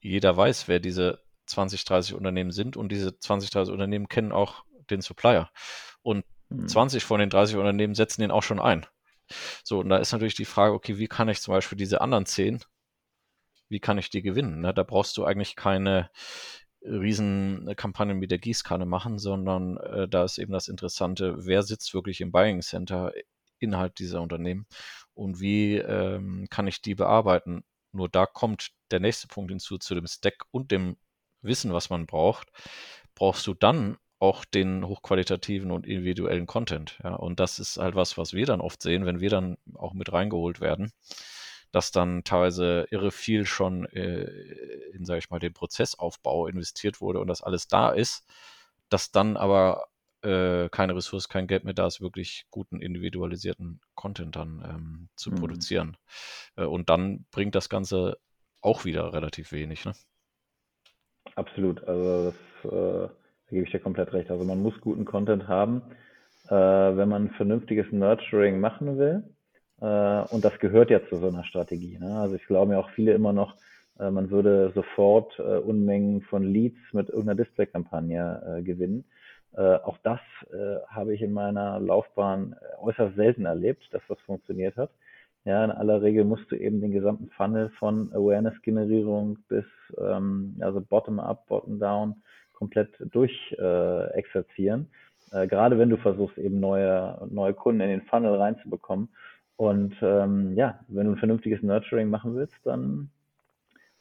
Jeder 0.00 0.36
weiß, 0.36 0.66
wer 0.68 0.80
diese 0.80 1.22
20, 1.46 1.84
30 1.84 2.14
Unternehmen 2.14 2.50
sind 2.50 2.76
und 2.76 2.90
diese 2.90 3.18
20, 3.18 3.50
30 3.50 3.72
Unternehmen 3.72 4.08
kennen 4.08 4.32
auch 4.32 4.64
den 4.90 5.00
Supplier. 5.00 5.50
Und 6.02 6.24
hm. 6.50 6.66
20 6.66 7.04
von 7.04 7.20
den 7.20 7.30
30 7.30 7.56
Unternehmen 7.56 7.94
setzen 7.94 8.22
den 8.22 8.30
auch 8.30 8.42
schon 8.42 8.60
ein. 8.60 8.86
So, 9.62 9.80
und 9.80 9.88
da 9.88 9.98
ist 9.98 10.12
natürlich 10.12 10.34
die 10.34 10.44
Frage, 10.44 10.74
okay, 10.74 10.98
wie 10.98 11.08
kann 11.08 11.28
ich 11.28 11.40
zum 11.40 11.54
Beispiel 11.54 11.78
diese 11.78 12.00
anderen 12.00 12.26
zehn, 12.26 12.60
wie 13.68 13.80
kann 13.80 13.98
ich 13.98 14.10
die 14.10 14.22
gewinnen? 14.22 14.60
Ne? 14.60 14.74
Da 14.74 14.82
brauchst 14.82 15.16
du 15.16 15.24
eigentlich 15.24 15.56
keine 15.56 16.10
riesen 16.82 17.72
Kampagnen 17.76 18.18
mit 18.18 18.30
der 18.30 18.38
Gießkanne 18.38 18.86
machen, 18.86 19.18
sondern 19.18 19.78
äh, 19.78 20.08
da 20.08 20.24
ist 20.24 20.38
eben 20.38 20.52
das 20.52 20.68
Interessante, 20.68 21.46
wer 21.46 21.62
sitzt 21.62 21.94
wirklich 21.94 22.20
im 22.20 22.30
Buying 22.30 22.60
Center 22.60 23.12
Inhalt 23.58 23.98
dieser 23.98 24.20
Unternehmen 24.20 24.66
und 25.14 25.40
wie 25.40 25.76
ähm, 25.76 26.46
kann 26.50 26.66
ich 26.66 26.82
die 26.82 26.94
bearbeiten. 26.94 27.64
Nur 27.92 28.08
da 28.08 28.26
kommt 28.26 28.72
der 28.90 29.00
nächste 29.00 29.28
Punkt 29.28 29.50
hinzu 29.50 29.78
zu 29.78 29.94
dem 29.94 30.06
Stack 30.06 30.44
und 30.50 30.70
dem 30.70 30.96
Wissen, 31.40 31.72
was 31.72 31.90
man 31.90 32.06
braucht, 32.06 32.50
brauchst 33.14 33.46
du 33.46 33.54
dann 33.54 33.96
auch 34.24 34.44
den 34.44 34.86
hochqualitativen 34.86 35.70
und 35.70 35.86
individuellen 35.86 36.46
Content. 36.46 36.98
Ja, 37.04 37.14
und 37.14 37.40
das 37.40 37.58
ist 37.58 37.76
halt 37.76 37.94
was, 37.94 38.16
was 38.16 38.32
wir 38.32 38.46
dann 38.46 38.60
oft 38.60 38.82
sehen, 38.82 39.04
wenn 39.04 39.20
wir 39.20 39.30
dann 39.30 39.58
auch 39.74 39.92
mit 39.92 40.12
reingeholt 40.12 40.60
werden, 40.60 40.92
dass 41.72 41.90
dann 41.92 42.24
teilweise 42.24 42.86
irre 42.90 43.10
viel 43.10 43.44
schon 43.44 43.84
äh, 43.86 44.24
in, 44.92 45.04
sage 45.04 45.18
ich 45.18 45.30
mal, 45.30 45.40
den 45.40 45.52
Prozessaufbau 45.52 46.46
investiert 46.46 47.00
wurde 47.00 47.20
und 47.20 47.26
das 47.28 47.42
alles 47.42 47.68
da 47.68 47.90
ist, 47.90 48.26
dass 48.88 49.10
dann 49.10 49.36
aber 49.36 49.88
äh, 50.22 50.70
keine 50.70 50.96
Ressource, 50.96 51.28
kein 51.28 51.46
Geld 51.46 51.64
mehr 51.64 51.74
da 51.74 51.86
ist, 51.86 52.00
wirklich 52.00 52.46
guten 52.50 52.80
individualisierten 52.80 53.80
Content 53.94 54.36
dann 54.36 54.64
ähm, 54.66 55.08
zu 55.16 55.32
mhm. 55.32 55.34
produzieren. 55.36 55.96
Äh, 56.56 56.64
und 56.64 56.88
dann 56.88 57.26
bringt 57.30 57.54
das 57.54 57.68
Ganze 57.68 58.18
auch 58.62 58.86
wieder 58.86 59.12
relativ 59.12 59.52
wenig. 59.52 59.84
Ne? 59.84 59.94
Absolut. 61.34 61.84
Also 61.84 62.32
das 62.62 62.72
äh, 62.72 63.08
gebe 63.54 63.66
ich 63.66 63.72
dir 63.72 63.80
komplett 63.80 64.12
recht. 64.12 64.30
Also 64.30 64.44
man 64.44 64.62
muss 64.62 64.78
guten 64.80 65.04
Content 65.04 65.48
haben, 65.48 65.82
äh, 66.48 66.54
wenn 66.54 67.08
man 67.08 67.30
vernünftiges 67.30 67.86
Nurturing 67.90 68.60
machen 68.60 68.98
will. 68.98 69.24
Äh, 69.80 70.34
und 70.34 70.44
das 70.44 70.58
gehört 70.58 70.90
ja 70.90 71.00
zu 71.08 71.16
so 71.16 71.28
einer 71.28 71.44
Strategie. 71.44 71.98
Ne? 71.98 72.18
Also 72.18 72.34
ich 72.34 72.46
glaube 72.46 72.72
ja 72.72 72.80
auch 72.80 72.90
viele 72.90 73.14
immer 73.14 73.32
noch, 73.32 73.56
äh, 73.98 74.10
man 74.10 74.30
würde 74.30 74.72
sofort 74.74 75.38
äh, 75.38 75.58
Unmengen 75.58 76.22
von 76.22 76.42
Leads 76.42 76.78
mit 76.92 77.08
irgendeiner 77.08 77.42
Display-Kampagne 77.44 78.58
äh, 78.58 78.62
gewinnen. 78.62 79.04
Äh, 79.56 79.76
auch 79.76 79.98
das 80.02 80.20
habe 80.88 81.14
ich 81.14 81.22
in 81.22 81.32
meiner 81.32 81.80
Laufbahn 81.80 82.56
äußerst 82.82 83.16
selten 83.16 83.46
erlebt, 83.46 83.82
dass 83.92 84.02
das 84.08 84.20
funktioniert 84.26 84.76
hat. 84.76 84.90
Ja, 85.44 85.64
in 85.64 85.70
aller 85.70 86.00
Regel 86.00 86.24
musst 86.24 86.50
du 86.50 86.56
eben 86.56 86.80
den 86.80 86.90
gesamten 86.90 87.28
Funnel 87.30 87.70
von 87.78 88.10
Awareness-Generierung 88.14 89.38
bis 89.48 89.64
ähm, 89.98 90.56
also 90.60 90.80
Bottom-up, 90.80 91.46
Bottom-down 91.46 92.22
komplett 92.64 92.94
durchexerzieren. 93.12 94.88
Äh, 95.32 95.42
äh, 95.42 95.46
gerade 95.46 95.78
wenn 95.78 95.90
du 95.90 95.96
versuchst, 95.96 96.38
eben 96.38 96.60
neue, 96.60 97.26
neue 97.30 97.54
Kunden 97.54 97.80
in 97.80 97.90
den 97.90 98.02
Funnel 98.02 98.36
reinzubekommen. 98.36 99.08
Und 99.56 99.94
ähm, 100.02 100.54
ja, 100.56 100.80
wenn 100.88 101.06
du 101.06 101.12
ein 101.12 101.18
vernünftiges 101.18 101.62
Nurturing 101.62 102.08
machen 102.08 102.34
willst, 102.34 102.54
dann 102.64 103.10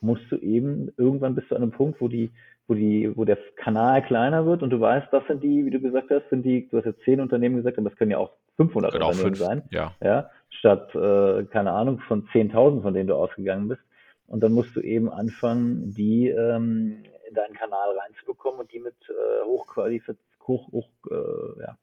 musst 0.01 0.31
du 0.31 0.37
eben 0.37 0.91
irgendwann 0.97 1.35
bis 1.35 1.47
zu 1.47 1.55
einem 1.55 1.71
Punkt, 1.71 2.01
wo 2.01 2.07
die, 2.07 2.31
wo 2.67 2.73
die, 2.73 3.11
wo 3.15 3.25
der 3.25 3.37
Kanal 3.57 4.03
kleiner 4.03 4.45
wird 4.45 4.63
und 4.63 4.71
du 4.71 4.79
weißt, 4.79 5.07
das 5.11 5.25
sind 5.27 5.43
die, 5.43 5.65
wie 5.65 5.69
du 5.69 5.79
gesagt 5.79 6.09
hast, 6.09 6.27
sind 6.29 6.43
die, 6.43 6.67
du 6.69 6.77
hast 6.77 6.85
jetzt 6.85 7.03
zehn 7.03 7.21
Unternehmen 7.21 7.57
gesagt, 7.57 7.77
aber 7.77 7.89
das 7.89 7.97
können 7.97 8.11
ja 8.11 8.17
auch 8.17 8.31
500 8.57 8.93
genau, 8.93 9.09
Unternehmen 9.09 9.35
fünf, 9.35 9.37
sein, 9.37 9.61
ja. 9.69 9.93
ja, 10.01 10.29
statt 10.49 10.93
äh, 10.95 11.43
keine 11.45 11.71
Ahnung 11.71 11.99
von 12.07 12.27
10.000, 12.33 12.81
von 12.81 12.93
denen 12.93 13.07
du 13.07 13.15
ausgegangen 13.15 13.67
bist. 13.67 13.81
Und 14.27 14.41
dann 14.41 14.53
musst 14.53 14.75
du 14.75 14.81
eben 14.81 15.09
anfangen, 15.09 15.93
die 15.93 16.29
ähm, 16.29 17.03
in 17.33 17.35
deinen 17.35 17.55
Kanal 17.55 17.97
reinzubekommen 17.97 18.61
und 18.61 18.71
die 18.71 18.79
mit 18.79 18.95
äh, 19.09 19.45
hochqualifiziert, 19.45 20.19
hoch, 20.47 20.71
hoch 20.71 20.89
äh, 21.09 21.61
ja, 21.61 21.77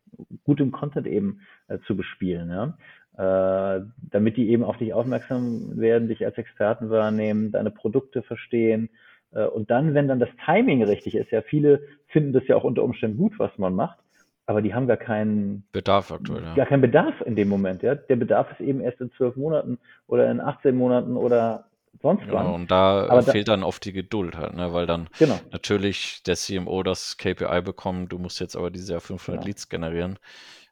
gutem 0.45 0.71
Content 0.71 1.07
eben 1.07 1.41
äh, 1.69 1.79
zu 1.87 1.97
bespielen, 1.97 2.51
ja. 2.51 2.77
Äh, 3.19 3.83
damit 4.11 4.37
die 4.37 4.51
eben 4.51 4.63
auf 4.63 4.79
dich 4.79 4.95
aufmerksam 4.95 5.79
werden, 5.79 6.09
dich 6.09 6.25
als 6.25 6.39
Experten 6.39 6.91
wahrnehmen, 6.91 7.51
deine 7.51 7.71
Produkte 7.71 8.23
verstehen. 8.23 8.89
Äh, 9.33 9.47
und 9.47 9.71
dann, 9.71 9.95
wenn 9.95 10.09
dann 10.09 10.21
das 10.21 10.31
Timing 10.45 10.85
richtig 10.85 11.17
ist, 11.17 11.31
ja, 11.31 11.43
viele 11.43 11.83
finden 12.07 12.33
das 12.33 12.47
ja 12.47 12.57
auch 12.57 12.65
unter 12.65 12.85
Umständen 12.85 13.19
gut, 13.19 13.39
was 13.39 13.51
man 13.59 13.75
macht, 13.75 13.99
aber 14.47 14.63
die 14.63 14.75
haben 14.75 14.87
gar 14.87 14.97
keinen 14.97 15.65
Bedarf 15.73 16.13
aktuell. 16.13 16.45
Ja. 16.45 16.55
Gar 16.55 16.67
keinen 16.67 16.81
Bedarf 16.83 17.21
in 17.23 17.35
dem 17.35 17.49
Moment, 17.49 17.83
ja. 17.83 17.97
Der 17.97 18.17
Bedarf 18.17 18.53
ist 18.53 18.61
eben 18.61 18.81
erst 18.81 19.01
in 19.01 19.11
zwölf 19.13 19.37
Monaten 19.37 19.79
oder 20.07 20.31
in 20.31 20.41
18 20.41 20.77
Monaten 20.77 21.17
oder 21.17 21.65
sonst 22.01 22.23
genau, 22.23 22.35
wann. 22.35 22.47
Und 22.47 22.71
da 22.71 23.07
Aber 23.09 23.23
fehlt 23.23 23.49
da, 23.49 23.53
dann 23.53 23.63
oft 23.63 23.85
die 23.85 23.93
Geduld 23.93 24.37
halt, 24.37 24.55
ne? 24.55 24.73
weil 24.73 24.87
dann 24.87 25.09
genau. 25.19 25.39
natürlich 25.51 26.23
der 26.23 26.37
CMO 26.37 26.83
das 26.83 27.17
KPI 27.17 27.63
bekommt, 27.63 28.13
du 28.13 28.19
musst 28.19 28.41
jetzt 28.41 28.57
aber 28.57 28.71
diese 28.71 29.01
500 29.01 29.41
genau. 29.41 29.47
Leads 29.47 29.69
generieren. 29.69 30.19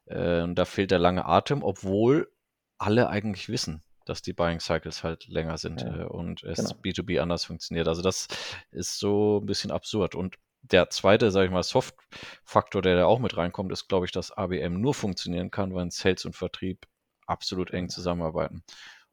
Äh, 0.05 0.41
und 0.41 0.55
da 0.55 0.65
fehlt 0.65 0.91
der 0.91 0.99
lange 0.99 1.25
Atem, 1.25 1.63
obwohl 1.63 2.31
alle 2.77 3.09
eigentlich 3.09 3.49
wissen, 3.49 3.83
dass 4.05 4.21
die 4.21 4.33
Buying 4.33 4.59
Cycles 4.59 5.03
halt 5.03 5.27
länger 5.27 5.57
sind 5.57 5.81
ja. 5.81 6.01
äh, 6.01 6.03
und 6.05 6.43
es 6.43 6.57
genau. 6.57 6.71
B2B 6.81 7.21
anders 7.21 7.45
funktioniert. 7.45 7.87
Also 7.87 8.01
das 8.01 8.27
ist 8.71 8.99
so 8.99 9.39
ein 9.41 9.45
bisschen 9.45 9.71
absurd. 9.71 10.15
Und 10.15 10.35
der 10.61 10.89
zweite, 10.89 11.31
sage 11.31 11.45
ich 11.45 11.51
mal, 11.51 11.63
Soft-Faktor, 11.63 12.81
der 12.81 12.95
da 12.95 13.05
auch 13.05 13.19
mit 13.19 13.37
reinkommt, 13.37 13.71
ist, 13.71 13.87
glaube 13.87 14.05
ich, 14.05 14.11
dass 14.11 14.31
ABM 14.31 14.81
nur 14.81 14.93
funktionieren 14.93 15.51
kann, 15.51 15.75
wenn 15.75 15.89
Sales 15.89 16.25
und 16.25 16.35
Vertrieb 16.35 16.85
absolut 17.27 17.71
eng 17.71 17.89
zusammenarbeiten. 17.89 18.63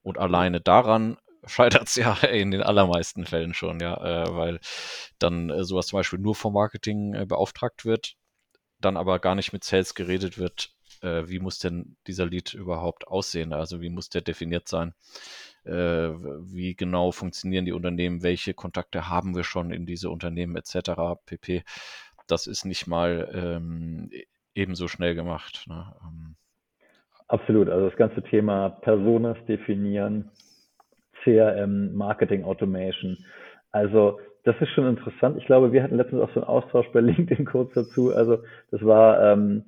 Und 0.03 0.19
alleine 0.19 0.61
daran 0.61 1.19
scheitert 1.47 1.89
es 1.89 1.97
ja 1.97 2.15
in 2.31 2.51
den 2.51 2.63
allermeisten 2.63 3.25
Fällen 3.25 3.55
schon, 3.55 3.81
ja, 3.81 3.97
äh, 4.25 4.35
weil 4.35 4.61
dann 5.19 5.51
äh, 5.51 5.65
sowas 5.65 5.89
zum 5.89 5.99
Beispiel 5.99 6.19
nur 6.19 6.35
vom 6.35 6.55
Marketing 6.55 7.15
äh, 7.15 7.27
beauftragt 7.27 7.85
wird, 7.85 8.17
dann 8.81 8.97
aber 8.97 9.19
gar 9.19 9.35
nicht 9.35 9.53
mit 9.53 9.65
Sales 9.65 9.95
geredet 9.95 10.39
wird, 10.39 10.73
äh, 11.03 11.29
wie 11.29 11.39
muss 11.39 11.59
denn 11.59 11.97
dieser 12.07 12.27
Lead 12.27 12.55
überhaupt 12.55 13.09
aussehen, 13.09 13.53
also 13.53 13.81
wie 13.81 13.91
muss 13.91 14.09
der 14.09 14.23
definiert 14.23 14.69
sein, 14.69 14.95
äh, 15.65 15.71
wie 15.71 16.75
genau 16.75 17.13
funktionieren 17.13 17.65
die 17.65 17.73
Unternehmen, 17.73 18.23
welche 18.23 18.55
Kontakte 18.55 19.09
haben 19.09 19.35
wir 19.35 19.45
schon 19.45 19.71
in 19.71 19.87
diese 19.87 20.11
Unternehmen 20.11 20.57
etc. 20.57 20.91
pp. 21.25 21.65
Das 22.27 22.47
ist 22.47 22.65
nicht 22.65 22.87
mal 22.87 23.31
ähm, 23.33 24.09
e-, 24.13 24.25
ebenso 24.55 24.89
schnell 24.89 25.15
gemacht. 25.15 25.65
Ne? 25.69 25.95
Ähm. 26.03 26.37
Absolut, 27.29 27.69
also 27.69 27.89
das 27.89 27.99
ganze 27.99 28.23
Thema 28.23 28.71
Personas 28.71 29.37
definieren, 29.49 30.31
CRM, 31.27 31.95
Marketing 31.95 32.45
Automation. 32.45 33.19
Also 33.73 34.21
das 34.45 34.55
ist 34.61 34.71
schon 34.71 34.87
interessant. 34.87 35.37
Ich 35.39 35.47
glaube, 35.47 35.73
wir 35.73 35.83
hatten 35.83 35.97
letztens 35.97 36.23
auch 36.23 36.31
so 36.33 36.41
einen 36.41 36.49
Austausch 36.49 36.87
bei 36.93 37.01
LinkedIn 37.03 37.45
kurz 37.45 37.75
dazu. 37.75 38.15
Also 38.15 38.39
das 38.71 38.85
war, 38.85 39.33
ähm, 39.33 39.65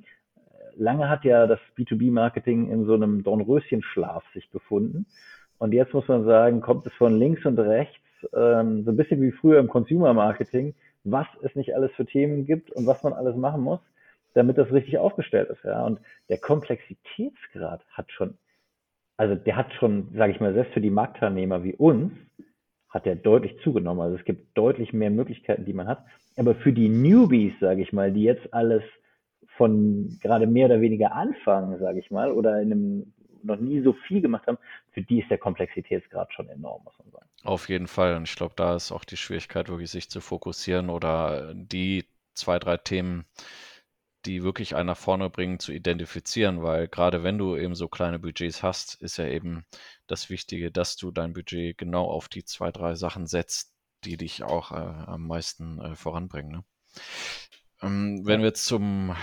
lange 0.76 1.10
hat 1.10 1.24
ja 1.24 1.48
das 1.48 1.58
B2B-Marketing 1.76 2.70
in 2.70 2.86
so 2.86 2.94
einem 2.94 3.24
Dornröschenschlaf 3.24 4.22
sich 4.32 4.48
befunden. 4.50 5.06
Und 5.58 5.72
jetzt 5.72 5.92
muss 5.92 6.06
man 6.06 6.24
sagen, 6.24 6.60
kommt 6.60 6.86
es 6.86 6.92
von 6.94 7.18
links 7.18 7.44
und 7.44 7.58
rechts, 7.58 7.98
ähm, 8.32 8.84
so 8.84 8.92
ein 8.92 8.96
bisschen 8.96 9.20
wie 9.20 9.32
früher 9.32 9.58
im 9.58 9.68
Consumer-Marketing, 9.68 10.74
was 11.02 11.26
es 11.42 11.54
nicht 11.56 11.74
alles 11.74 11.90
für 11.92 12.06
Themen 12.06 12.46
gibt 12.46 12.70
und 12.70 12.86
was 12.86 13.02
man 13.02 13.12
alles 13.12 13.34
machen 13.34 13.62
muss, 13.62 13.80
damit 14.34 14.58
das 14.58 14.72
richtig 14.72 14.98
aufgestellt 14.98 15.50
ist. 15.50 15.64
Ja. 15.64 15.84
Und 15.84 16.00
der 16.28 16.38
Komplexitätsgrad 16.38 17.80
hat 17.90 18.12
schon 18.12 18.38
also 19.18 19.34
der 19.34 19.56
hat 19.56 19.72
schon, 19.74 20.08
sage 20.16 20.32
ich 20.32 20.40
mal, 20.40 20.54
selbst 20.54 20.72
für 20.72 20.80
die 20.80 20.90
Marktteilnehmer 20.90 21.62
wie 21.64 21.74
uns, 21.74 22.12
hat 22.88 23.04
der 23.04 23.16
deutlich 23.16 23.54
zugenommen. 23.62 24.00
Also 24.00 24.16
es 24.16 24.24
gibt 24.24 24.56
deutlich 24.56 24.94
mehr 24.94 25.10
Möglichkeiten, 25.10 25.66
die 25.66 25.74
man 25.74 25.88
hat. 25.88 26.04
Aber 26.36 26.54
für 26.54 26.72
die 26.72 26.88
Newbies, 26.88 27.52
sage 27.60 27.82
ich 27.82 27.92
mal, 27.92 28.12
die 28.12 28.22
jetzt 28.22 28.54
alles 28.54 28.82
von 29.56 30.18
gerade 30.22 30.46
mehr 30.46 30.66
oder 30.66 30.80
weniger 30.80 31.12
anfangen, 31.12 31.78
sage 31.78 31.98
ich 31.98 32.10
mal, 32.10 32.32
oder 32.32 32.62
in 32.62 32.72
einem 32.72 33.12
noch 33.42 33.58
nie 33.58 33.80
so 33.82 33.92
viel 34.06 34.20
gemacht 34.20 34.46
haben, 34.46 34.58
für 34.92 35.02
die 35.02 35.20
ist 35.20 35.30
der 35.30 35.38
Komplexitätsgrad 35.38 36.32
schon 36.32 36.48
enorm, 36.48 36.82
muss 36.84 36.98
man 36.98 37.10
sagen. 37.10 37.26
Auf 37.44 37.68
jeden 37.68 37.86
Fall. 37.86 38.16
Und 38.16 38.28
ich 38.28 38.36
glaube, 38.36 38.54
da 38.56 38.76
ist 38.76 38.92
auch 38.92 39.04
die 39.04 39.16
Schwierigkeit, 39.16 39.68
wirklich 39.68 39.90
sich 39.90 40.10
zu 40.10 40.20
fokussieren 40.20 40.90
oder 40.90 41.54
die 41.54 42.04
zwei, 42.34 42.58
drei 42.58 42.76
Themen 42.76 43.24
die 44.28 44.42
wirklich 44.42 44.76
einen 44.76 44.88
nach 44.88 44.98
vorne 44.98 45.30
bringen, 45.30 45.58
zu 45.58 45.72
identifizieren, 45.72 46.62
weil 46.62 46.86
gerade 46.86 47.24
wenn 47.24 47.38
du 47.38 47.56
eben 47.56 47.74
so 47.74 47.88
kleine 47.88 48.18
Budgets 48.18 48.62
hast, 48.62 48.94
ist 49.00 49.16
ja 49.16 49.26
eben 49.26 49.64
das 50.06 50.28
Wichtige, 50.28 50.70
dass 50.70 50.96
du 50.96 51.10
dein 51.10 51.32
Budget 51.32 51.78
genau 51.78 52.04
auf 52.04 52.28
die 52.28 52.44
zwei, 52.44 52.70
drei 52.70 52.94
Sachen 52.94 53.26
setzt, 53.26 53.72
die 54.04 54.18
dich 54.18 54.42
auch 54.42 54.70
äh, 54.70 54.74
am 54.74 55.26
meisten 55.26 55.80
äh, 55.80 55.96
voranbringen. 55.96 56.52
Ne? 56.52 56.64
Ähm, 57.80 58.20
wenn 58.26 58.40
wir 58.40 58.48
jetzt 58.48 58.66
zum, 58.66 59.16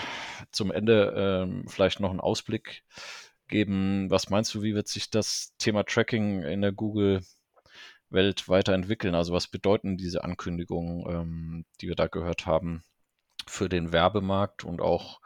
zum 0.52 0.72
Ende 0.72 1.13
ähm, 1.15 1.68
vielleicht 1.68 2.00
noch 2.00 2.10
einen 2.10 2.20
Ausblick 2.20 2.84
geben, 3.48 4.10
was 4.10 4.32
meinst 4.32 4.56
du, 4.56 4.63
wie 4.63 4.74
wird 4.74 4.88
sich 4.88 5.12
das 5.12 5.54
Thema 5.60 5.84
Tracking 5.84 6.41
in 6.41 6.62
der 6.62 6.72
Google 6.72 7.22
Welt 8.10 8.49
weiterentwickeln? 8.49 9.14
Also 9.14 9.34
was 9.34 9.47
bedeuten 9.47 9.97
diese 9.97 10.24
Ankündigungen, 10.24 11.06
ähm, 11.08 11.66
die 11.80 11.89
wir 11.89 11.95
da 11.95 12.08
gehört 12.08 12.47
haben? 12.47 12.84
Für 13.48 13.70
den 13.70 13.93
Werbemarkt 13.93 14.64
und 14.64 14.82
auch 14.82 15.20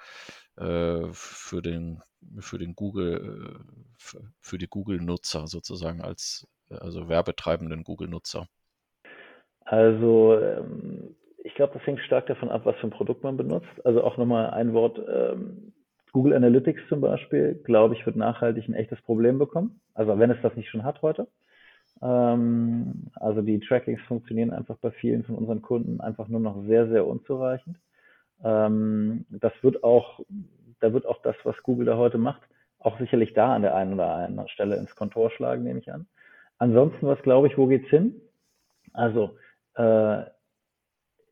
äh, 0.58 1.08
für 1.12 1.62
den 1.62 2.02
für 2.40 2.58
den 2.58 2.76
Google 2.76 3.60
äh, 3.60 4.20
für, 4.42 4.58
die 4.58 4.68
Google-Nutzer 4.68 5.48
sozusagen 5.48 6.02
als 6.02 6.48
also 6.70 7.10
werbetreibenden 7.10 7.84
Google-Nutzer? 7.84 8.48
Also 9.62 10.40
ähm, 10.40 11.16
ich 11.44 11.56
glaube, 11.56 11.74
das 11.74 11.86
hängt 11.86 12.00
stark 12.02 12.28
davon 12.28 12.50
ab, 12.50 12.62
was 12.66 12.76
für 12.78 12.88
ein 12.88 12.92
Produkt 12.92 13.24
man 13.24 13.38
benutzt. 13.38 13.86
Also 13.86 14.04
auch 14.04 14.18
nochmal 14.18 14.52
ein 14.52 14.74
Wort. 14.74 15.00
Ähm, 15.08 15.74
Google 16.12 16.34
Analytics 16.34 16.82
zum 16.90 17.02
Beispiel, 17.02 17.62
glaube 17.64 17.94
ich, 17.94 18.06
wird 18.06 18.16
nachhaltig 18.16 18.68
ein 18.68 18.74
echtes 18.74 19.00
Problem 19.04 19.38
bekommen. 19.38 19.80
Also 19.94 20.18
wenn 20.18 20.32
es 20.32 20.42
das 20.42 20.56
nicht 20.56 20.70
schon 20.70 20.84
hat 20.84 21.02
heute. 21.02 21.28
Ähm, 22.02 23.12
also 23.16 23.42
die 23.42 23.60
Trackings 23.60 24.02
funktionieren 24.08 24.52
einfach 24.52 24.78
bei 24.78 24.92
vielen 24.92 25.24
von 25.24 25.36
unseren 25.36 25.62
Kunden 25.62 26.02
einfach 26.02 26.28
nur 26.28 26.40
noch 26.40 26.64
sehr, 26.66 26.88
sehr 26.88 27.06
unzureichend. 27.06 27.78
Ähm, 28.44 29.26
das 29.30 29.54
wird 29.62 29.84
auch, 29.84 30.22
da 30.80 30.94
wird 30.94 31.06
auch 31.06 31.22
das, 31.22 31.36
was 31.44 31.62
Google 31.64 31.86
da 31.86 31.98
heute 31.98 32.18
macht, 32.18 32.42
auch 32.80 32.98
sicherlich 33.00 33.34
da 33.34 33.56
an 33.56 33.62
der 33.64 33.76
einen 33.76 33.94
oder 33.94 34.16
anderen 34.16 34.50
Stelle 34.50 34.78
ins 34.78 34.96
Kontor 34.96 35.32
schlagen, 35.32 35.64
nehme 35.64 35.80
ich 35.80 35.92
an. 35.92 36.08
Ansonsten, 36.58 37.08
was 37.08 37.22
glaube 37.22 37.48
ich, 37.48 37.58
wo 37.58 37.68
geht's 37.68 37.90
hin? 37.90 38.16
Also, 38.94 39.38
äh, 39.76 40.24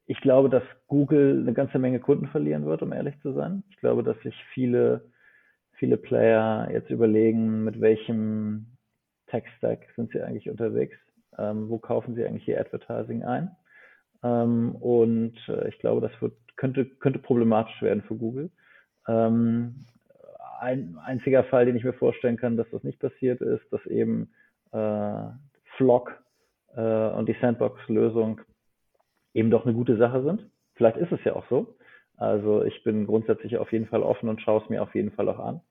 ich 0.08 0.22
glaube, 0.22 0.50
dass 0.50 0.64
Google 0.88 1.42
eine 1.42 1.54
ganze 1.54 1.80
Menge 1.80 2.00
Kunden 2.00 2.28
verlieren 2.28 2.66
wird, 2.66 2.82
um 2.82 2.94
ehrlich 2.94 3.20
zu 3.22 3.34
sein. 3.34 3.64
Ich 3.70 3.78
glaube, 3.78 4.04
dass 4.04 4.20
sich 4.22 4.36
viele, 4.54 5.12
viele 5.74 5.98
Player 5.98 6.70
jetzt 6.72 6.90
überlegen, 6.90 7.66
mit 7.66 7.82
welchem 7.82 8.78
Tech-Stack 9.28 9.86
sind 9.96 10.12
sie 10.12 10.22
eigentlich 10.22 10.50
unterwegs, 10.50 10.98
ähm, 11.38 11.70
wo 11.70 11.78
kaufen 11.78 12.16
sie 12.16 12.26
eigentlich 12.26 12.48
ihr 12.48 12.60
Advertising 12.60 13.24
ein. 13.24 13.52
Ähm, 14.24 14.76
und 14.76 15.36
äh, 15.50 15.68
ich 15.68 15.78
glaube, 15.80 16.00
das 16.02 16.22
wird, 16.22 16.34
könnte, 16.58 16.86
könnte 16.86 17.20
problematisch 17.20 17.82
werden 17.82 18.04
für 18.04 18.16
Google. 18.16 18.50
Ähm, 19.08 19.86
ein 20.60 20.98
einziger 21.04 21.44
Fall, 21.46 21.66
den 21.66 21.76
ich 21.76 21.84
mir 21.84 21.94
vorstellen 21.94 22.38
kann, 22.38 22.58
dass 22.58 22.70
das 22.72 22.84
nicht 22.84 23.00
passiert 23.00 23.42
ist, 23.42 23.64
dass 23.72 23.86
eben 23.86 24.32
äh, 24.72 25.28
Flock 25.78 26.12
äh, 26.76 27.10
und 27.10 27.30
die 27.30 27.36
Sandbox-Lösung 27.40 28.42
eben 29.34 29.52
doch 29.52 29.66
eine 29.66 29.76
gute 29.76 29.98
Sache 29.98 30.24
sind. 30.24 30.50
Vielleicht 30.76 30.98
ist 30.98 31.12
es 31.12 31.24
ja 31.24 31.36
auch 31.36 31.48
so. 31.50 31.76
Also 32.18 32.64
ich 32.64 32.84
bin 32.84 33.06
grundsätzlich 33.06 33.58
auf 33.58 33.72
jeden 33.72 33.88
Fall 33.88 34.02
offen 34.02 34.28
und 34.30 34.42
schaue 34.42 34.64
es 34.64 34.70
mir 34.70 34.82
auf 34.82 34.96
jeden 34.96 35.12
Fall 35.12 35.30
auch 35.30 35.40
an. 35.40 35.62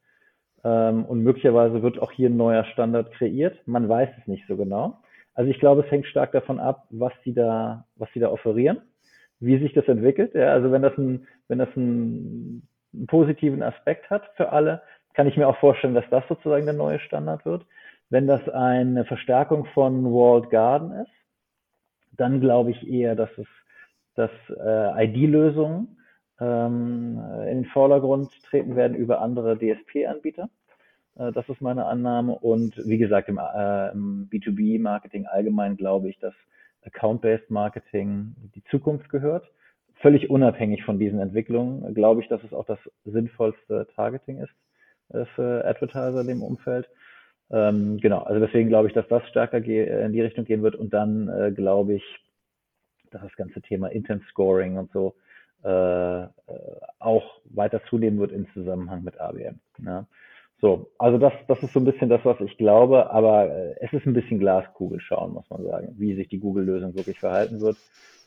Ähm, 0.65 1.05
und 1.05 1.23
möglicherweise 1.23 1.83
wird 1.83 2.01
auch 2.01 2.13
hier 2.13 2.31
ein 2.31 2.37
neuer 2.37 2.65
Standard 2.65 3.13
kreiert. 3.13 3.57
Man 3.67 3.89
weiß 3.89 4.09
es 4.21 4.27
nicht 4.29 4.47
so 4.47 4.57
genau. 4.57 5.01
Also 5.35 5.51
ich 5.51 5.59
glaube, 5.59 5.83
es 5.83 5.91
hängt 5.91 6.07
stark 6.07 6.33
davon 6.33 6.61
ab, 6.61 6.87
was 6.91 7.13
sie 7.25 7.35
da, 7.35 7.85
was 7.97 8.09
sie 8.15 8.21
da 8.21 8.31
offerieren, 8.31 8.81
wie 9.41 9.59
sich 9.59 9.73
das 9.75 9.87
entwickelt. 9.89 10.35
Ja, 10.35 10.53
also 10.53 10.73
wenn 10.73 10.83
das 10.83 10.97
ein, 10.97 11.27
wenn 11.49 11.59
das 11.59 11.69
ein 11.77 12.69
einen 12.97 13.07
positiven 13.07 13.63
Aspekt 13.63 14.11
hat 14.11 14.31
für 14.37 14.51
alle, 14.53 14.83
kann 15.15 15.27
ich 15.27 15.37
mir 15.37 15.49
auch 15.49 15.59
vorstellen, 15.59 15.95
dass 15.95 16.09
das 16.11 16.25
sozusagen 16.29 16.67
der 16.67 16.75
neue 16.75 17.01
Standard 17.01 17.45
wird. 17.45 17.65
Wenn 18.11 18.27
das 18.27 18.47
eine 18.49 19.05
Verstärkung 19.05 19.67
von 19.75 20.05
Walled 20.05 20.51
Garden 20.51 20.93
ist, 20.93 21.11
dann 22.13 22.41
glaube 22.41 22.71
ich 22.71 22.89
eher, 22.89 23.15
dass 23.15 23.31
es 23.37 23.47
dass 24.15 24.31
äh, 24.49 25.05
ID-Lösungen 25.05 25.99
ähm, 26.41 27.21
in 27.43 27.63
den 27.63 27.65
Vordergrund 27.67 28.31
treten 28.49 28.75
werden 28.75 28.97
über 28.97 29.21
andere 29.21 29.59
DSP-Anbieter. 29.59 30.49
Äh, 31.17 31.33
das 31.33 31.47
ist 31.51 31.61
meine 31.61 31.85
Annahme. 31.85 32.39
Und 32.39 32.79
wie 32.87 32.97
gesagt, 32.97 33.29
im, 33.29 33.37
äh, 33.37 33.91
im 33.91 34.31
B2B-Marketing 34.31 35.27
allgemein 35.27 35.77
glaube 35.77 36.09
ich, 36.09 36.19
dass 36.19 36.33
Account-Based 36.87 37.51
Marketing 37.51 38.35
die 38.55 38.65
Zukunft 38.71 39.09
gehört 39.09 39.51
völlig 40.01 40.31
unabhängig 40.31 40.85
von 40.85 40.99
diesen 40.99 41.21
Entwicklungen 41.21 41.95
glaube 41.95 42.23
ich, 42.23 42.29
dass 42.29 42.43
es 42.45 42.53
auch 42.53 42.67
das 42.67 42.79
sinnvollste 43.05 43.87
Targeting 43.95 44.39
ist 44.39 44.55
äh, 45.11 45.25
für 45.35 45.65
Advertiser 45.65 46.21
in 46.21 46.29
dem 46.29 46.43
Umfeld. 46.43 46.89
Ähm, 47.51 47.99
genau, 47.99 48.21
also 48.21 48.45
deswegen 48.45 48.69
glaube 48.69 48.89
ich, 48.89 48.95
dass 48.95 49.07
das 49.09 49.27
stärker 49.29 49.59
in 49.59 50.13
die 50.13 50.21
Richtung 50.21 50.45
gehen 50.45 50.63
wird 50.63 50.75
und 50.75 50.93
dann 50.93 51.29
äh, 51.29 51.53
glaube 51.53 51.95
ich, 51.95 52.05
dass 53.11 53.23
das 53.23 53.37
ganze 53.37 53.63
Thema 53.63 53.89
Intent 53.89 54.25
Scoring 54.31 54.79
und 54.79 54.91
so 54.93 55.15
äh, 55.65 56.23
äh 56.23 56.29
auch 56.99 57.41
weiter 57.45 57.81
zunehmen 57.89 58.19
wird 58.19 58.33
im 58.33 58.51
Zusammenhang 58.53 59.05
mit 59.05 59.21
ABM. 59.21 59.61
Ja. 59.85 60.07
So, 60.61 60.91
also 60.99 61.19
das, 61.19 61.33
das 61.49 61.63
ist 61.63 61.73
so 61.75 61.81
ein 61.81 61.85
bisschen 61.85 62.09
das, 62.09 62.25
was 62.25 62.41
ich 62.41 62.57
glaube, 62.57 63.11
aber 63.11 63.51
äh, 63.51 63.75
es 63.81 63.93
ist 63.93 64.07
ein 64.07 64.15
bisschen 64.15 64.39
Glaskugel 64.39 65.01
schauen, 65.01 65.35
muss 65.35 65.49
man 65.51 65.65
sagen, 65.65 65.95
wie 65.99 66.15
sich 66.15 66.29
die 66.29 66.39
Google-Lösung 66.39 66.95
wirklich 66.95 67.21
verhalten 67.21 67.61
wird. 67.61 67.77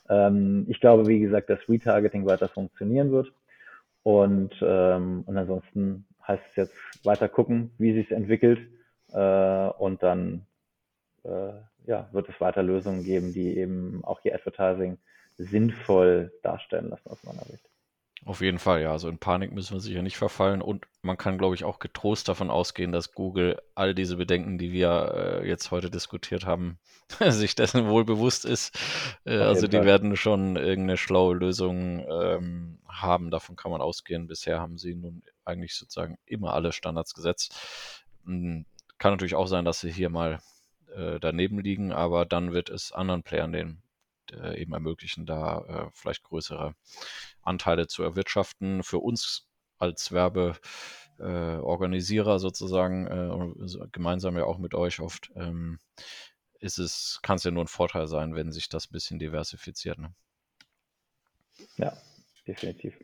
Ähm, 0.10 0.66
ich 0.70 0.80
glaube, 0.80 1.08
wie 1.08 1.20
gesagt, 1.20 1.50
dass 1.50 1.68
Retargeting 1.68 2.26
weiter 2.26 2.50
funktionieren 2.50 3.12
wird. 3.12 3.32
Und, 4.04 4.56
ähm, 4.62 5.24
und 5.26 5.38
ansonsten 5.38 6.06
heißt 6.28 6.44
es 6.52 6.56
jetzt 6.56 6.76
weiter 7.04 7.30
gucken, 7.30 7.72
wie 7.78 7.94
sich 7.94 8.12
es 8.12 8.16
entwickelt. 8.16 8.60
Äh, 9.12 9.70
und 9.80 10.04
dann 10.04 10.46
äh, 11.24 11.54
ja, 11.86 12.10
wird 12.12 12.30
es 12.30 12.40
weiter 12.40 12.64
Lösungen 12.64 13.04
geben, 13.04 13.34
die 13.34 13.58
eben 13.58 14.04
auch 14.04 14.20
ihr 14.24 14.36
Advertising 14.36 14.98
sinnvoll 15.38 16.32
darstellen 16.44 16.90
lassen 16.90 17.10
aus 17.10 17.24
meiner 17.24 17.46
Sicht. 17.46 17.69
Auf 18.30 18.42
jeden 18.42 18.60
Fall, 18.60 18.84
ja. 18.84 18.92
Also 18.92 19.10
in 19.10 19.18
Panik 19.18 19.54
müssen 19.54 19.74
wir 19.74 19.80
sicher 19.80 20.04
nicht 20.04 20.18
verfallen. 20.18 20.62
Und 20.62 20.86
man 21.02 21.18
kann, 21.18 21.40
glaube 21.40 21.56
ich, 21.56 21.64
auch 21.64 21.80
getrost 21.80 22.30
davon 22.30 22.52
ausgehen, 22.52 22.92
dass 22.92 23.14
Google 23.14 23.60
all 23.74 23.96
diese 23.96 24.18
Bedenken, 24.18 24.60
die 24.60 24.72
wir 24.72 25.42
äh, 25.42 25.48
jetzt 25.48 25.72
heute 25.72 25.90
diskutiert 25.90 26.46
haben, 26.46 26.78
sich 27.30 27.56
dessen 27.56 27.88
wohl 27.88 28.06
bewusst 28.06 28.46
ist. 28.46 28.78
Äh, 29.26 29.38
also 29.38 29.66
die 29.66 29.78
Fall. 29.78 29.88
werden 29.88 30.16
schon 30.16 30.58
irgendeine 30.58 30.98
schlaue 30.98 31.34
Lösung 31.34 32.06
ähm, 32.08 32.78
haben. 32.88 33.32
Davon 33.32 33.56
kann 33.56 33.72
man 33.72 33.82
ausgehen. 33.82 34.28
Bisher 34.28 34.60
haben 34.60 34.78
sie 34.78 34.94
nun 34.94 35.24
eigentlich 35.44 35.74
sozusagen 35.74 36.20
immer 36.28 36.54
alle 36.54 36.72
Standards 36.72 37.16
gesetzt. 37.16 37.60
Hm, 38.26 38.68
kann 39.00 39.12
natürlich 39.12 39.34
auch 39.34 39.48
sein, 39.48 39.66
dass 39.66 39.80
sie 39.80 39.92
hier 39.92 40.12
mal 40.12 40.38
äh, 40.96 41.20
daneben 41.20 41.60
liegen, 41.62 41.92
aber 41.92 42.28
dann 42.28 42.54
wird 42.54 42.70
es 42.70 42.92
anderen 42.92 43.24
Playern 43.24 43.54
den 43.54 43.82
äh, 44.32 44.60
eben 44.60 44.74
ermöglichen, 44.74 45.26
da 45.26 45.60
äh, 45.68 45.90
vielleicht 45.94 46.24
größere 46.24 46.76
Anteile 47.42 47.88
zu 47.88 48.04
erwirtschaften. 48.04 48.84
Für 48.84 49.00
uns 49.00 49.48
als 49.78 50.12
Werbeorganisierer 50.12 52.36
äh, 52.36 52.40
sozusagen, 52.40 53.08
äh, 53.08 53.88
gemeinsam 53.92 54.38
ja 54.38 54.46
auch 54.46 54.58
mit 54.58 54.74
euch 54.74 55.00
oft, 55.00 55.32
ähm, 55.36 55.80
ist 56.60 56.78
es, 56.78 57.20
kann 57.22 57.38
es 57.38 57.44
ja 57.44 57.52
nur 57.52 57.64
ein 57.64 57.68
Vorteil 57.68 58.08
sein, 58.08 58.36
wenn 58.36 58.52
sich 58.52 58.70
das 58.70 58.88
ein 58.88 58.94
bisschen 58.94 59.20
diversifiziert. 59.20 59.98
Ne? 59.98 60.14
Ja, 61.78 61.98
definitiv. 62.46 62.98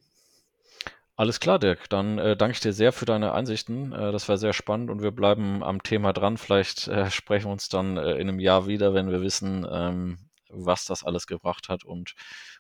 Alles 1.18 1.40
klar, 1.40 1.60
Dirk. 1.60 1.90
Dann 1.90 2.18
äh, 2.18 2.36
danke 2.36 2.56
ich 2.56 2.60
dir 2.60 2.74
sehr 2.74 2.92
für 2.92 3.06
deine 3.06 3.34
Einsichten. 3.34 3.94
Äh, 3.94 4.12
das 4.12 4.28
war 4.28 4.38
sehr 4.38 4.52
spannend 4.52 4.90
und 4.90 5.02
wir 5.02 5.12
bleiben 5.12 5.64
am 5.64 5.82
Thema 5.82 6.12
dran. 6.12 6.38
Vielleicht 6.38 6.90
äh, 6.90 7.10
sprechen 7.10 7.46
wir 7.46 7.54
uns 7.54 7.70
dann 7.70 7.96
äh, 7.96 8.14
in 8.14 8.28
einem 8.28 8.40
Jahr 8.40 8.68
wieder, 8.68 8.94
wenn 8.94 9.10
wir 9.10 9.22
wissen, 9.22 9.66
ähm, 9.70 10.18
was 10.56 10.86
das 10.86 11.04
alles 11.04 11.28
gebracht 11.28 11.70
hat 11.70 11.84
und 11.84 12.16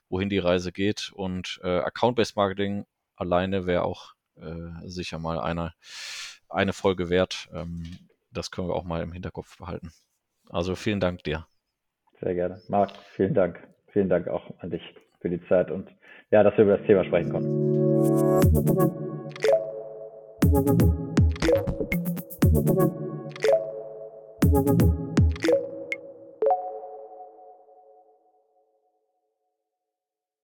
wohin 0.09 0.29
die 0.29 0.39
Reise 0.39 0.71
geht. 0.71 1.11
Und 1.13 1.59
äh, 1.63 1.79
Account-Based 1.79 2.35
Marketing 2.35 2.85
alleine 3.15 3.65
wäre 3.65 3.83
auch 3.83 4.13
äh, 4.35 4.87
sicher 4.87 5.19
mal 5.19 5.39
eine, 5.39 5.73
eine 6.49 6.73
Folge 6.73 7.09
wert. 7.09 7.47
Ähm, 7.53 7.83
das 8.31 8.51
können 8.51 8.67
wir 8.67 8.75
auch 8.75 8.83
mal 8.83 9.01
im 9.01 9.11
Hinterkopf 9.11 9.57
behalten. 9.57 9.91
Also 10.49 10.75
vielen 10.75 10.99
Dank 10.99 11.23
dir. 11.23 11.47
Sehr 12.21 12.35
gerne. 12.35 12.61
Marc, 12.67 12.91
vielen 13.15 13.33
Dank. 13.33 13.59
Vielen 13.91 14.09
Dank 14.09 14.27
auch 14.27 14.59
an 14.59 14.71
dich 14.71 14.81
für 15.21 15.29
die 15.29 15.41
Zeit 15.47 15.71
und 15.71 15.89
ja, 16.31 16.43
dass 16.43 16.57
wir 16.57 16.65
über 16.65 16.77
das 16.77 16.85
Thema 16.85 17.05
sprechen 17.05 17.31
konnten. 17.31 17.75